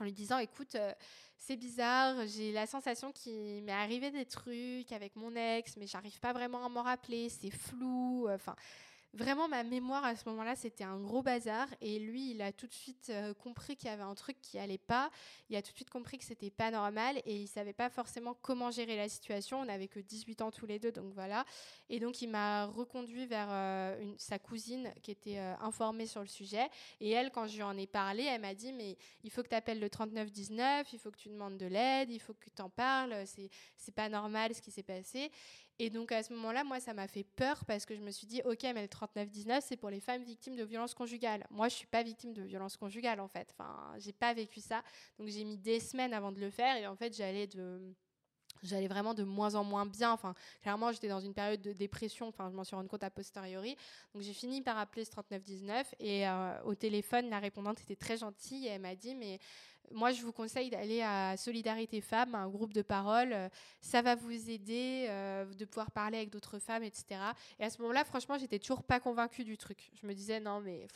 en 0.00 0.04
lui 0.04 0.12
disant 0.12 0.38
écoute 0.38 0.74
euh, 0.74 0.92
c'est 1.38 1.56
bizarre 1.56 2.26
j'ai 2.26 2.52
la 2.52 2.66
sensation 2.66 3.12
qu'il 3.12 3.62
m'est 3.62 3.72
arrivé 3.72 4.10
des 4.10 4.24
trucs 4.24 4.92
avec 4.92 5.16
mon 5.16 5.34
ex 5.34 5.76
mais 5.76 5.86
j'arrive 5.86 6.18
pas 6.20 6.32
vraiment 6.32 6.64
à 6.64 6.68
m'en 6.68 6.82
rappeler 6.82 7.28
c'est 7.28 7.50
flou 7.50 8.28
enfin 8.30 8.54
vraiment 9.14 9.48
ma 9.48 9.62
mémoire 9.62 10.04
à 10.04 10.16
ce 10.16 10.28
moment-là, 10.28 10.56
c'était 10.56 10.84
un 10.84 10.98
gros 10.98 11.22
bazar. 11.22 11.68
Et 11.80 11.98
lui, 11.98 12.30
il 12.30 12.42
a 12.42 12.52
tout 12.52 12.66
de 12.66 12.72
suite 12.72 13.08
euh, 13.10 13.34
compris 13.34 13.76
qu'il 13.76 13.88
y 13.88 13.92
avait 13.92 14.02
un 14.02 14.14
truc 14.14 14.40
qui 14.40 14.58
allait 14.58 14.78
pas. 14.78 15.10
Il 15.50 15.56
a 15.56 15.62
tout 15.62 15.72
de 15.72 15.76
suite 15.76 15.90
compris 15.90 16.18
que 16.18 16.24
c'était 16.24 16.50
pas 16.50 16.70
normal 16.70 17.20
et 17.24 17.36
il 17.42 17.48
savait 17.48 17.72
pas 17.72 17.90
forcément 17.90 18.34
comment 18.40 18.70
gérer 18.70 18.96
la 18.96 19.08
situation. 19.08 19.60
On 19.60 19.66
n'avait 19.66 19.88
que 19.88 20.00
18 20.00 20.42
ans 20.42 20.50
tous 20.50 20.66
les 20.66 20.78
deux, 20.78 20.92
donc 20.92 21.12
voilà. 21.14 21.44
Et 21.88 22.00
donc 22.00 22.22
il 22.22 22.28
m'a 22.28 22.66
reconduit 22.66 23.26
vers 23.26 23.48
euh, 23.50 24.14
sa 24.16 24.38
cousine 24.38 24.92
qui 25.02 25.10
était 25.10 25.38
euh, 25.38 25.54
informée 25.60 26.06
sur 26.06 26.20
le 26.20 26.28
sujet. 26.28 26.68
Et 27.00 27.10
elle, 27.10 27.30
quand 27.30 27.46
je 27.46 27.56
lui 27.56 27.62
en 27.62 27.76
ai 27.76 27.86
parlé, 27.86 28.24
elle 28.24 28.40
m'a 28.40 28.54
dit 28.54 28.72
mais 28.72 28.96
il 29.24 29.30
faut 29.30 29.42
que 29.42 29.48
tu 29.48 29.54
appelles 29.54 29.80
le 29.80 29.90
3919, 29.90 30.92
il 30.92 30.98
faut 30.98 31.10
que 31.10 31.18
tu 31.18 31.28
demandes 31.28 31.58
de 31.58 31.66
l'aide, 31.66 32.10
il 32.10 32.20
faut 32.20 32.34
que 32.34 32.48
tu 32.54 32.62
en 32.62 32.70
parles. 32.70 33.14
C'est 33.76 33.94
pas 33.94 34.08
normal 34.08 34.54
ce 34.54 34.62
qui 34.62 34.70
s'est 34.70 34.82
passé. 34.82 35.30
Et 35.78 35.90
donc 35.90 36.12
à 36.12 36.22
ce 36.22 36.32
moment-là, 36.34 36.64
moi, 36.64 36.80
ça 36.80 36.94
m'a 36.94 37.08
fait 37.08 37.24
peur 37.24 37.64
parce 37.64 37.84
que 37.86 37.94
je 37.94 38.00
me 38.00 38.10
suis 38.10 38.26
dit, 38.26 38.42
ok, 38.44 38.62
mais 38.74 38.82
le 38.82 38.88
39-19, 38.88 39.60
c'est 39.62 39.76
pour 39.76 39.90
les 39.90 40.00
femmes 40.00 40.22
victimes 40.22 40.56
de 40.56 40.64
violences 40.64 40.94
conjugales. 40.94 41.46
Moi, 41.50 41.68
je 41.68 41.74
suis 41.74 41.86
pas 41.86 42.02
victime 42.02 42.32
de 42.32 42.42
violences 42.42 42.76
conjugales 42.76 43.20
en 43.20 43.28
fait. 43.28 43.54
Enfin, 43.58 43.94
j'ai 43.98 44.12
pas 44.12 44.34
vécu 44.34 44.60
ça. 44.60 44.82
Donc 45.18 45.28
j'ai 45.28 45.44
mis 45.44 45.56
des 45.56 45.80
semaines 45.80 46.12
avant 46.12 46.32
de 46.32 46.40
le 46.40 46.50
faire 46.50 46.76
et 46.76 46.86
en 46.86 46.96
fait, 46.96 47.16
j'allais 47.16 47.46
de 47.46 47.94
j'allais 48.62 48.88
vraiment 48.88 49.14
de 49.14 49.24
moins 49.24 49.54
en 49.54 49.64
moins 49.64 49.86
bien. 49.86 50.12
Enfin, 50.12 50.34
clairement, 50.60 50.92
j'étais 50.92 51.08
dans 51.08 51.20
une 51.20 51.34
période 51.34 51.60
de 51.60 51.72
dépression. 51.72 52.28
Enfin, 52.28 52.48
je 52.50 52.56
m'en 52.56 52.64
suis 52.64 52.76
rendu 52.76 52.88
compte 52.88 53.02
a 53.02 53.10
posteriori. 53.10 53.76
Donc, 54.14 54.22
j'ai 54.22 54.32
fini 54.32 54.62
par 54.62 54.78
appeler 54.78 55.04
ce 55.04 55.10
3919 55.10 55.94
et 55.98 56.28
euh, 56.28 56.62
au 56.64 56.74
téléphone, 56.74 57.28
la 57.30 57.38
répondante 57.38 57.80
était 57.80 57.96
très 57.96 58.16
gentille 58.16 58.66
et 58.66 58.70
elle 58.70 58.82
m'a 58.82 58.94
dit, 58.94 59.14
mais 59.14 59.38
moi, 59.90 60.12
je 60.12 60.22
vous 60.22 60.32
conseille 60.32 60.70
d'aller 60.70 61.02
à 61.02 61.36
Solidarité 61.36 62.00
Femmes, 62.00 62.34
un 62.34 62.48
groupe 62.48 62.72
de 62.72 62.82
parole. 62.82 63.34
Ça 63.80 64.02
va 64.02 64.14
vous 64.14 64.50
aider 64.50 65.06
euh, 65.08 65.44
de 65.44 65.64
pouvoir 65.64 65.90
parler 65.90 66.16
avec 66.16 66.30
d'autres 66.30 66.58
femmes, 66.58 66.82
etc. 66.82 67.20
Et 67.58 67.64
à 67.64 67.70
ce 67.70 67.80
moment-là, 67.82 68.04
franchement, 68.04 68.38
j'étais 68.38 68.58
toujours 68.58 68.82
pas 68.82 69.00
convaincue 69.00 69.44
du 69.44 69.56
truc. 69.56 69.90
Je 70.00 70.06
me 70.06 70.14
disais, 70.14 70.40
non, 70.40 70.60
mais 70.60 70.86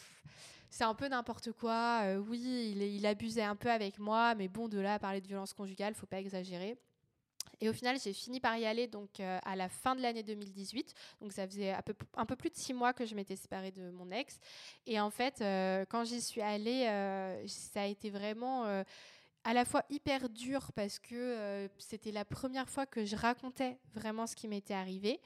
c'est 0.70 0.84
un 0.84 0.94
peu 0.94 1.08
n'importe 1.08 1.52
quoi. 1.52 2.02
Euh, 2.04 2.18
oui, 2.18 2.72
il, 2.72 2.82
il, 2.82 3.06
abusait 3.06 3.42
un 3.42 3.56
peu 3.56 3.70
avec 3.70 3.98
moi, 3.98 4.34
mais 4.34 4.48
bon, 4.48 4.68
de 4.68 4.78
là 4.78 4.94
à 4.94 4.98
parler 4.98 5.20
de 5.20 5.26
violence 5.26 5.52
conjugale, 5.52 5.94
faut 5.94 6.06
pas 6.06 6.20
exagérer. 6.20 6.78
Et 7.60 7.68
au 7.68 7.72
final, 7.72 7.98
j'ai 8.02 8.12
fini 8.12 8.40
par 8.40 8.56
y 8.56 8.66
aller 8.66 8.86
donc 8.86 9.20
euh, 9.20 9.38
à 9.44 9.56
la 9.56 9.68
fin 9.68 9.94
de 9.94 10.02
l'année 10.02 10.22
2018. 10.22 10.94
Donc 11.20 11.32
ça 11.32 11.46
faisait 11.46 11.72
un 11.72 12.26
peu, 12.26 12.36
plus 12.36 12.50
de 12.50 12.56
six 12.56 12.74
mois 12.74 12.92
que 12.92 13.06
je 13.06 13.14
m'étais 13.14 13.36
séparée 13.36 13.70
de 13.70 13.90
mon 13.90 14.10
ex. 14.10 14.38
Et 14.86 15.00
en 15.00 15.10
fait, 15.10 15.40
euh, 15.40 15.84
quand 15.88 16.04
j'y 16.04 16.20
suis 16.20 16.42
allée, 16.42 16.86
euh, 16.86 17.46
ça 17.48 17.82
a 17.82 17.86
été 17.86 18.10
vraiment 18.10 18.64
à 19.44 19.54
la 19.54 19.64
fois 19.64 19.84
hyper 19.88 20.28
dur 20.28 20.72
parce 20.74 20.98
que 20.98 21.68
c'était 21.78 22.12
la 22.12 22.24
première 22.24 22.68
fois 22.68 22.84
que 22.84 23.04
je 23.04 23.16
racontais 23.16 23.78
vraiment 23.94 24.26
ce 24.26 24.36
qui 24.36 24.48
m'était 24.48 24.74
arrivé. 24.74 25.20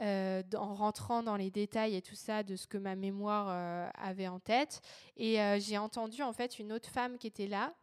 Euh, 0.00 0.44
en 0.54 0.74
rentrant 0.74 1.24
dans 1.24 1.36
les 1.36 1.50
détails 1.50 1.96
et 1.96 2.02
tout 2.02 2.14
ça 2.14 2.44
de 2.44 2.54
ce 2.54 2.68
que 2.68 2.78
ma 2.78 2.94
mémoire 2.94 3.48
euh, 3.50 3.90
avait 3.94 4.28
en 4.28 4.38
tête. 4.38 4.80
Et 5.16 5.40
euh, 5.40 5.58
j'ai 5.58 5.76
entendu 5.76 6.22
en 6.22 6.32
fait 6.32 6.60
une 6.60 6.72
autre 6.72 6.88
femme 6.88 7.18
qui 7.18 7.26
était 7.26 7.48
là, 7.48 7.74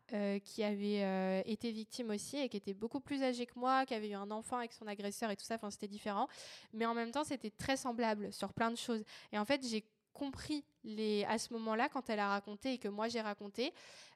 qui 0.44 0.64
avait 0.64 1.42
été 1.46 1.72
victime 1.72 2.12
aussi 2.12 2.38
et 2.38 2.48
qui 2.48 2.56
était 2.56 2.76
beaucoup 2.76 3.00
plus 3.00 3.24
âgée 3.24 3.48
que 3.48 3.58
moi, 3.58 3.86
qui 3.88 3.96
avait 3.96 4.10
eu 4.10 4.14
un 4.14 4.30
enfant 4.30 4.58
avec 4.58 4.72
son 4.72 4.88
agresseur 4.88 5.32
et 5.32 5.36
tout 5.36 5.44
ça. 5.44 5.56
Enfin, 5.56 5.72
c'était 5.72 5.88
différent, 5.88 6.28
mais 6.74 6.86
en 6.86 6.94
même 6.94 7.12
temps, 7.12 7.24
c'était 7.24 7.50
très 7.50 7.76
semblable 7.76 8.32
sur 8.32 8.54
plein 8.54 8.70
de 8.70 8.78
choses. 8.78 9.04
Et 9.34 9.40
en 9.40 9.46
fait, 9.46 9.68
j'ai 9.68 9.84
compris 10.16 10.64
les, 10.84 11.26
à 11.26 11.38
ce 11.38 11.54
moment-là, 11.54 11.90
quand 11.90 12.10
elle 12.10 12.20
a 12.20 12.30
raconté 12.30 12.74
et 12.74 12.78
que 12.78 12.88
moi 12.88 13.08
j'ai 13.10 13.22
raconté, 13.22 13.74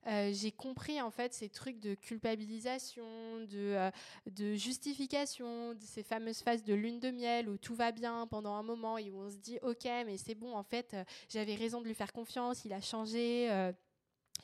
euh, 0.07 0.31
j'ai 0.33 0.51
compris 0.51 1.01
en 1.01 1.11
fait 1.11 1.33
ces 1.33 1.49
trucs 1.49 1.79
de 1.79 1.93
culpabilisation, 1.93 3.05
de, 3.41 3.75
euh, 3.75 3.91
de 4.31 4.53
justification, 4.55 5.73
de 5.73 5.83
ces 5.83 6.03
fameuses 6.03 6.39
phases 6.39 6.63
de 6.63 6.73
lune 6.73 6.99
de 6.99 7.11
miel 7.11 7.49
où 7.49 7.57
tout 7.57 7.75
va 7.75 7.91
bien 7.91 8.25
pendant 8.27 8.53
un 8.55 8.63
moment 8.63 8.97
et 8.97 9.11
où 9.11 9.19
on 9.19 9.29
se 9.29 9.37
dit 9.37 9.59
ok 9.61 9.85
mais 10.05 10.17
c'est 10.17 10.35
bon 10.35 10.55
en 10.55 10.63
fait 10.63 10.93
euh, 10.93 11.03
j'avais 11.27 11.55
raison 11.55 11.81
de 11.81 11.87
lui 11.87 11.95
faire 11.95 12.13
confiance, 12.13 12.63
il 12.63 12.71
a 12.71 12.81
changé 12.81 13.49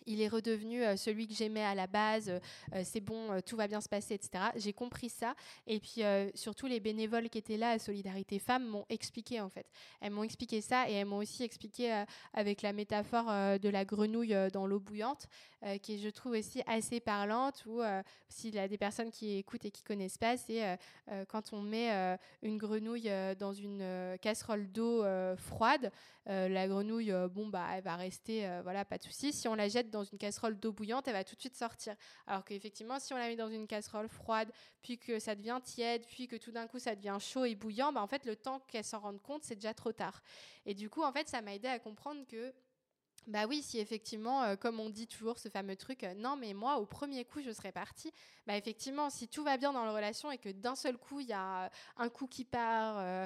il 0.06 0.22
est 0.22 0.28
redevenu 0.28 0.84
euh, 0.84 0.96
celui 0.96 1.28
que 1.28 1.34
j'aimais 1.34 1.64
à 1.64 1.76
la 1.76 1.88
base, 1.88 2.30
euh, 2.30 2.82
c'est 2.84 3.02
bon, 3.02 3.32
euh, 3.32 3.40
tout 3.46 3.56
va 3.56 3.68
bien 3.68 3.82
se 3.82 3.90
passer, 3.90 4.16
etc. 4.16 4.46
J'ai 4.56 4.74
compris 4.74 5.10
ça. 5.10 5.36
Et 5.68 5.80
puis 5.80 6.02
surtout, 6.34 6.68
les 6.68 6.80
bénévoles 6.80 7.30
qui 7.30 7.38
étaient 7.38 7.58
là 7.58 7.72
à 7.72 7.80
Solidarité 7.80 8.40
Femmes 8.40 8.66
m'ont 8.66 8.86
expliqué 8.90 9.42
en 9.42 9.50
fait. 9.50 9.66
Elles 10.02 10.12
m'ont 10.12 10.24
expliqué 10.24 10.62
ça 10.62 10.90
et 10.90 10.94
elles 10.94 11.06
m'ont 11.06 11.18
aussi 11.18 11.44
expliqué 11.44 12.04
avec 12.34 12.62
la 12.62 12.74
métaphore 12.74 13.26
de 13.26 13.70
la 13.70 13.86
grenouille 13.86 14.36
dans 14.52 14.68
l'eau 14.68 14.80
bouillante, 14.80 15.28
qui 15.82 15.96
est, 15.96 15.98
je 15.98 16.10
trouve 16.10 16.34
aussi 16.34 16.62
assez 16.68 17.00
parlante, 17.00 17.64
ou 17.66 17.82
s'il 18.30 18.56
y 18.56 18.60
a 18.60 18.68
des 18.68 18.78
personnes 18.78 19.12
qui 19.12 19.38
écoutent 19.38 19.66
et 19.66 19.72
qui 19.72 19.84
connaissent 19.84 20.18
pas, 20.18 20.38
c'est 20.38 20.78
quand 21.28 21.54
on 21.54 21.62
met 21.62 22.18
une 22.42 22.58
grenouille 22.58 23.10
dans 23.40 23.54
une 23.54 24.18
casserole 24.22 24.72
d'eau 24.72 25.04
froide, 25.38 25.92
la 26.26 26.68
grenouille, 26.68 27.14
bon, 27.30 27.48
bah, 27.48 27.68
elle 27.74 27.84
va 27.84 27.96
rester, 27.96 28.50
voilà, 28.64 28.84
pas 28.86 28.98
de 28.98 29.04
souci. 29.04 29.32
Si 29.32 29.48
on 29.48 29.56
la 29.56 29.68
jette 29.68 29.90
dans 29.90 30.04
une 30.04 30.18
casserole 30.18 30.60
d'eau 30.60 30.72
bouillante, 30.72 31.08
elle 31.08 31.14
va 31.14 31.24
tout 31.24 31.36
de 31.36 31.40
suite 31.40 31.56
sortir. 31.56 31.96
Alors 32.26 32.44
qu'effectivement, 32.44 33.00
si 33.00 33.14
on 33.14 33.18
la 33.18 33.28
met 33.28 33.36
dans 33.36 33.50
une 33.50 33.68
casserole 33.68 34.08
froide, 34.08 34.52
puis 34.82 34.98
que 34.98 35.20
ça 35.20 35.36
devient 35.36 35.60
tiède, 35.64 36.06
puis 36.08 36.28
que 36.28 36.36
tout 36.36 36.52
d'un 36.52 36.68
coup 36.68 36.80
ça 36.80 36.96
devient 36.96 37.18
chaud 37.20 37.46
et 37.46 37.56
bouillant, 37.56 37.94
bah 37.94 38.02
en 38.02 38.08
fait, 38.08 38.26
le 38.26 38.36
temps 38.36 38.60
qu'elle 38.68 38.84
s'en 38.84 39.00
rende 39.00 39.22
compte, 39.22 39.44
c'est 39.44 39.56
déjà 39.56 39.74
trop 39.74 39.92
tard. 39.92 40.22
Et 40.66 40.74
du 40.74 40.90
coup, 40.90 41.04
en 41.04 41.12
fait, 41.12 41.30
ça 41.30 41.42
m'a 41.42 41.54
aidé 41.54 41.68
à 41.68 41.80
comprendre 41.80 42.26
que 42.28 42.54
bah 43.28 43.46
oui, 43.48 43.62
si 43.64 43.80
effectivement, 43.80 44.44
euh, 44.44 44.56
comme 44.56 44.80
on 44.80 44.90
dit 44.90 45.08
toujours 45.08 45.40
ce 45.40 45.50
fameux 45.50 45.76
truc, 45.76 46.04
euh, 46.04 46.14
non 46.16 46.36
mais 46.38 46.54
moi 46.54 46.78
au 46.78 46.86
premier 46.86 47.26
coup 47.26 47.42
je 47.42 47.52
serais 47.52 47.72
partie. 47.72 48.12
Bah 48.46 48.56
effectivement, 48.56 49.10
si 49.10 49.28
tout 49.28 49.44
va 49.44 49.58
bien 49.58 49.74
dans 49.74 49.84
la 49.84 49.94
relation 49.94 50.32
et 50.32 50.38
que 50.38 50.50
d'un 50.50 50.76
seul 50.76 50.98
coup 50.98 51.20
il 51.20 51.28
y 51.28 51.34
a 51.34 51.72
un 51.98 52.10
coup 52.10 52.28
qui 52.28 52.46
part, 52.46 52.98
euh, 53.00 53.26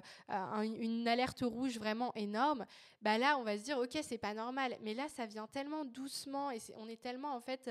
une 0.62 1.08
alerte 1.08 1.42
rouge 1.42 1.78
vraiment 1.78 2.14
énorme, 2.16 2.66
bah 3.02 3.18
là 3.18 3.38
on 3.38 3.44
va 3.44 3.58
se 3.58 3.64
dire 3.64 3.78
ok 3.78 4.00
c'est 4.02 4.18
pas 4.18 4.34
normal. 4.34 4.78
Mais 4.82 4.94
là 4.94 5.10
ça 5.10 5.26
vient 5.26 5.48
tellement 5.48 5.84
doucement 5.84 6.50
et 6.52 6.60
on 6.78 6.88
est 6.88 7.02
tellement 7.02 7.36
en 7.36 7.42
fait 7.42 7.70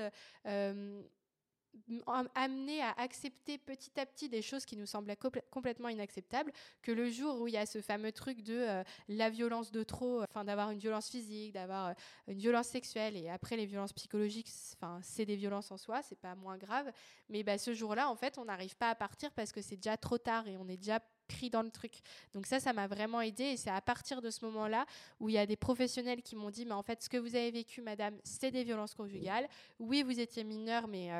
amené 2.35 2.81
à 2.81 2.91
accepter 2.97 3.57
petit 3.57 3.99
à 3.99 4.05
petit 4.05 4.29
des 4.29 4.41
choses 4.41 4.65
qui 4.65 4.77
nous 4.77 4.85
semblaient 4.85 5.17
complètement 5.49 5.89
inacceptables, 5.89 6.51
que 6.81 6.91
le 6.91 7.09
jour 7.09 7.41
où 7.41 7.47
il 7.47 7.53
y 7.53 7.57
a 7.57 7.65
ce 7.65 7.81
fameux 7.81 8.11
truc 8.11 8.43
de 8.43 8.53
euh, 8.53 8.83
la 9.07 9.29
violence 9.29 9.71
de 9.71 9.83
trop, 9.83 10.21
enfin 10.23 10.43
d'avoir 10.43 10.71
une 10.71 10.79
violence 10.79 11.09
physique, 11.09 11.53
d'avoir 11.53 11.87
euh, 11.87 11.93
une 12.27 12.37
violence 12.37 12.67
sexuelle, 12.67 13.17
et 13.17 13.29
après 13.29 13.57
les 13.57 13.65
violences 13.65 13.93
psychologiques, 13.93 14.49
enfin 14.75 14.99
c'est 15.01 15.25
des 15.25 15.35
violences 15.35 15.71
en 15.71 15.77
soi, 15.77 16.01
c'est 16.01 16.19
pas 16.19 16.35
moins 16.35 16.57
grave, 16.57 16.91
mais 17.29 17.43
bah, 17.43 17.57
ce 17.57 17.73
jour-là, 17.73 18.09
en 18.09 18.15
fait, 18.15 18.37
on 18.37 18.45
n'arrive 18.45 18.75
pas 18.75 18.89
à 18.89 18.95
partir 18.95 19.31
parce 19.31 19.51
que 19.51 19.61
c'est 19.61 19.77
déjà 19.77 19.97
trop 19.97 20.17
tard 20.17 20.47
et 20.47 20.57
on 20.57 20.67
est 20.67 20.77
déjà 20.77 20.99
pris 21.27 21.49
dans 21.49 21.61
le 21.61 21.69
truc. 21.69 21.93
Donc 22.33 22.47
ça, 22.47 22.59
ça 22.59 22.73
m'a 22.73 22.87
vraiment 22.87 23.21
aidé 23.21 23.43
et 23.43 23.57
c'est 23.57 23.69
à 23.69 23.81
partir 23.81 24.21
de 24.21 24.29
ce 24.31 24.43
moment-là 24.45 24.85
où 25.19 25.29
il 25.29 25.35
y 25.35 25.37
a 25.37 25.45
des 25.45 25.55
professionnels 25.55 26.23
qui 26.23 26.35
m'ont 26.35 26.49
dit, 26.49 26.65
mais 26.65 26.73
en 26.73 26.83
fait, 26.83 27.01
ce 27.03 27.09
que 27.09 27.17
vous 27.17 27.35
avez 27.35 27.51
vécu, 27.51 27.81
madame, 27.81 28.17
c'est 28.23 28.51
des 28.51 28.63
violences 28.63 28.95
conjugales. 28.95 29.47
Oui, 29.79 30.03
vous 30.03 30.19
étiez 30.19 30.43
mineure, 30.43 30.87
mais... 30.87 31.11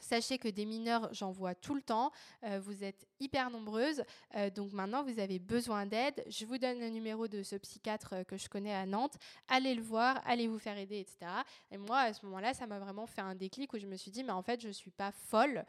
Sachez 0.00 0.38
que 0.38 0.48
des 0.48 0.64
mineurs, 0.64 1.08
j'en 1.12 1.30
vois 1.30 1.54
tout 1.54 1.74
le 1.74 1.82
temps. 1.82 2.10
Euh, 2.44 2.60
vous 2.60 2.84
êtes 2.84 3.06
hyper 3.20 3.50
nombreuses. 3.50 4.02
Euh, 4.36 4.50
donc 4.50 4.72
maintenant, 4.72 5.02
vous 5.02 5.18
avez 5.18 5.38
besoin 5.38 5.86
d'aide. 5.86 6.24
Je 6.28 6.44
vous 6.44 6.58
donne 6.58 6.78
le 6.80 6.88
numéro 6.88 7.28
de 7.28 7.42
ce 7.42 7.56
psychiatre 7.56 8.14
euh, 8.14 8.24
que 8.24 8.36
je 8.36 8.48
connais 8.48 8.74
à 8.74 8.86
Nantes. 8.86 9.16
Allez 9.48 9.74
le 9.74 9.82
voir, 9.82 10.22
allez 10.24 10.48
vous 10.48 10.58
faire 10.58 10.76
aider, 10.78 11.00
etc. 11.00 11.30
Et 11.70 11.78
moi, 11.78 12.00
à 12.00 12.12
ce 12.12 12.24
moment-là, 12.26 12.54
ça 12.54 12.66
m'a 12.66 12.78
vraiment 12.78 13.06
fait 13.06 13.20
un 13.20 13.34
déclic 13.34 13.72
où 13.72 13.78
je 13.78 13.86
me 13.86 13.96
suis 13.96 14.10
dit, 14.10 14.24
mais 14.24 14.32
en 14.32 14.42
fait, 14.42 14.60
je 14.60 14.68
ne 14.68 14.72
suis 14.72 14.90
pas 14.90 15.12
folle. 15.12 15.64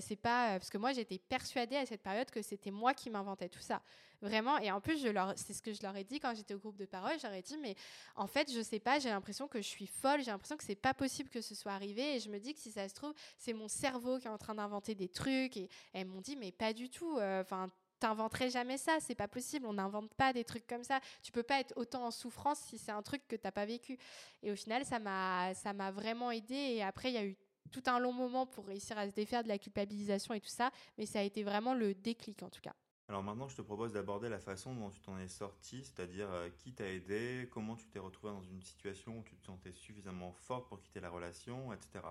c'est 0.00 0.16
pas 0.16 0.58
parce 0.58 0.70
que 0.70 0.78
moi, 0.78 0.92
j'étais 0.92 1.18
persuadée 1.18 1.76
à 1.76 1.86
cette 1.86 2.02
période 2.02 2.30
que 2.30 2.42
c'était 2.42 2.70
moi 2.70 2.94
qui 2.94 3.10
m'inventais 3.10 3.48
tout 3.48 3.60
ça. 3.60 3.82
Vraiment. 4.20 4.58
Et 4.58 4.70
en 4.72 4.80
plus, 4.80 4.98
c'est 5.36 5.52
ce 5.52 5.62
que 5.62 5.72
je 5.72 5.82
leur 5.82 5.96
ai 5.96 6.02
dit 6.02 6.18
quand 6.18 6.34
j'étais 6.34 6.54
au 6.54 6.58
groupe 6.58 6.76
de 6.76 6.86
parole. 6.86 7.12
J'aurais 7.22 7.42
dit, 7.42 7.56
mais 7.56 7.76
en 8.16 8.26
fait, 8.26 8.52
je 8.52 8.60
sais 8.60 8.80
pas, 8.80 8.98
j'ai 8.98 9.10
l'impression 9.10 9.46
que 9.46 9.60
je 9.60 9.66
suis 9.66 9.86
folle, 9.86 10.20
j'ai 10.20 10.30
l'impression 10.30 10.56
que 10.56 10.64
c'est 10.64 10.74
pas 10.74 10.94
possible 10.94 11.28
que 11.28 11.40
ce 11.40 11.54
soit 11.54 11.72
arrivé. 11.72 12.16
Et 12.16 12.20
je 12.20 12.28
me 12.28 12.38
dis 12.38 12.52
que 12.52 12.60
si 12.60 12.72
ça 12.72 12.88
se 12.88 12.94
trouve, 12.94 13.14
c'est 13.36 13.52
mon 13.52 13.68
cerveau 13.68 14.18
qui 14.18 14.26
est 14.26 14.30
en 14.30 14.38
train 14.38 14.54
d'inventer 14.56 14.94
des 14.94 15.08
trucs. 15.08 15.56
Et, 15.56 15.68
elles 15.92 16.06
m'ont 16.06 16.20
dit, 16.20 16.36
mais 16.36 16.50
pas 16.50 16.72
du 16.72 16.90
tout. 16.90 17.16
Euh, 17.18 17.42
enfin, 17.42 17.68
t'inventerais 18.00 18.50
jamais 18.50 18.78
ça, 18.78 18.98
c'est 19.00 19.14
pas 19.14 19.28
possible, 19.28 19.66
on 19.66 19.72
n'invente 19.72 20.14
pas 20.14 20.32
des 20.32 20.44
trucs 20.44 20.66
comme 20.66 20.84
ça. 20.84 21.00
Tu 21.22 21.32
peux 21.32 21.42
pas 21.42 21.60
être 21.60 21.72
autant 21.76 22.06
en 22.06 22.10
souffrance 22.10 22.58
si 22.60 22.78
c'est 22.78 22.92
un 22.92 23.02
truc 23.02 23.26
que 23.28 23.36
t'as 23.36 23.52
pas 23.52 23.66
vécu. 23.66 23.98
Et 24.42 24.50
au 24.50 24.56
final, 24.56 24.84
ça 24.84 24.98
m'a, 24.98 25.54
ça 25.54 25.72
m'a 25.72 25.90
vraiment 25.90 26.30
aidé. 26.30 26.54
Et 26.54 26.82
après, 26.82 27.10
il 27.10 27.14
y 27.14 27.18
a 27.18 27.24
eu 27.24 27.36
tout 27.70 27.82
un 27.86 27.98
long 27.98 28.12
moment 28.12 28.46
pour 28.46 28.66
réussir 28.66 28.98
à 28.98 29.08
se 29.08 29.14
défaire 29.14 29.42
de 29.42 29.48
la 29.48 29.58
culpabilisation 29.58 30.34
et 30.34 30.40
tout 30.40 30.48
ça, 30.48 30.70
mais 30.96 31.06
ça 31.06 31.20
a 31.20 31.22
été 31.22 31.42
vraiment 31.42 31.74
le 31.74 31.94
déclic 31.94 32.42
en 32.42 32.50
tout 32.50 32.60
cas. 32.60 32.74
Alors 33.08 33.22
maintenant, 33.22 33.48
je 33.48 33.56
te 33.56 33.62
propose 33.62 33.94
d'aborder 33.94 34.28
la 34.28 34.38
façon 34.38 34.74
dont 34.74 34.90
tu 34.90 35.00
t'en 35.00 35.18
es 35.18 35.28
sorti, 35.28 35.82
c'est-à-dire 35.82 36.28
euh, 36.30 36.50
qui 36.58 36.72
t'a 36.72 36.86
aidé, 36.86 37.48
comment 37.50 37.74
tu 37.74 37.86
t'es 37.86 37.98
retrouvé 37.98 38.34
dans 38.34 38.42
une 38.42 38.62
situation 38.62 39.18
où 39.18 39.22
tu 39.22 39.34
te 39.34 39.46
sentais 39.46 39.72
suffisamment 39.72 40.32
forte 40.32 40.68
pour 40.68 40.78
quitter 40.78 41.00
la 41.00 41.08
relation, 41.08 41.72
etc. 41.72 42.04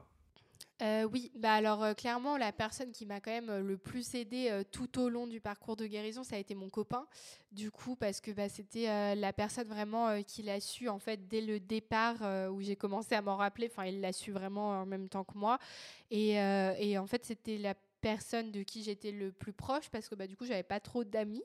Euh, 0.81 1.07
oui, 1.11 1.31
bah 1.35 1.53
alors 1.53 1.83
euh, 1.83 1.93
clairement 1.93 2.37
la 2.37 2.51
personne 2.51 2.91
qui 2.91 3.05
m'a 3.05 3.19
quand 3.19 3.31
même 3.31 3.59
le 3.59 3.77
plus 3.77 4.15
aidé 4.15 4.63
tout 4.71 4.99
au 4.99 5.09
long 5.09 5.27
du 5.27 5.39
parcours 5.39 5.75
de 5.75 5.85
guérison, 5.85 6.23
ça 6.23 6.35
a 6.35 6.39
été 6.39 6.55
mon 6.55 6.69
copain. 6.69 7.05
Du 7.51 7.69
coup, 7.69 7.95
parce 7.95 8.19
que 8.19 8.31
bah, 8.31 8.49
c'était 8.49 9.15
la 9.15 9.33
personne 9.33 9.67
vraiment 9.67 10.23
qui 10.23 10.41
l'a 10.41 10.59
su 10.59 10.89
en 10.89 10.99
fait 10.99 11.27
dès 11.27 11.41
le 11.41 11.59
départ 11.59 12.17
où 12.51 12.61
j'ai 12.61 12.75
commencé 12.75 13.13
à 13.13 13.21
m'en 13.21 13.37
rappeler. 13.37 13.69
Enfin, 13.71 13.85
il 13.85 14.01
l'a 14.01 14.13
su 14.13 14.31
vraiment 14.31 14.81
en 14.81 14.85
même 14.87 15.09
temps 15.09 15.23
que 15.23 15.37
moi. 15.37 15.59
Et, 16.09 16.31
et 16.33 16.97
en 16.97 17.07
fait, 17.07 17.23
c'était 17.23 17.57
la 17.57 17.75
personne 18.01 18.51
de 18.51 18.63
qui 18.63 18.83
j'étais 18.83 19.11
le 19.11 19.31
plus 19.31 19.53
proche 19.53 19.89
parce 19.89 20.07
que 20.07 20.15
bah, 20.15 20.27
du 20.27 20.37
coup 20.37 20.45
j'avais 20.45 20.63
pas 20.63 20.79
trop 20.79 21.03
d'amis 21.03 21.43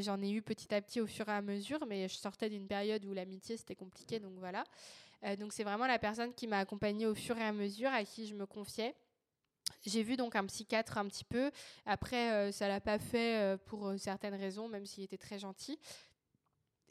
j'en 0.00 0.20
ai 0.20 0.30
eu 0.30 0.42
petit 0.42 0.74
à 0.74 0.80
petit 0.82 1.00
au 1.00 1.06
fur 1.06 1.28
et 1.28 1.32
à 1.32 1.40
mesure 1.40 1.78
mais 1.86 2.08
je 2.08 2.14
sortais 2.14 2.50
d'une 2.50 2.66
période 2.66 3.04
où 3.04 3.14
l'amitié 3.14 3.56
c'était 3.56 3.74
compliqué 3.74 4.20
donc 4.20 4.32
voilà 4.38 4.64
euh, 5.24 5.36
donc 5.36 5.52
c'est 5.52 5.64
vraiment 5.64 5.86
la 5.86 5.98
personne 5.98 6.32
qui 6.34 6.46
m'a 6.46 6.58
accompagnée 6.58 7.06
au 7.06 7.14
fur 7.14 7.36
et 7.38 7.44
à 7.44 7.52
mesure, 7.52 7.90
à 7.90 8.04
qui 8.04 8.26
je 8.26 8.34
me 8.34 8.46
confiais. 8.46 8.94
J'ai 9.84 10.02
vu 10.02 10.16
donc 10.16 10.34
un 10.34 10.46
psychiatre 10.46 10.98
un 10.98 11.06
petit 11.06 11.24
peu. 11.24 11.50
Après, 11.84 12.32
euh, 12.32 12.52
ça 12.52 12.68
l'a 12.68 12.80
pas 12.80 12.98
fait 12.98 13.38
euh, 13.38 13.56
pour 13.56 13.92
certaines 13.98 14.34
raisons, 14.34 14.68
même 14.68 14.86
s'il 14.86 15.04
était 15.04 15.18
très 15.18 15.38
gentil. 15.38 15.78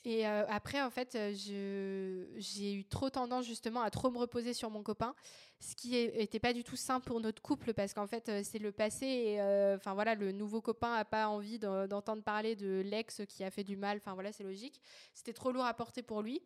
Et 0.06 0.26
après, 0.26 0.82
en 0.82 0.90
fait, 0.90 1.18
j'ai 1.34 2.74
eu 2.74 2.86
trop 2.86 3.10
tendance 3.10 3.46
justement 3.46 3.82
à 3.82 3.90
trop 3.90 4.10
me 4.10 4.18
reposer 4.18 4.54
sur 4.54 4.70
mon 4.70 4.82
copain, 4.82 5.14
ce 5.60 5.76
qui 5.76 5.92
n'était 5.92 6.40
pas 6.40 6.54
du 6.54 6.64
tout 6.64 6.78
sain 6.78 7.00
pour 7.00 7.20
notre 7.20 7.42
couple 7.42 7.74
parce 7.74 7.94
qu'en 7.94 8.08
fait, 8.08 8.44
c'est 8.44 8.60
le 8.60 8.72
passé. 8.72 9.06
Et 9.06 9.42
enfin 9.76 9.94
voilà, 9.94 10.16
le 10.16 10.32
nouveau 10.32 10.62
copain 10.62 10.96
n'a 10.96 11.06
pas 11.06 11.28
envie 11.28 11.60
d'entendre 11.60 12.24
parler 12.24 12.56
de 12.56 12.82
l'ex 12.86 13.22
qui 13.28 13.44
a 13.44 13.52
fait 13.52 13.64
du 13.66 13.76
mal. 13.76 13.98
Enfin 13.98 14.14
voilà, 14.14 14.32
c'est 14.32 14.44
logique. 14.44 14.82
C'était 15.14 15.34
trop 15.34 15.52
lourd 15.52 15.66
à 15.66 15.74
porter 15.74 16.04
pour 16.04 16.22
lui. 16.22 16.42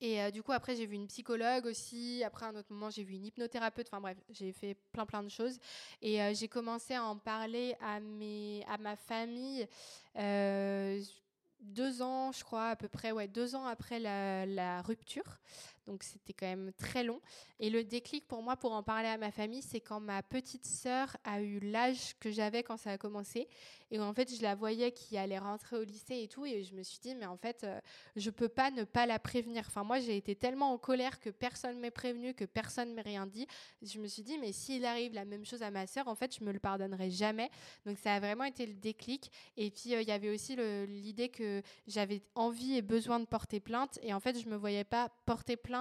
Et 0.00 0.20
euh, 0.22 0.30
du 0.30 0.42
coup, 0.42 0.52
après, 0.52 0.76
j'ai 0.76 0.86
vu 0.86 0.94
une 0.94 1.06
psychologue 1.06 1.66
aussi. 1.66 2.22
Après, 2.24 2.46
à 2.46 2.50
un 2.50 2.56
autre 2.56 2.72
moment, 2.72 2.90
j'ai 2.90 3.02
vu 3.02 3.14
une 3.14 3.26
hypnothérapeute. 3.26 3.88
Enfin 3.90 4.00
bref, 4.00 4.16
j'ai 4.30 4.52
fait 4.52 4.74
plein, 4.92 5.06
plein 5.06 5.22
de 5.22 5.28
choses. 5.28 5.58
Et 6.02 6.22
euh, 6.22 6.32
j'ai 6.34 6.48
commencé 6.48 6.94
à 6.94 7.04
en 7.04 7.16
parler 7.16 7.74
à, 7.80 8.00
mes, 8.00 8.64
à 8.68 8.78
ma 8.78 8.96
famille. 8.96 9.66
Euh, 10.16 11.00
deux 11.60 12.02
ans, 12.02 12.32
je 12.32 12.44
crois, 12.44 12.70
à 12.70 12.76
peu 12.76 12.88
près, 12.88 13.12
ouais, 13.12 13.28
deux 13.28 13.54
ans 13.54 13.66
après 13.66 13.98
la, 13.98 14.82
rupture. 14.82 15.38
Donc 15.88 16.02
c'était 16.02 16.34
quand 16.34 16.46
même 16.46 16.70
très 16.78 17.02
long. 17.02 17.20
Et 17.60 17.70
le 17.70 17.82
déclic 17.82 18.28
pour 18.28 18.42
moi, 18.42 18.56
pour 18.56 18.72
en 18.72 18.82
parler 18.82 19.08
à 19.08 19.16
ma 19.16 19.32
famille, 19.32 19.62
c'est 19.62 19.80
quand 19.80 20.00
ma 20.00 20.22
petite 20.22 20.66
sœur 20.66 21.16
a 21.24 21.40
eu 21.40 21.58
l'âge 21.58 22.14
que 22.20 22.30
j'avais 22.30 22.62
quand 22.62 22.76
ça 22.76 22.92
a 22.92 22.98
commencé. 22.98 23.48
Et 23.90 23.98
en 23.98 24.12
fait, 24.12 24.34
je 24.34 24.42
la 24.42 24.54
voyais 24.54 24.92
qui 24.92 25.16
allait 25.16 25.38
rentrer 25.38 25.76
au 25.76 25.82
lycée 25.82 26.22
et 26.22 26.28
tout. 26.28 26.44
Et 26.44 26.62
je 26.62 26.74
me 26.74 26.82
suis 26.82 26.98
dit, 26.98 27.14
mais 27.14 27.26
en 27.26 27.36
fait, 27.36 27.64
euh, 27.64 27.80
je 28.16 28.28
peux 28.30 28.48
pas 28.48 28.70
ne 28.70 28.84
pas 28.84 29.06
la 29.06 29.18
prévenir. 29.18 29.64
Enfin, 29.66 29.82
moi, 29.82 29.98
j'ai 29.98 30.16
été 30.16 30.36
tellement 30.36 30.72
en 30.72 30.78
colère 30.78 31.20
que 31.20 31.30
personne 31.30 31.78
m'ait 31.78 31.90
prévenu, 31.90 32.34
que 32.34 32.44
personne 32.44 32.92
m'ait 32.92 33.02
rien 33.02 33.26
dit. 33.26 33.46
Je 33.80 33.98
me 33.98 34.06
suis 34.06 34.22
dit, 34.22 34.36
mais 34.38 34.52
s'il 34.52 34.84
arrive 34.84 35.14
la 35.14 35.24
même 35.24 35.46
chose 35.46 35.62
à 35.62 35.70
ma 35.70 35.86
sœur, 35.86 36.06
en 36.06 36.14
fait, 36.14 36.36
je 36.38 36.44
me 36.44 36.52
le 36.52 36.58
pardonnerai 36.58 37.10
jamais. 37.10 37.50
Donc 37.86 37.98
ça 37.98 38.14
a 38.14 38.20
vraiment 38.20 38.44
été 38.44 38.66
le 38.66 38.74
déclic. 38.74 39.32
Et 39.56 39.70
puis, 39.70 39.94
euh, 39.94 40.02
il 40.02 40.08
y 40.08 40.12
avait 40.12 40.30
aussi 40.30 40.54
l'idée 40.86 41.30
que 41.30 41.62
j'avais 41.86 42.20
envie 42.34 42.76
et 42.76 42.82
besoin 42.82 43.20
de 43.20 43.24
porter 43.24 43.58
plainte. 43.58 43.98
Et 44.02 44.12
en 44.12 44.20
fait, 44.20 44.38
je 44.38 44.48
me 44.48 44.56
voyais 44.56 44.84
pas 44.84 45.08
porter 45.24 45.56
plainte 45.56 45.77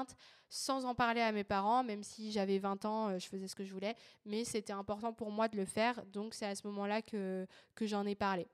sans 0.49 0.85
en 0.85 0.95
parler 0.95 1.21
à 1.21 1.31
mes 1.31 1.43
parents, 1.43 1.83
même 1.83 2.03
si 2.03 2.31
j'avais 2.31 2.59
20 2.59 2.85
ans, 2.85 3.09
euh, 3.09 3.19
je 3.19 3.27
faisais 3.27 3.47
ce 3.47 3.55
que 3.55 3.65
je 3.65 3.73
voulais, 3.73 3.95
mais 4.25 4.45
c'était 4.45 4.73
important 4.73 5.13
pour 5.13 5.31
moi 5.31 5.47
de 5.47 5.57
le 5.57 5.65
faire, 5.65 6.05
donc 6.07 6.33
c'est 6.33 6.45
à 6.45 6.55
ce 6.55 6.65
moment-là 6.67 7.01
que, 7.01 7.47
j'en 7.81 8.05
ai 8.05 8.15
parlé. 8.15 8.47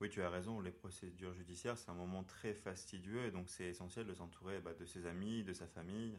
Oui, 0.00 0.08
tu 0.08 0.22
as 0.22 0.30
raison, 0.30 0.60
les 0.60 0.72
procédures 0.72 1.32
judiciaires, 1.32 1.78
c'est 1.78 1.90
un 1.90 1.94
moment 1.94 2.24
très 2.24 2.54
fastidieux, 2.54 3.26
et 3.26 3.30
donc 3.30 3.48
c'est 3.48 3.66
essentiel 3.66 4.06
de 4.06 4.14
s'entourer 4.14 4.60
bah, 4.60 4.74
de 4.74 4.84
ses 4.84 5.06
amis, 5.06 5.44
de 5.44 5.52
sa 5.52 5.66
famille. 5.66 6.18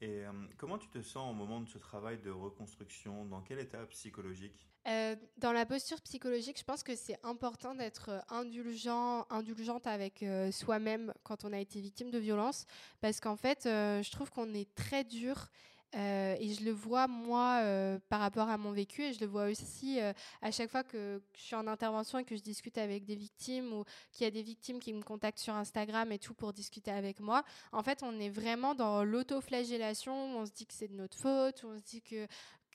Et 0.00 0.24
euh, 0.24 0.32
comment 0.56 0.78
tu 0.78 0.88
te 0.88 1.02
sens 1.02 1.30
au 1.30 1.34
moment 1.34 1.60
de 1.60 1.68
ce 1.68 1.78
travail 1.78 2.18
de 2.18 2.30
reconstruction? 2.30 3.24
Dans 3.24 3.40
quel 3.42 3.58
état 3.58 3.84
psychologique? 3.86 4.68
Euh, 4.88 5.16
dans 5.36 5.52
la 5.52 5.66
posture 5.66 6.00
psychologique, 6.00 6.58
je 6.58 6.64
pense 6.64 6.82
que 6.82 6.96
c'est 6.96 7.18
important 7.22 7.74
d'être 7.74 8.08
euh, 8.08 8.20
indulgent, 8.30 9.26
indulgente 9.28 9.86
avec 9.86 10.22
euh, 10.22 10.50
soi-même 10.50 11.12
quand 11.24 11.44
on 11.44 11.52
a 11.52 11.58
été 11.58 11.80
victime 11.80 12.10
de 12.10 12.18
violence, 12.18 12.64
parce 13.02 13.20
qu'en 13.20 13.36
fait, 13.36 13.60
je 13.64 14.10
trouve 14.10 14.30
qu'on 14.30 14.54
est 14.54 14.74
très 14.74 15.04
dur. 15.04 15.50
et 15.94 16.54
je 16.54 16.64
le 16.64 16.70
vois 16.70 17.08
moi 17.08 17.62
par 18.10 18.20
rapport 18.20 18.48
à 18.50 18.58
mon 18.58 18.72
vécu 18.72 19.02
et 19.04 19.14
je 19.14 19.20
le 19.20 19.26
vois 19.26 19.46
aussi 19.46 19.98
à 20.42 20.50
chaque 20.50 20.70
fois 20.70 20.84
que 20.84 21.22
je 21.34 21.40
suis 21.40 21.56
en 21.56 21.66
intervention 21.66 22.18
et 22.18 22.24
que 22.24 22.36
je 22.36 22.42
discute 22.42 22.76
avec 22.76 23.06
des 23.06 23.16
victimes 23.16 23.72
ou 23.72 23.84
qu'il 24.12 24.24
y 24.24 24.28
a 24.28 24.30
des 24.30 24.42
victimes 24.42 24.80
qui 24.80 24.92
me 24.92 25.02
contactent 25.02 25.38
sur 25.38 25.54
Instagram 25.54 26.12
et 26.12 26.18
tout 26.18 26.34
pour 26.34 26.52
discuter 26.52 26.90
avec 26.90 27.20
moi. 27.20 27.42
En 27.72 27.82
fait, 27.82 28.02
on 28.02 28.20
est 28.20 28.28
vraiment 28.28 28.74
dans 28.74 29.02
l'autoflagellation. 29.02 30.12
On 30.38 30.44
se 30.44 30.52
dit 30.52 30.66
que 30.66 30.74
c'est 30.74 30.88
de 30.88 30.96
notre 30.96 31.16
faute, 31.16 31.64
on 31.64 31.78
se 31.78 31.84
dit 31.84 32.02
que 32.02 32.26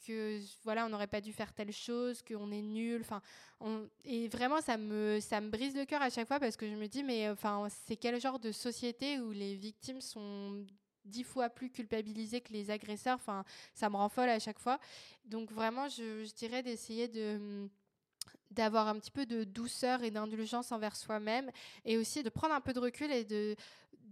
que 0.05 0.39
voilà 0.63 0.85
on 0.85 0.89
n'aurait 0.89 1.07
pas 1.07 1.21
dû 1.21 1.33
faire 1.33 1.53
telle 1.53 1.71
chose 1.71 2.21
qu'on 2.21 2.51
est 2.51 2.61
nul 2.61 3.01
enfin 3.01 3.21
et 4.03 4.27
vraiment 4.27 4.61
ça 4.61 4.77
me 4.77 5.19
ça 5.19 5.39
me 5.41 5.49
brise 5.49 5.75
le 5.75 5.85
cœur 5.85 6.01
à 6.01 6.09
chaque 6.09 6.27
fois 6.27 6.39
parce 6.39 6.55
que 6.57 6.67
je 6.69 6.75
me 6.75 6.87
dis 6.87 7.03
mais 7.03 7.29
enfin 7.29 7.67
c'est 7.85 7.95
quel 7.95 8.19
genre 8.19 8.39
de 8.39 8.51
société 8.51 9.19
où 9.19 9.31
les 9.31 9.55
victimes 9.55 10.01
sont 10.01 10.65
dix 11.05 11.23
fois 11.23 11.49
plus 11.49 11.69
culpabilisées 11.69 12.39
que 12.41 12.53
les 12.53 12.71
agresseurs? 12.71 13.15
Enfin 13.15 13.43
ça 13.73 13.89
me 13.89 13.95
rend 13.95 14.09
folle 14.09 14.29
à 14.29 14.39
chaque 14.39 14.59
fois 14.59 14.79
donc 15.25 15.51
vraiment 15.51 15.87
je, 15.89 16.23
je 16.25 16.33
dirais 16.33 16.63
d'essayer 16.63 17.07
de 17.07 17.69
d'avoir 18.51 18.87
un 18.87 18.99
petit 18.99 19.11
peu 19.11 19.25
de 19.25 19.43
douceur 19.43 20.03
et 20.03 20.11
d'indulgence 20.11 20.71
envers 20.71 20.95
soi-même 20.95 21.51
et 21.85 21.97
aussi 21.97 22.23
de 22.23 22.29
prendre 22.29 22.53
un 22.53 22.61
peu 22.61 22.73
de 22.73 22.79
recul 22.79 23.11
et 23.11 23.23
de, 23.23 23.55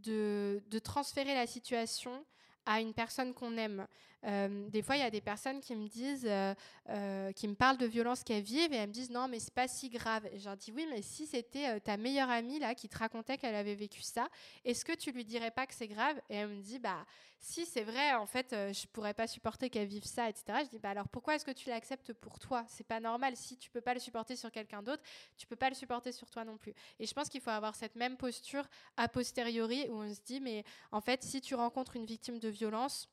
de, 0.04 0.62
de 0.70 0.80
transférer 0.80 1.36
la 1.36 1.48
situation 1.48 2.26
à 2.66 2.82
une 2.82 2.94
personne 2.94 3.34
qu'on 3.34 3.58
aime. 3.58 3.88
Euh, 4.26 4.70
des 4.70 4.82
fois, 4.82 4.98
il 4.98 5.00
y 5.00 5.06
a 5.06 5.10
des 5.10 5.22
personnes 5.22 5.62
qui 5.62 5.76
me 5.76 5.88
disent, 5.88 6.28
euh, 6.28 6.54
euh, 6.90 7.32
qui 7.32 7.48
me 7.48 7.56
parlent 7.56 7.78
de 7.78 7.86
violences 7.86 8.24
qu'elles 8.24 8.44
vivent 8.44 8.72
et 8.74 8.78
elles 8.78 8.90
me 8.90 8.94
disent 8.94 9.10
non, 9.10 9.28
mais 9.28 9.40
c'est 9.40 9.54
pas 9.54 9.68
si 9.68 9.90
grave. 9.90 10.28
Et 10.32 10.40
je 10.40 10.46
leur 10.46 10.58
dis 10.58 10.72
oui, 10.72 10.88
mais 10.90 11.02
si 11.02 11.26
c'était 11.26 11.80
ta 11.80 11.98
meilleure 11.98 12.30
amie 12.30 12.60
là 12.60 12.76
qui 12.76 12.88
te 12.88 12.98
racontait 12.98 13.38
qu'elle 13.38 13.56
avait 13.56 13.76
vécu 13.76 14.02
ça, 14.02 14.28
est-ce 14.66 14.86
que 14.86 14.94
tu 14.94 15.12
lui 15.12 15.26
dirais 15.26 15.52
pas 15.52 15.66
que 15.66 15.74
c'est 15.74 15.88
grave? 15.88 16.20
Et 16.30 16.36
elle 16.36 16.50
me 16.50 16.62
dit 16.62 16.80
bah 16.80 17.06
si 17.44 17.66
c'est 17.66 17.82
vrai, 17.82 18.14
en 18.14 18.28
fait, 18.28 18.52
je 18.52 18.86
pourrais 18.88 19.16
pas 19.16 19.26
supporter 19.26 19.72
qu'elle 19.72 19.88
vive 19.88 20.06
ça, 20.06 20.30
etc. 20.30 20.60
Je 20.66 20.70
dis 20.70 20.80
bah 20.80 20.92
alors 20.92 21.08
pourquoi 21.08 21.36
est-ce 21.36 21.46
que 21.46 21.52
tu 21.52 21.70
l'acceptes 21.70 22.14
pour 22.14 22.38
toi? 22.38 22.64
C'est 22.68 22.86
pas 22.86 23.00
normal. 23.00 23.36
Si 23.36 23.58
tu 23.58 23.72
peux 23.72 23.82
pas 23.82 23.96
le 23.96 24.00
supporter 24.00 24.36
sur 24.36 24.52
quelqu'un 24.52 24.84
d'autre, 24.84 25.02
tu 25.38 25.48
peux 25.48 25.56
pas 25.56 25.70
le 25.70 25.76
supporter 25.76 26.12
sur 26.12 26.30
toi 26.30 26.46
non 26.46 26.58
plus. 26.58 26.74
Et 27.00 27.08
je 27.08 27.14
pense 27.14 27.30
qu'il 27.30 27.42
faut 27.42 27.50
avoir 27.50 27.74
cette 27.76 27.96
même 27.96 28.18
posture 28.18 28.68
a 28.98 29.08
posteriori 29.08 29.88
où 29.90 30.04
on 30.04 30.14
se 30.14 30.22
dit 30.22 30.40
mais 30.40 30.64
en 30.92 31.02
fait, 31.02 31.24
si 31.24 31.42
tu 31.42 31.56
rencontres 31.56 31.96
une 31.96 32.06
victime 32.06 32.38
de 32.38 32.50
violence 32.50 33.10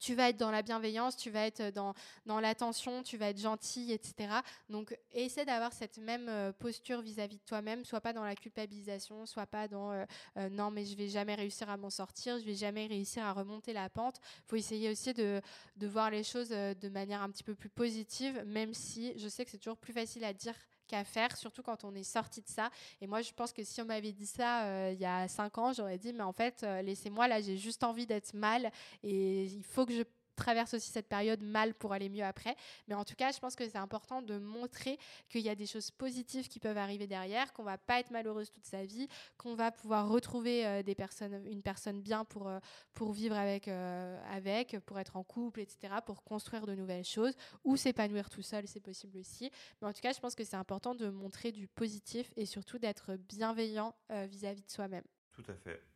tu 0.00 0.14
vas 0.14 0.30
être 0.30 0.36
dans 0.36 0.50
la 0.50 0.62
bienveillance, 0.62 1.16
tu 1.16 1.30
vas 1.30 1.46
être 1.46 1.72
dans, 1.72 1.94
dans 2.26 2.40
l'attention, 2.40 3.02
tu 3.02 3.16
vas 3.16 3.28
être 3.28 3.40
gentil, 3.40 3.92
etc. 3.92 4.28
Donc, 4.68 4.96
essaie 5.12 5.44
d'avoir 5.44 5.72
cette 5.72 5.98
même 5.98 6.28
euh, 6.28 6.52
posture 6.52 7.00
vis-à-vis 7.00 7.36
de 7.36 7.44
toi-même, 7.44 7.84
soit 7.84 8.00
pas 8.00 8.12
dans 8.12 8.24
la 8.24 8.34
culpabilisation, 8.34 9.26
soit 9.26 9.46
pas 9.46 9.68
dans 9.68 9.92
euh, 9.92 10.04
euh, 10.36 10.48
non, 10.48 10.70
mais 10.70 10.84
je 10.84 10.96
vais 10.96 11.08
jamais 11.08 11.34
réussir 11.34 11.68
à 11.70 11.76
m'en 11.76 11.90
sortir, 11.90 12.38
je 12.38 12.44
vais 12.44 12.54
jamais 12.54 12.86
réussir 12.86 13.24
à 13.24 13.32
remonter 13.32 13.72
la 13.72 13.88
pente. 13.88 14.20
Il 14.38 14.48
faut 14.48 14.56
essayer 14.56 14.90
aussi 14.90 15.12
de, 15.14 15.40
de 15.76 15.86
voir 15.86 16.10
les 16.10 16.22
choses 16.22 16.50
de 16.50 16.88
manière 16.88 17.22
un 17.22 17.30
petit 17.30 17.44
peu 17.44 17.54
plus 17.54 17.68
positive, 17.68 18.42
même 18.46 18.74
si 18.74 19.18
je 19.18 19.28
sais 19.28 19.44
que 19.44 19.50
c'est 19.50 19.58
toujours 19.58 19.76
plus 19.78 19.92
facile 19.92 20.24
à 20.24 20.32
dire 20.32 20.54
qu'à 20.86 21.04
faire, 21.04 21.36
surtout 21.36 21.62
quand 21.62 21.84
on 21.84 21.94
est 21.94 22.04
sorti 22.04 22.40
de 22.40 22.48
ça. 22.48 22.70
Et 23.00 23.06
moi, 23.06 23.22
je 23.22 23.32
pense 23.32 23.52
que 23.52 23.64
si 23.64 23.80
on 23.82 23.84
m'avait 23.84 24.12
dit 24.12 24.26
ça 24.26 24.64
euh, 24.64 24.90
il 24.92 25.00
y 25.00 25.06
a 25.06 25.28
cinq 25.28 25.58
ans, 25.58 25.72
j'aurais 25.72 25.98
dit, 25.98 26.12
mais 26.12 26.22
en 26.22 26.32
fait, 26.32 26.62
euh, 26.62 26.82
laissez-moi, 26.82 27.28
là, 27.28 27.40
j'ai 27.40 27.56
juste 27.56 27.84
envie 27.84 28.06
d'être 28.06 28.34
mal 28.34 28.70
et 29.02 29.44
il 29.44 29.64
faut 29.64 29.86
que 29.86 29.94
je 29.94 30.02
traverse 30.34 30.74
aussi 30.74 30.90
cette 30.90 31.08
période 31.08 31.42
mal 31.42 31.74
pour 31.74 31.92
aller 31.92 32.08
mieux 32.08 32.24
après. 32.24 32.56
Mais 32.88 32.94
en 32.94 33.04
tout 33.04 33.14
cas, 33.14 33.32
je 33.32 33.38
pense 33.38 33.56
que 33.56 33.68
c'est 33.68 33.78
important 33.78 34.22
de 34.22 34.38
montrer 34.38 34.98
qu'il 35.28 35.42
y 35.42 35.48
a 35.48 35.54
des 35.54 35.66
choses 35.66 35.90
positives 35.90 36.48
qui 36.48 36.60
peuvent 36.60 36.78
arriver 36.78 37.06
derrière, 37.06 37.52
qu'on 37.52 37.62
va 37.62 37.78
pas 37.78 38.00
être 38.00 38.10
malheureuse 38.10 38.50
toute 38.50 38.64
sa 38.64 38.84
vie, 38.84 39.08
qu'on 39.36 39.54
va 39.54 39.70
pouvoir 39.70 40.08
retrouver 40.08 40.66
euh, 40.66 40.82
des 40.82 40.94
personnes, 40.94 41.46
une 41.46 41.62
personne 41.62 42.00
bien 42.00 42.24
pour, 42.24 42.48
euh, 42.48 42.58
pour 42.92 43.12
vivre 43.12 43.36
avec, 43.36 43.68
euh, 43.68 44.20
avec, 44.30 44.78
pour 44.80 44.98
être 44.98 45.16
en 45.16 45.24
couple, 45.24 45.60
etc., 45.60 45.94
pour 46.04 46.22
construire 46.24 46.66
de 46.66 46.74
nouvelles 46.74 47.04
choses, 47.04 47.34
ou 47.64 47.76
s'épanouir 47.76 48.30
tout 48.30 48.42
seul, 48.42 48.66
c'est 48.66 48.80
possible 48.80 49.18
aussi. 49.18 49.50
Mais 49.80 49.88
en 49.88 49.92
tout 49.92 50.00
cas, 50.00 50.12
je 50.12 50.20
pense 50.20 50.34
que 50.34 50.44
c'est 50.44 50.56
important 50.56 50.94
de 50.94 51.08
montrer 51.08 51.52
du 51.52 51.68
positif 51.68 52.32
et 52.36 52.46
surtout 52.46 52.78
d'être 52.78 53.16
bienveillant 53.16 53.94
vis-à-vis 54.10 54.62
-vis 54.62 54.66
de 54.66 54.70
soi-même. 54.70 55.04
Tout 55.32 55.44
à 55.48 55.54
fait. 55.54 55.93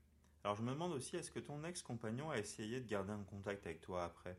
Alors 0.49 0.57
je 0.57 0.63
me 0.63 0.71
demande 0.71 0.93
aussi, 0.93 1.15
est-ce 1.15 1.31
que 1.31 1.41
ton 1.41 1.63
ex-compagnon 1.63 2.31
a 2.31 2.39
essayé 2.39 2.81
de 2.81 2.89
garder 2.89 3.13
un 3.13 3.23
contact 3.23 3.67
avec 3.67 3.83
toi 3.83 4.05
après? 4.05 4.35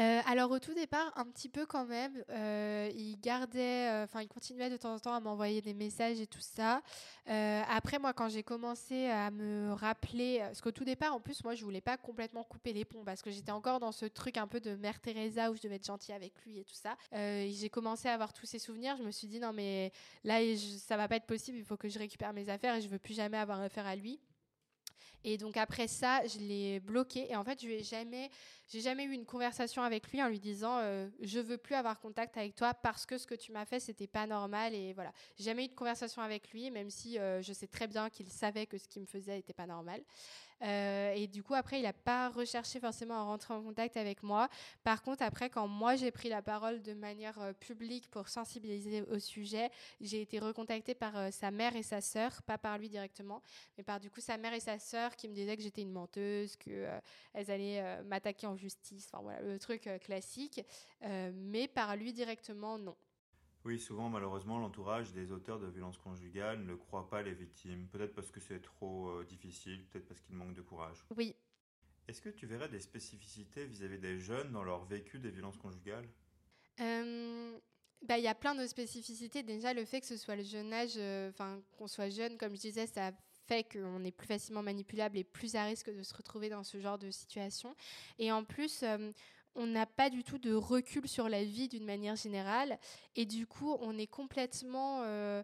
Euh, 0.00 0.20
alors 0.26 0.50
au 0.50 0.58
tout 0.58 0.74
départ, 0.74 1.12
un 1.14 1.26
petit 1.26 1.48
peu 1.48 1.64
quand 1.64 1.86
même. 1.86 2.24
Euh, 2.28 2.90
il 2.92 3.20
gardait, 3.20 3.88
euh, 3.88 4.02
enfin 4.02 4.20
il 4.20 4.26
continuait 4.26 4.68
de 4.68 4.76
temps 4.76 4.94
en 4.94 4.98
temps 4.98 5.14
à 5.14 5.20
m'envoyer 5.20 5.62
des 5.62 5.74
messages 5.74 6.18
et 6.18 6.26
tout 6.26 6.40
ça. 6.40 6.82
après 7.24 8.00
moi, 8.00 8.12
quand 8.12 8.28
j'ai 8.28 8.42
commencé 8.42 9.06
à 9.06 9.30
me 9.30 9.74
rappeler, 9.74 10.40
parce 10.40 10.60
qu'au 10.60 10.72
tout 10.72 10.84
départ, 10.84 11.14
en 11.14 11.20
plus 11.20 11.44
moi 11.44 11.54
je 11.54 11.62
voulais 11.62 11.80
pas 11.80 11.96
complètement 11.96 12.42
couper 12.42 12.72
les 12.72 12.84
ponts 12.84 13.04
parce 13.04 13.22
que 13.22 13.30
j'étais 13.30 13.52
encore 13.52 13.78
dans 13.78 13.92
ce 13.92 14.06
truc 14.06 14.38
un 14.38 14.48
peu 14.48 14.58
de 14.58 14.74
mère 14.74 14.98
Teresa 14.98 15.52
où 15.52 15.54
je 15.54 15.62
devais 15.62 15.76
être 15.76 15.86
gentille 15.86 16.16
avec 16.16 16.32
lui 16.44 16.58
et 16.58 16.64
tout 16.64 16.74
ça. 16.74 16.96
j'ai 17.12 17.70
commencé 17.70 18.08
à 18.08 18.14
avoir 18.14 18.32
tous 18.32 18.46
ces 18.46 18.58
souvenirs. 18.58 18.96
Je 18.96 19.04
me 19.04 19.12
suis 19.12 19.28
dit 19.28 19.38
non 19.38 19.52
mais 19.52 19.92
là 20.24 20.40
ça 20.56 20.96
va 20.96 21.06
pas 21.06 21.14
être 21.14 21.26
possible. 21.26 21.58
Il 21.58 21.64
faut 21.64 21.76
que 21.76 21.88
je 21.88 22.00
récupère 22.00 22.32
mes 22.32 22.48
affaires 22.48 22.74
et 22.74 22.80
je 22.80 22.88
veux 22.88 22.98
plus 22.98 23.14
jamais 23.14 23.38
avoir 23.38 23.60
affaire 23.60 23.86
à 23.86 23.94
lui. 23.94 24.18
Et 25.24 25.36
donc 25.36 25.56
après 25.56 25.88
ça, 25.88 26.26
je 26.26 26.38
l'ai 26.38 26.80
bloqué. 26.80 27.30
Et 27.30 27.36
en 27.36 27.44
fait, 27.44 27.60
je 27.60 27.68
n'ai 27.68 27.82
jamais, 27.82 28.30
j'ai 28.68 28.80
jamais 28.80 29.04
eu 29.04 29.12
une 29.12 29.26
conversation 29.26 29.82
avec 29.82 30.10
lui 30.10 30.22
en 30.22 30.28
lui 30.28 30.38
disant 30.40 30.78
euh, 30.78 31.08
je 31.20 31.40
veux 31.40 31.58
plus 31.58 31.74
avoir 31.74 32.00
contact 32.00 32.36
avec 32.36 32.54
toi 32.54 32.74
parce 32.74 33.04
que 33.06 33.18
ce 33.18 33.26
que 33.26 33.34
tu 33.34 33.52
m'as 33.52 33.64
fait 33.64 33.80
c'était 33.80 34.06
pas 34.06 34.26
normal. 34.26 34.74
Et 34.74 34.92
voilà, 34.92 35.12
j'ai 35.36 35.44
jamais 35.44 35.64
eu 35.64 35.68
de 35.68 35.74
conversation 35.74 36.22
avec 36.22 36.50
lui, 36.52 36.70
même 36.70 36.90
si 36.90 37.18
euh, 37.18 37.42
je 37.42 37.52
sais 37.52 37.66
très 37.66 37.86
bien 37.86 38.10
qu'il 38.10 38.28
savait 38.28 38.66
que 38.66 38.78
ce 38.78 38.88
qu'il 38.88 39.02
me 39.02 39.06
faisait 39.06 39.38
était 39.38 39.52
pas 39.52 39.66
normal. 39.66 40.02
Euh, 40.62 41.12
et 41.14 41.26
du 41.26 41.42
coup, 41.42 41.54
après, 41.54 41.78
il 41.78 41.82
n'a 41.82 41.92
pas 41.92 42.28
recherché 42.28 42.80
forcément 42.80 43.14
à 43.14 43.22
rentrer 43.22 43.54
en 43.54 43.62
contact 43.62 43.96
avec 43.96 44.22
moi. 44.22 44.48
Par 44.82 45.02
contre, 45.02 45.22
après, 45.22 45.50
quand 45.50 45.68
moi 45.68 45.96
j'ai 45.96 46.10
pris 46.10 46.28
la 46.28 46.42
parole 46.42 46.82
de 46.82 46.94
manière 46.94 47.40
euh, 47.40 47.52
publique 47.52 48.08
pour 48.10 48.28
sensibiliser 48.28 49.02
au 49.02 49.18
sujet, 49.18 49.70
j'ai 50.00 50.20
été 50.20 50.38
recontactée 50.38 50.94
par 50.94 51.16
euh, 51.16 51.30
sa 51.30 51.50
mère 51.50 51.76
et 51.76 51.82
sa 51.82 52.00
sœur, 52.00 52.42
pas 52.42 52.58
par 52.58 52.78
lui 52.78 52.88
directement, 52.88 53.42
mais 53.76 53.84
par 53.84 54.00
du 54.00 54.10
coup 54.10 54.20
sa 54.20 54.36
mère 54.36 54.52
et 54.52 54.60
sa 54.60 54.78
sœur 54.78 55.14
qui 55.16 55.28
me 55.28 55.34
disaient 55.34 55.56
que 55.56 55.62
j'étais 55.62 55.82
une 55.82 55.92
menteuse, 55.92 56.56
qu'elles 56.56 57.50
allaient 57.50 58.02
m'attaquer 58.04 58.46
en 58.46 58.56
justice. 58.56 59.08
Enfin 59.12 59.22
voilà, 59.22 59.40
le 59.40 59.58
truc 59.58 59.88
classique. 60.00 60.60
mais 61.02 61.68
par 61.68 61.96
lui 61.96 62.12
directement, 62.12 62.78
non. 62.78 62.96
Oui, 63.64 63.78
souvent, 63.78 64.08
malheureusement, 64.08 64.58
l'entourage 64.58 65.12
des 65.12 65.32
auteurs 65.32 65.58
de 65.58 65.66
violences 65.66 65.98
conjugales 65.98 66.64
ne 66.64 66.74
croit 66.74 67.08
pas 67.08 67.22
les 67.22 67.34
victimes. 67.34 67.86
Peut-être 67.88 68.14
parce 68.14 68.30
que 68.30 68.40
c'est 68.40 68.60
trop 68.60 69.08
euh, 69.08 69.24
difficile, 69.24 69.84
peut-être 69.86 70.06
parce 70.06 70.20
qu'ils 70.20 70.36
manquent 70.36 70.54
de 70.54 70.62
courage. 70.62 71.04
Oui. 71.16 71.34
Est-ce 72.06 72.22
que 72.22 72.30
tu 72.30 72.46
verrais 72.46 72.68
des 72.68 72.80
spécificités 72.80 73.66
vis-à-vis 73.66 73.98
des 73.98 74.18
jeunes 74.18 74.52
dans 74.52 74.64
leur 74.64 74.84
vécu 74.84 75.18
des 75.18 75.30
violences 75.30 75.58
conjugales? 75.58 76.08
Euh, 76.80 77.58
bah, 78.02 78.16
il 78.16 78.24
y 78.24 78.28
a 78.28 78.34
plein 78.34 78.54
de 78.54 78.66
spécificités. 78.66 79.42
Déjà, 79.42 79.74
le 79.74 79.84
fait 79.84 80.00
que 80.00 80.06
ce 80.06 80.16
soit 80.16 80.36
le 80.36 80.44
jeune 80.44 80.72
âge, 80.72 80.94
euh, 80.96 81.28
enfin 81.28 81.60
qu'on 81.76 81.88
soit 81.88 82.08
jeune, 82.08 82.38
comme 82.38 82.54
je 82.54 82.60
disais, 82.60 82.86
ça 82.86 83.12
fait 83.46 83.64
qu'on 83.64 84.04
est 84.04 84.12
plus 84.12 84.26
facilement 84.26 84.62
manipulable 84.62 85.18
et 85.18 85.24
plus 85.24 85.54
à 85.56 85.64
risque 85.64 85.90
de 85.90 86.02
se 86.02 86.14
retrouver 86.14 86.48
dans 86.48 86.64
ce 86.64 86.80
genre 86.80 86.98
de 86.98 87.10
situation. 87.10 87.74
Et 88.18 88.30
en 88.30 88.44
plus, 88.44 88.84
on 89.58 89.66
n'a 89.66 89.86
pas 89.86 90.08
du 90.08 90.22
tout 90.22 90.38
de 90.38 90.54
recul 90.54 91.06
sur 91.08 91.28
la 91.28 91.44
vie 91.44 91.68
d'une 91.68 91.84
manière 91.84 92.14
générale. 92.14 92.78
Et 93.16 93.26
du 93.26 93.46
coup, 93.46 93.76
on 93.80 93.98
est 93.98 94.06
complètement, 94.06 95.02
euh, 95.02 95.42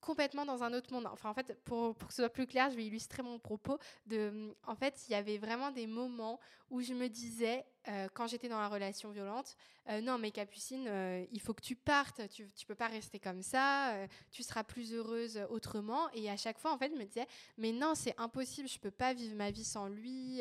complètement 0.00 0.44
dans 0.44 0.62
un 0.62 0.74
autre 0.74 0.92
monde. 0.92 1.06
Enfin, 1.06 1.30
en 1.30 1.34
fait, 1.34 1.58
pour, 1.64 1.96
pour, 1.96 2.08
que 2.08 2.14
ce 2.14 2.22
soit 2.22 2.30
plus 2.30 2.46
clair, 2.46 2.70
je 2.70 2.76
vais 2.76 2.84
illustrer 2.84 3.22
mon 3.22 3.38
propos. 3.38 3.78
De, 4.04 4.54
en 4.66 4.74
fait, 4.74 5.02
il 5.08 5.12
y 5.12 5.14
avait 5.14 5.38
vraiment 5.38 5.70
des 5.70 5.86
moments 5.86 6.38
où 6.68 6.82
je 6.82 6.92
me 6.92 7.08
disais, 7.08 7.64
euh, 7.90 8.08
quand 8.14 8.26
j'étais 8.28 8.48
dans 8.48 8.60
la 8.60 8.68
relation 8.68 9.10
violente, 9.10 9.56
euh, 9.88 10.00
non 10.00 10.16
mais 10.18 10.30
Capucine, 10.30 10.86
euh, 10.86 11.24
il 11.32 11.40
faut 11.40 11.54
que 11.54 11.62
tu 11.62 11.74
partes, 11.74 12.28
tu, 12.28 12.48
tu 12.54 12.64
peux 12.66 12.74
pas 12.76 12.86
rester 12.86 13.18
comme 13.18 13.42
ça, 13.42 13.94
tu 14.30 14.42
seras 14.42 14.62
plus 14.62 14.92
heureuse 14.94 15.40
autrement. 15.50 16.08
Et 16.12 16.30
à 16.30 16.36
chaque 16.36 16.58
fois, 16.58 16.72
en 16.72 16.78
fait, 16.78 16.92
je 16.92 16.98
me 16.98 17.04
disais, 17.04 17.26
mais 17.58 17.72
non, 17.72 17.94
c'est 17.94 18.14
impossible, 18.18 18.68
je 18.68 18.78
peux 18.78 18.90
pas 18.90 19.12
vivre 19.12 19.34
ma 19.34 19.50
vie 19.50 19.64
sans 19.64 19.88
lui, 19.88 20.40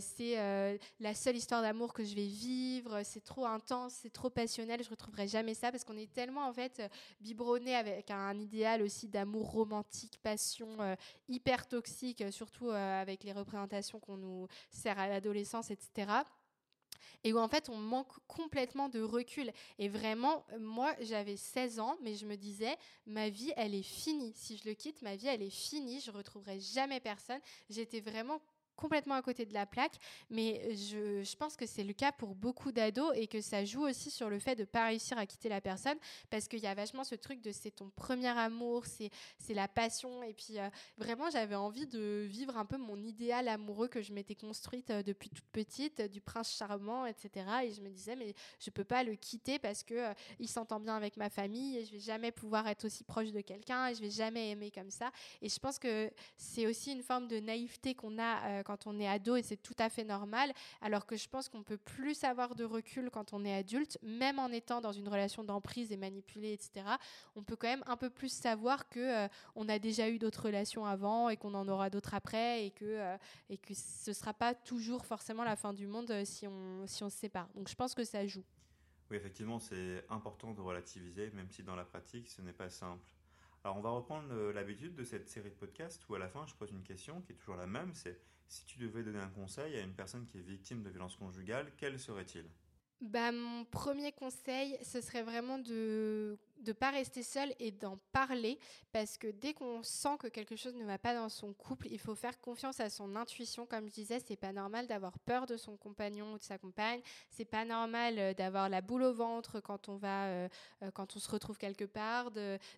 c'est 0.00 0.78
la 1.00 1.14
seule 1.14 1.36
histoire 1.36 1.62
d'amour 1.62 1.92
que 1.92 2.04
je 2.04 2.14
vais 2.14 2.26
vivre, 2.26 3.02
c'est 3.02 3.24
trop 3.24 3.46
intense, 3.46 3.94
c'est 4.02 4.12
trop 4.12 4.30
passionnel, 4.30 4.82
je 4.84 4.90
retrouverai 4.90 5.26
jamais 5.26 5.54
ça 5.54 5.72
parce 5.72 5.84
qu'on 5.84 5.96
est 5.96 6.12
tellement 6.12 6.46
en 6.46 6.52
fait 6.52 6.82
biberonné 7.20 7.74
avec 7.74 8.10
un 8.10 8.38
idéal 8.38 8.82
aussi 8.82 9.08
d'amour 9.08 9.50
romantique, 9.50 10.18
passion 10.22 10.68
hyper 11.28 11.66
toxique, 11.66 12.22
surtout 12.30 12.70
avec 12.70 13.24
les 13.24 13.32
représentations 13.32 13.98
qu'on 13.98 14.16
nous 14.16 14.46
sert 14.70 14.98
à 14.98 15.08
l'adolescence, 15.08 15.70
etc 15.70 16.22
et 17.24 17.32
où 17.32 17.38
en 17.38 17.48
fait 17.48 17.68
on 17.68 17.76
manque 17.76 18.12
complètement 18.26 18.88
de 18.88 19.00
recul. 19.00 19.52
Et 19.78 19.88
vraiment, 19.88 20.44
moi 20.58 20.94
j'avais 21.00 21.36
16 21.36 21.80
ans, 21.80 21.96
mais 22.02 22.14
je 22.14 22.26
me 22.26 22.36
disais, 22.36 22.76
ma 23.06 23.28
vie 23.28 23.52
elle 23.56 23.74
est 23.74 23.82
finie. 23.82 24.32
Si 24.34 24.56
je 24.56 24.68
le 24.68 24.74
quitte, 24.74 25.02
ma 25.02 25.16
vie 25.16 25.28
elle 25.28 25.42
est 25.42 25.50
finie, 25.50 26.00
je 26.00 26.10
retrouverai 26.10 26.60
jamais 26.60 27.00
personne. 27.00 27.40
J'étais 27.68 28.00
vraiment 28.00 28.40
complètement 28.76 29.14
à 29.14 29.22
côté 29.22 29.46
de 29.46 29.54
la 29.54 29.66
plaque, 29.66 29.96
mais 30.30 30.74
je, 30.74 31.36
pense 31.36 31.56
que 31.56 31.66
c'est 31.66 31.84
le 31.84 31.92
cas 31.92 32.12
pour 32.12 32.34
beaucoup 32.34 32.72
d'ados 32.72 33.12
et 33.14 33.26
que 33.26 33.40
ça 33.40 33.64
joue 33.64 33.82
aussi 33.82 34.10
sur 34.10 34.30
le 34.30 34.38
fait 34.38 34.54
de 34.54 34.62
ne 34.62 34.66
pas 34.66 34.86
réussir 34.86 35.18
à 35.18 35.26
quitter 35.26 35.48
la 35.48 35.60
personne 35.60 35.98
parce 36.30 36.48
qu'il 36.48 36.60
y 36.60 36.66
a 36.66 36.74
vachement 36.74 37.04
ce 37.04 37.14
truc 37.14 37.42
de 37.42 37.52
c'est 37.52 37.70
ton 37.70 37.90
premier 37.90 38.28
amour, 38.28 38.84
c'est 38.86 39.10
la 39.54 39.68
passion 39.68 40.22
et 40.22 40.32
puis 40.32 40.58
euh, 40.58 40.68
vraiment 40.96 41.30
j'avais 41.30 41.54
envie 41.54 41.86
de 41.86 42.26
vivre 42.28 42.56
un 42.56 42.64
peu 42.64 42.76
mon 42.76 42.96
idéal 43.02 43.48
amoureux 43.48 43.88
que 43.88 44.02
je 44.02 44.12
m'étais 44.12 44.34
construite 44.34 44.90
euh, 44.90 45.02
depuis 45.02 45.30
toute 45.30 45.48
petite, 45.52 46.00
du 46.02 46.20
prince 46.20 46.56
charmant, 46.56 47.06
etc. 47.06 47.46
Et 47.64 47.72
je 47.72 47.82
me 47.82 47.90
disais 47.90 48.16
mais 48.16 48.34
je 48.60 48.70
peux 48.70 48.84
pas 48.84 49.02
le 49.02 49.14
quitter 49.14 49.58
parce 49.58 49.82
que 49.82 49.94
euh, 49.94 50.14
il 50.38 50.48
s'entend 50.48 50.80
bien 50.80 50.96
avec 50.96 51.16
ma 51.16 51.30
famille 51.30 51.78
et 51.78 51.84
je 51.84 51.92
vais 51.92 52.00
jamais 52.00 52.32
pouvoir 52.32 52.66
être 52.68 52.84
aussi 52.84 53.04
proche 53.04 53.32
de 53.32 53.40
quelqu'un 53.40 53.88
et 53.88 53.94
je 53.94 54.00
vais 54.00 54.10
jamais 54.10 54.50
aimer 54.50 54.70
comme 54.70 54.90
ça. 54.90 55.10
Et 55.42 55.48
je 55.48 55.58
pense 55.58 55.78
que 55.78 56.10
c'est 56.36 56.66
aussi 56.66 56.92
une 56.92 57.02
forme 57.02 57.28
de 57.28 57.40
naïveté 57.40 57.94
qu'on 57.94 58.18
a 58.18 58.62
quand 58.66 58.86
on 58.86 58.98
est 58.98 59.06
ado 59.06 59.36
et 59.36 59.42
c'est 59.42 59.56
tout 59.56 59.76
à 59.78 59.88
fait 59.88 60.04
normal, 60.04 60.52
alors 60.82 61.06
que 61.06 61.16
je 61.16 61.28
pense 61.28 61.48
qu'on 61.48 61.62
peut 61.62 61.76
plus 61.76 62.24
avoir 62.24 62.56
de 62.56 62.64
recul 62.64 63.10
quand 63.10 63.32
on 63.32 63.44
est 63.44 63.54
adulte, 63.54 63.98
même 64.02 64.38
en 64.38 64.48
étant 64.48 64.80
dans 64.80 64.92
une 64.92 65.08
relation 65.08 65.44
d'emprise 65.44 65.92
et 65.92 65.96
manipulée, 65.96 66.52
etc. 66.52 66.86
On 67.36 67.42
peut 67.42 67.56
quand 67.56 67.68
même 67.68 67.84
un 67.86 67.96
peu 67.96 68.10
plus 68.10 68.32
savoir 68.32 68.88
que 68.88 69.00
euh, 69.00 69.28
on 69.54 69.68
a 69.68 69.78
déjà 69.78 70.10
eu 70.10 70.18
d'autres 70.18 70.46
relations 70.46 70.84
avant 70.84 71.28
et 71.28 71.36
qu'on 71.36 71.54
en 71.54 71.68
aura 71.68 71.90
d'autres 71.90 72.14
après 72.14 72.66
et 72.66 72.70
que 72.72 72.84
euh, 72.84 73.16
et 73.48 73.56
que 73.56 73.74
ce 73.74 74.12
sera 74.12 74.34
pas 74.34 74.54
toujours 74.54 75.06
forcément 75.06 75.44
la 75.44 75.56
fin 75.56 75.72
du 75.72 75.86
monde 75.86 76.10
euh, 76.10 76.24
si 76.24 76.46
on 76.46 76.86
si 76.86 77.04
on 77.04 77.10
se 77.10 77.18
sépare. 77.18 77.48
Donc 77.54 77.68
je 77.68 77.74
pense 77.74 77.94
que 77.94 78.04
ça 78.04 78.26
joue. 78.26 78.44
Oui, 79.10 79.16
effectivement, 79.16 79.60
c'est 79.60 80.04
important 80.10 80.52
de 80.52 80.60
relativiser, 80.60 81.30
même 81.30 81.48
si 81.48 81.62
dans 81.62 81.76
la 81.76 81.84
pratique, 81.84 82.28
ce 82.28 82.42
n'est 82.42 82.52
pas 82.52 82.68
simple. 82.68 83.06
Alors, 83.62 83.76
on 83.76 83.80
va 83.80 83.90
reprendre 83.90 84.50
l'habitude 84.50 84.96
de 84.96 85.04
cette 85.04 85.28
série 85.28 85.50
de 85.50 85.54
podcasts 85.54 86.08
où 86.08 86.16
à 86.16 86.18
la 86.18 86.28
fin, 86.28 86.44
je 86.46 86.54
pose 86.54 86.72
une 86.72 86.82
question 86.82 87.20
qui 87.20 87.32
est 87.32 87.36
toujours 87.36 87.56
la 87.56 87.68
même, 87.68 87.94
c'est 87.94 88.18
si 88.48 88.64
tu 88.64 88.78
devais 88.78 89.02
donner 89.02 89.20
un 89.20 89.28
conseil 89.28 89.76
à 89.76 89.80
une 89.80 89.94
personne 89.94 90.26
qui 90.26 90.38
est 90.38 90.42
victime 90.42 90.82
de 90.82 90.90
violences 90.90 91.16
conjugales, 91.16 91.72
quel 91.76 91.98
serait-il? 91.98 92.44
Bah, 93.02 93.30
mon 93.30 93.66
premier 93.66 94.10
conseil, 94.10 94.78
ce 94.82 95.02
serait 95.02 95.22
vraiment 95.22 95.58
de 95.58 96.38
ne 96.66 96.72
pas 96.72 96.90
rester 96.90 97.22
seul 97.22 97.54
et 97.58 97.70
d'en 97.70 97.98
parler 98.10 98.58
parce 98.90 99.18
que 99.18 99.26
dès 99.26 99.52
qu'on 99.52 99.82
sent 99.82 100.16
que 100.18 100.28
quelque 100.28 100.56
chose 100.56 100.74
ne 100.74 100.84
va 100.86 100.96
pas 100.96 101.14
dans 101.14 101.28
son 101.28 101.52
couple, 101.52 101.88
il 101.90 101.98
faut 101.98 102.14
faire 102.14 102.40
confiance 102.40 102.80
à 102.80 102.88
son 102.88 103.14
intuition. 103.14 103.66
Comme 103.66 103.86
je 103.88 103.92
disais, 103.92 104.18
c'est 104.26 104.36
pas 104.36 104.52
normal 104.52 104.86
d'avoir 104.86 105.18
peur 105.18 105.44
de 105.44 105.58
son 105.58 105.76
compagnon 105.76 106.32
ou 106.32 106.38
de 106.38 106.42
sa 106.42 106.56
compagne. 106.56 107.02
C'est 107.28 107.44
pas 107.44 107.66
normal 107.66 108.18
euh, 108.18 108.32
d'avoir 108.32 108.70
la 108.70 108.80
boule 108.80 109.02
au 109.02 109.12
ventre 109.12 109.60
quand 109.60 109.90
on 109.90 109.96
va, 109.96 110.28
euh, 110.28 110.48
euh, 110.82 110.90
quand 110.90 111.16
on 111.16 111.18
se 111.18 111.30
retrouve 111.30 111.58
quelque 111.58 111.84
part, 111.84 112.30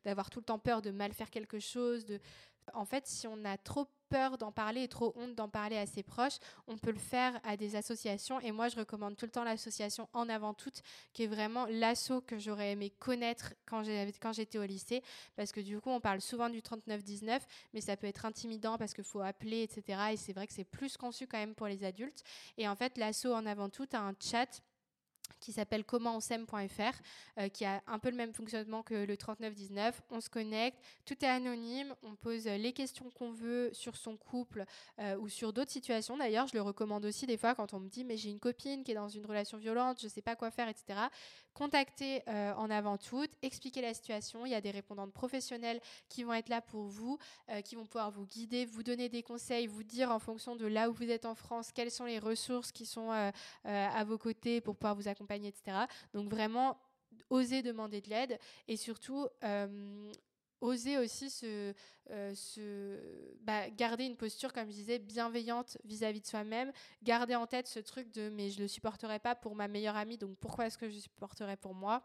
d'avoir 0.04 0.30
tout 0.30 0.40
le 0.40 0.46
temps 0.46 0.58
peur 0.58 0.82
de 0.82 0.90
mal 0.90 1.12
faire 1.12 1.30
quelque 1.30 1.60
chose. 1.60 2.04
De... 2.04 2.18
En 2.74 2.84
fait, 2.84 3.06
si 3.06 3.26
on 3.26 3.44
a 3.44 3.56
trop 3.56 3.86
peur 4.08 4.38
d'en 4.38 4.52
parler 4.52 4.84
et 4.84 4.88
trop 4.88 5.12
honte 5.16 5.34
d'en 5.34 5.48
parler 5.48 5.76
à 5.76 5.84
ses 5.84 6.02
proches, 6.02 6.38
on 6.66 6.78
peut 6.78 6.92
le 6.92 6.98
faire 6.98 7.38
à 7.44 7.56
des 7.56 7.76
associations. 7.76 8.40
Et 8.40 8.52
moi, 8.52 8.68
je 8.68 8.76
recommande 8.76 9.16
tout 9.16 9.26
le 9.26 9.30
temps 9.30 9.44
l'association 9.44 10.08
En 10.14 10.28
Avant 10.28 10.54
Toutes, 10.54 10.82
qui 11.12 11.24
est 11.24 11.26
vraiment 11.26 11.66
l'asso 11.66 12.22
que 12.26 12.38
j'aurais 12.38 12.72
aimé 12.72 12.90
connaître 12.90 13.52
quand 13.66 13.82
j'étais 14.32 14.58
au 14.58 14.64
lycée. 14.64 15.02
Parce 15.36 15.52
que 15.52 15.60
du 15.60 15.78
coup, 15.80 15.90
on 15.90 16.00
parle 16.00 16.20
souvent 16.20 16.48
du 16.48 16.60
39-19, 16.60 17.40
mais 17.74 17.80
ça 17.80 17.96
peut 17.96 18.06
être 18.06 18.24
intimidant 18.24 18.78
parce 18.78 18.94
qu'il 18.94 19.04
faut 19.04 19.20
appeler, 19.20 19.62
etc. 19.62 20.12
Et 20.12 20.16
c'est 20.16 20.32
vrai 20.32 20.46
que 20.46 20.54
c'est 20.54 20.64
plus 20.64 20.96
conçu 20.96 21.26
quand 21.26 21.38
même 21.38 21.54
pour 21.54 21.66
les 21.66 21.84
adultes. 21.84 22.22
Et 22.56 22.66
en 22.66 22.76
fait, 22.76 22.96
l'asso 22.96 23.26
En 23.26 23.44
Avant 23.44 23.68
Toutes 23.68 23.94
a 23.94 24.00
un 24.00 24.14
chat 24.18 24.62
qui 25.40 25.52
s'appelle 25.52 25.84
commentonsaime.fr, 25.84 26.82
euh, 27.38 27.48
qui 27.48 27.64
a 27.64 27.82
un 27.86 27.98
peu 27.98 28.10
le 28.10 28.16
même 28.16 28.32
fonctionnement 28.32 28.82
que 28.82 29.04
le 29.04 29.16
3919. 29.16 30.02
On 30.10 30.20
se 30.20 30.28
connecte, 30.28 30.78
tout 31.04 31.16
est 31.24 31.28
anonyme, 31.28 31.94
on 32.02 32.14
pose 32.14 32.46
les 32.46 32.72
questions 32.72 33.10
qu'on 33.10 33.30
veut 33.30 33.70
sur 33.72 33.96
son 33.96 34.16
couple 34.16 34.64
euh, 34.98 35.16
ou 35.18 35.28
sur 35.28 35.52
d'autres 35.52 35.70
situations. 35.70 36.16
D'ailleurs, 36.16 36.46
je 36.46 36.54
le 36.54 36.62
recommande 36.62 37.04
aussi 37.04 37.26
des 37.26 37.36
fois 37.36 37.54
quand 37.54 37.74
on 37.74 37.80
me 37.80 37.88
dit 37.88 38.04
mais 38.04 38.16
j'ai 38.16 38.30
une 38.30 38.40
copine 38.40 38.84
qui 38.84 38.92
est 38.92 38.96
dans 38.96 39.08
une 39.08 39.26
relation 39.26 39.58
violente, 39.58 40.00
je 40.00 40.06
ne 40.06 40.10
sais 40.10 40.22
pas 40.22 40.36
quoi 40.36 40.50
faire, 40.50 40.68
etc. 40.68 40.98
Contactez 41.54 42.22
euh, 42.28 42.52
en 42.54 42.70
avant 42.70 42.98
tout, 42.98 43.26
expliquez 43.42 43.82
la 43.82 43.94
situation. 43.94 44.46
Il 44.46 44.52
y 44.52 44.54
a 44.54 44.60
des 44.60 44.70
répondantes 44.70 45.12
professionnelles 45.12 45.80
qui 46.08 46.22
vont 46.22 46.32
être 46.32 46.48
là 46.48 46.60
pour 46.60 46.84
vous, 46.84 47.18
qui 47.64 47.74
vont 47.74 47.84
pouvoir 47.84 48.10
vous 48.10 48.26
guider, 48.26 48.64
vous 48.64 48.82
donner 48.82 49.08
des 49.08 49.22
conseils, 49.22 49.66
vous 49.66 49.82
dire 49.82 50.10
en 50.10 50.18
fonction 50.18 50.54
de 50.54 50.66
là 50.66 50.88
où 50.88 50.92
vous 50.92 51.10
êtes 51.10 51.26
en 51.26 51.34
France 51.34 51.72
quelles 51.72 51.90
sont 51.90 52.04
les 52.04 52.18
ressources 52.18 52.70
qui 52.70 52.86
sont 52.86 53.10
à 53.64 54.04
vos 54.04 54.18
côtés 54.18 54.60
pour 54.60 54.76
pouvoir 54.76 54.94
vous 54.94 55.08
accompagner 55.08 55.27
Donc 56.14 56.30
vraiment, 56.30 56.78
oser 57.30 57.62
demander 57.62 58.00
de 58.00 58.10
l'aide 58.10 58.38
et 58.66 58.76
surtout 58.76 59.28
euh, 59.44 60.12
oser 60.60 60.98
aussi 60.98 61.30
se, 61.30 61.74
euh, 62.10 63.34
bah, 63.40 63.70
garder 63.70 64.04
une 64.04 64.16
posture, 64.16 64.52
comme 64.52 64.66
je 64.66 64.74
disais, 64.74 64.98
bienveillante 64.98 65.78
vis-à-vis 65.84 66.20
de 66.20 66.26
soi-même, 66.26 66.72
garder 67.02 67.34
en 67.34 67.46
tête 67.46 67.66
ce 67.66 67.80
truc 67.80 68.12
de 68.12 68.28
mais 68.30 68.50
je 68.50 68.58
ne 68.58 68.62
le 68.62 68.68
supporterai 68.68 69.18
pas 69.18 69.34
pour 69.34 69.54
ma 69.54 69.68
meilleure 69.68 69.96
amie, 69.96 70.18
donc 70.18 70.36
pourquoi 70.38 70.66
est-ce 70.66 70.78
que 70.78 70.88
je 70.88 70.98
supporterai 70.98 71.56
pour 71.56 71.74
moi? 71.74 72.02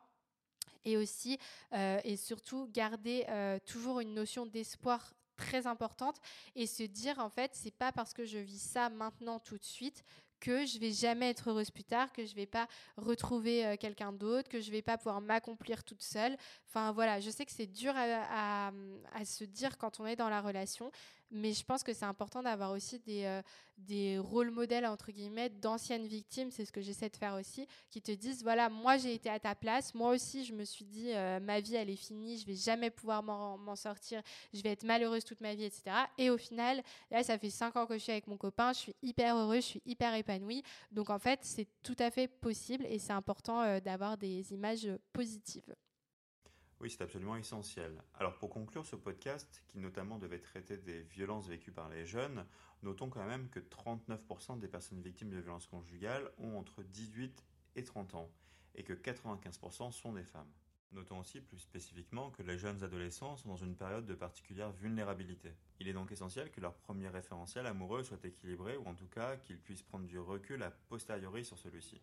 Et 0.86 0.98
aussi 0.98 1.38
euh, 1.74 2.00
et 2.04 2.18
surtout 2.18 2.68
garder 2.68 3.26
toujours 3.66 4.02
une 4.02 4.14
notion 4.14 4.46
d'espoir 4.46 5.14
très 5.36 5.68
importante 5.68 6.18
et 6.56 6.68
se 6.68 6.84
dire 6.84 7.20
en 7.20 7.30
fait 7.30 7.52
c'est 7.54 7.74
pas 7.74 7.92
parce 7.92 8.14
que 8.14 8.26
je 8.26 8.38
vis 8.38 8.62
ça 8.62 8.90
maintenant 8.90 9.40
tout 9.40 9.58
de 9.58 9.64
suite 9.64 10.04
que 10.44 10.66
je 10.66 10.78
vais 10.78 10.92
jamais 10.92 11.30
être 11.30 11.50
heureuse 11.50 11.72
plus 11.72 11.86
tard, 11.86 12.12
que 12.12 12.26
je 12.26 12.36
vais 12.36 12.46
pas 12.46 12.68
retrouver 12.98 13.66
euh, 13.66 13.78
quelqu'un 13.78 14.12
d'autre, 14.12 14.50
que 14.50 14.60
je 14.60 14.72
vais 14.72 14.82
pas 14.82 14.98
pouvoir 14.98 15.22
m'accomplir 15.22 15.86
toute 15.86 16.02
seule. 16.02 16.36
Enfin 16.68 16.92
voilà, 16.92 17.22
je 17.22 17.30
sais 17.30 17.46
que 17.46 17.52
c'est 17.54 17.66
dur 17.66 17.94
à, 17.96 18.72
se 19.24 19.46
dire 19.46 19.78
quand 19.78 20.02
on 20.02 20.06
est 20.06 20.18
dans 20.18 20.28
la 20.28 20.42
relation, 20.42 20.92
mais 21.34 21.52
je 21.54 21.64
pense 21.66 21.84
que 21.84 21.94
c'est 21.94 22.06
important 22.06 22.44
d'avoir 22.44 22.72
aussi 22.72 23.00
des, 23.00 23.26
euh, 23.26 23.42
des 23.78 24.20
rôles 24.20 24.52
modèles, 24.52 24.86
entre 24.86 25.12
guillemets, 25.12 25.50
d'anciennes 25.50 26.06
victimes, 26.06 26.52
c'est 26.52 26.64
ce 26.64 26.72
que 26.72 26.82
j'essaie 26.82 27.10
de 27.10 27.18
faire 27.18 27.34
aussi, 27.34 27.68
qui 27.90 28.02
te 28.02 28.12
disent, 28.12 28.44
voilà, 28.44 28.70
moi 28.70 28.98
j'ai 28.98 29.14
été 29.14 29.30
à 29.30 29.40
ta 29.40 29.56
place, 29.56 29.94
moi 29.94 30.12
aussi 30.12 30.46
je 30.46 30.54
me 30.54 30.64
suis 30.64 30.86
dit, 30.86 31.12
euh, 31.12 31.40
ma 31.40 31.60
vie 31.60 31.76
elle 31.76 31.90
est 31.90 31.96
finie, 31.96 32.38
je 32.38 32.46
vais 32.46 32.56
jamais 32.56 32.90
pouvoir 32.92 33.24
m'en 33.24 33.76
sortir, 33.76 34.22
je 34.54 34.62
vais 34.62 34.72
être 34.72 34.84
malheureuse 34.84 35.26
toute 35.26 35.42
ma 35.42 35.56
vie, 35.56 35.66
etc. 35.66 35.84
Et 36.18 36.30
au 36.30 36.38
final, 36.38 36.84
là 37.12 37.24
ça 37.24 37.38
fait 37.38 37.50
cinq 37.50 37.76
ans 37.76 37.86
que 37.86 37.96
je 37.96 38.00
suis 38.00 38.12
avec 38.12 38.28
mon 38.28 38.38
copain, 38.38 38.72
je 38.74 38.80
suis 38.80 38.96
hyper 39.02 39.36
heureuse, 39.36 39.64
je 39.64 39.70
suis 39.70 39.82
hyper 39.86 40.14
épanouie. 40.14 40.64
Donc 40.92 41.10
en 41.10 41.20
fait, 41.20 41.40
c'est 41.42 41.68
tout 41.82 41.96
à 42.00 42.12
fait 42.12 42.28
possible 42.28 42.86
et 42.88 43.00
c'est 43.00 43.14
important 43.14 43.62
euh, 43.62 43.80
d'avoir 43.80 44.18
des 44.18 44.54
images 44.54 44.88
positives. 45.12 45.74
Oui, 46.80 46.90
c'est 46.90 47.04
absolument 47.04 47.36
essentiel. 47.36 48.02
Alors 48.16 48.38
pour 48.38 48.50
conclure 48.50 48.86
ce 48.86 48.96
podcast, 48.96 49.64
qui 49.68 49.80
notamment 49.80 50.18
devait 50.18 50.40
traiter 50.40 50.78
des 50.78 51.02
violences 51.02 51.48
vécues 51.48 51.72
par 51.72 51.90
les 51.90 52.06
jeunes, 52.06 52.46
notons 52.82 53.10
quand 53.10 53.26
même 53.26 53.50
que 53.50 53.60
39% 53.60 54.60
des 54.60 54.68
personnes 54.68 55.02
victimes 55.02 55.30
de 55.30 55.40
violences 55.40 55.68
conjugales 55.68 56.30
ont 56.38 56.58
entre 56.58 56.84
18 56.84 57.44
et 57.76 57.84
30 57.84 58.16
ans, 58.16 58.30
et 58.76 58.84
que 58.84 58.94
95% 58.94 59.92
sont 59.92 60.14
des 60.14 60.24
femmes. 60.24 60.52
Notons 60.92 61.20
aussi 61.20 61.42
plus 61.42 61.58
spécifiquement 61.58 62.30
que 62.30 62.44
les 62.44 62.58
jeunes 62.58 62.84
adolescents 62.84 63.38
sont 63.38 63.50
dans 63.50 63.58
une 63.58 63.76
période 63.76 64.06
de 64.06 64.14
particulière 64.14 64.72
vulnérabilité. 64.72 65.56
Il 65.80 65.88
est 65.88 65.94
donc 65.94 66.12
essentiel 66.12 66.52
que 66.52 66.62
leur 66.62 66.76
premier 66.76 67.08
référentiel 67.08 67.66
amoureux 67.66 68.04
soit 68.04 68.24
équilibré, 68.26 68.78
ou 68.78 68.86
en 68.86 68.94
tout 68.94 69.08
cas 69.08 69.38
qu'ils 69.38 69.60
puissent 69.60 69.82
prendre 69.82 70.06
du 70.06 70.20
recul 70.20 70.62
a 70.62 70.70
posteriori 70.70 71.46
sur 71.46 71.58
celui-ci. 71.58 72.00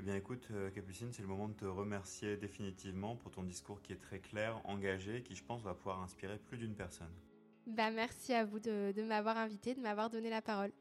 Eh 0.00 0.02
bien 0.02 0.14
écoute, 0.14 0.48
euh, 0.52 0.70
Capucine, 0.70 1.12
c'est 1.12 1.20
le 1.20 1.28
moment 1.28 1.46
de 1.46 1.52
te 1.52 1.66
remercier 1.66 2.38
définitivement 2.38 3.16
pour 3.16 3.30
ton 3.30 3.42
discours 3.42 3.82
qui 3.82 3.92
est 3.92 4.00
très 4.00 4.18
clair, 4.18 4.58
engagé, 4.64 5.22
qui 5.22 5.36
je 5.36 5.44
pense 5.44 5.60
va 5.60 5.74
pouvoir 5.74 6.00
inspirer 6.00 6.38
plus 6.38 6.56
d'une 6.56 6.74
personne. 6.74 7.12
Bah, 7.66 7.90
merci 7.90 8.32
à 8.32 8.46
vous 8.46 8.60
de, 8.60 9.02
m'avoir 9.02 9.36
invité, 9.36 9.74
de 9.74 9.80
m'avoir 9.82 10.08
donné 10.08 10.30
la 10.30 10.40
parole. 10.40 10.72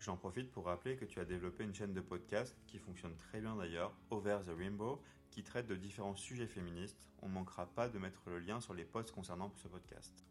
J'en 0.00 0.16
profite 0.16 0.50
pour 0.50 0.64
rappeler 0.64 0.96
que 0.96 1.04
tu 1.04 1.20
as 1.20 1.24
développé 1.24 1.62
une 1.62 1.72
chaîne 1.72 1.92
de 1.92 2.00
podcast 2.00 2.56
qui 2.66 2.80
fonctionne 2.80 3.14
très 3.14 3.40
bien 3.40 3.54
d'ailleurs, 3.54 3.96
Over 4.10 4.40
the 4.44 4.58
Rainbow, 4.58 5.00
qui 5.30 5.44
traite 5.44 5.68
de 5.68 5.76
différents 5.76 6.16
sujets 6.16 6.48
féministes. 6.48 7.08
On 7.22 7.28
ne 7.28 7.34
manquera 7.34 7.66
pas 7.66 7.88
de 7.88 8.00
mettre 8.00 8.22
le 8.26 8.40
lien 8.40 8.60
sur 8.60 8.74
les 8.74 8.84
posts 8.84 9.12
concernant 9.12 9.52
ce 9.54 9.68
podcast. 9.68 10.24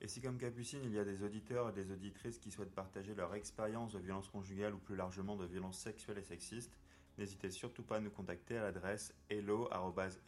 Et 0.00 0.08
si 0.08 0.20
comme 0.20 0.38
Capucine, 0.38 0.82
il 0.82 0.92
y 0.92 0.98
a 0.98 1.04
des 1.04 1.22
auditeurs 1.22 1.68
et 1.68 1.72
des 1.72 1.92
auditrices 1.92 2.40
qui 2.40 2.50
souhaitent 2.50 2.74
partager 2.74 3.14
leur 3.14 3.32
expérience 3.36 3.92
de 3.92 4.00
violence 4.00 4.28
conjugale 4.28 4.74
ou 4.74 4.78
plus 4.78 4.96
largement 4.96 5.36
de 5.36 5.46
violence 5.46 5.78
sexuelle 5.78 6.18
et 6.18 6.24
sexiste, 6.24 6.76
N'hésitez 7.18 7.50
surtout 7.50 7.82
pas 7.82 7.96
à 7.96 8.00
nous 8.00 8.10
contacter 8.10 8.58
à 8.58 8.62
l'adresse 8.62 9.14
hello.eu.fr. 9.30 10.26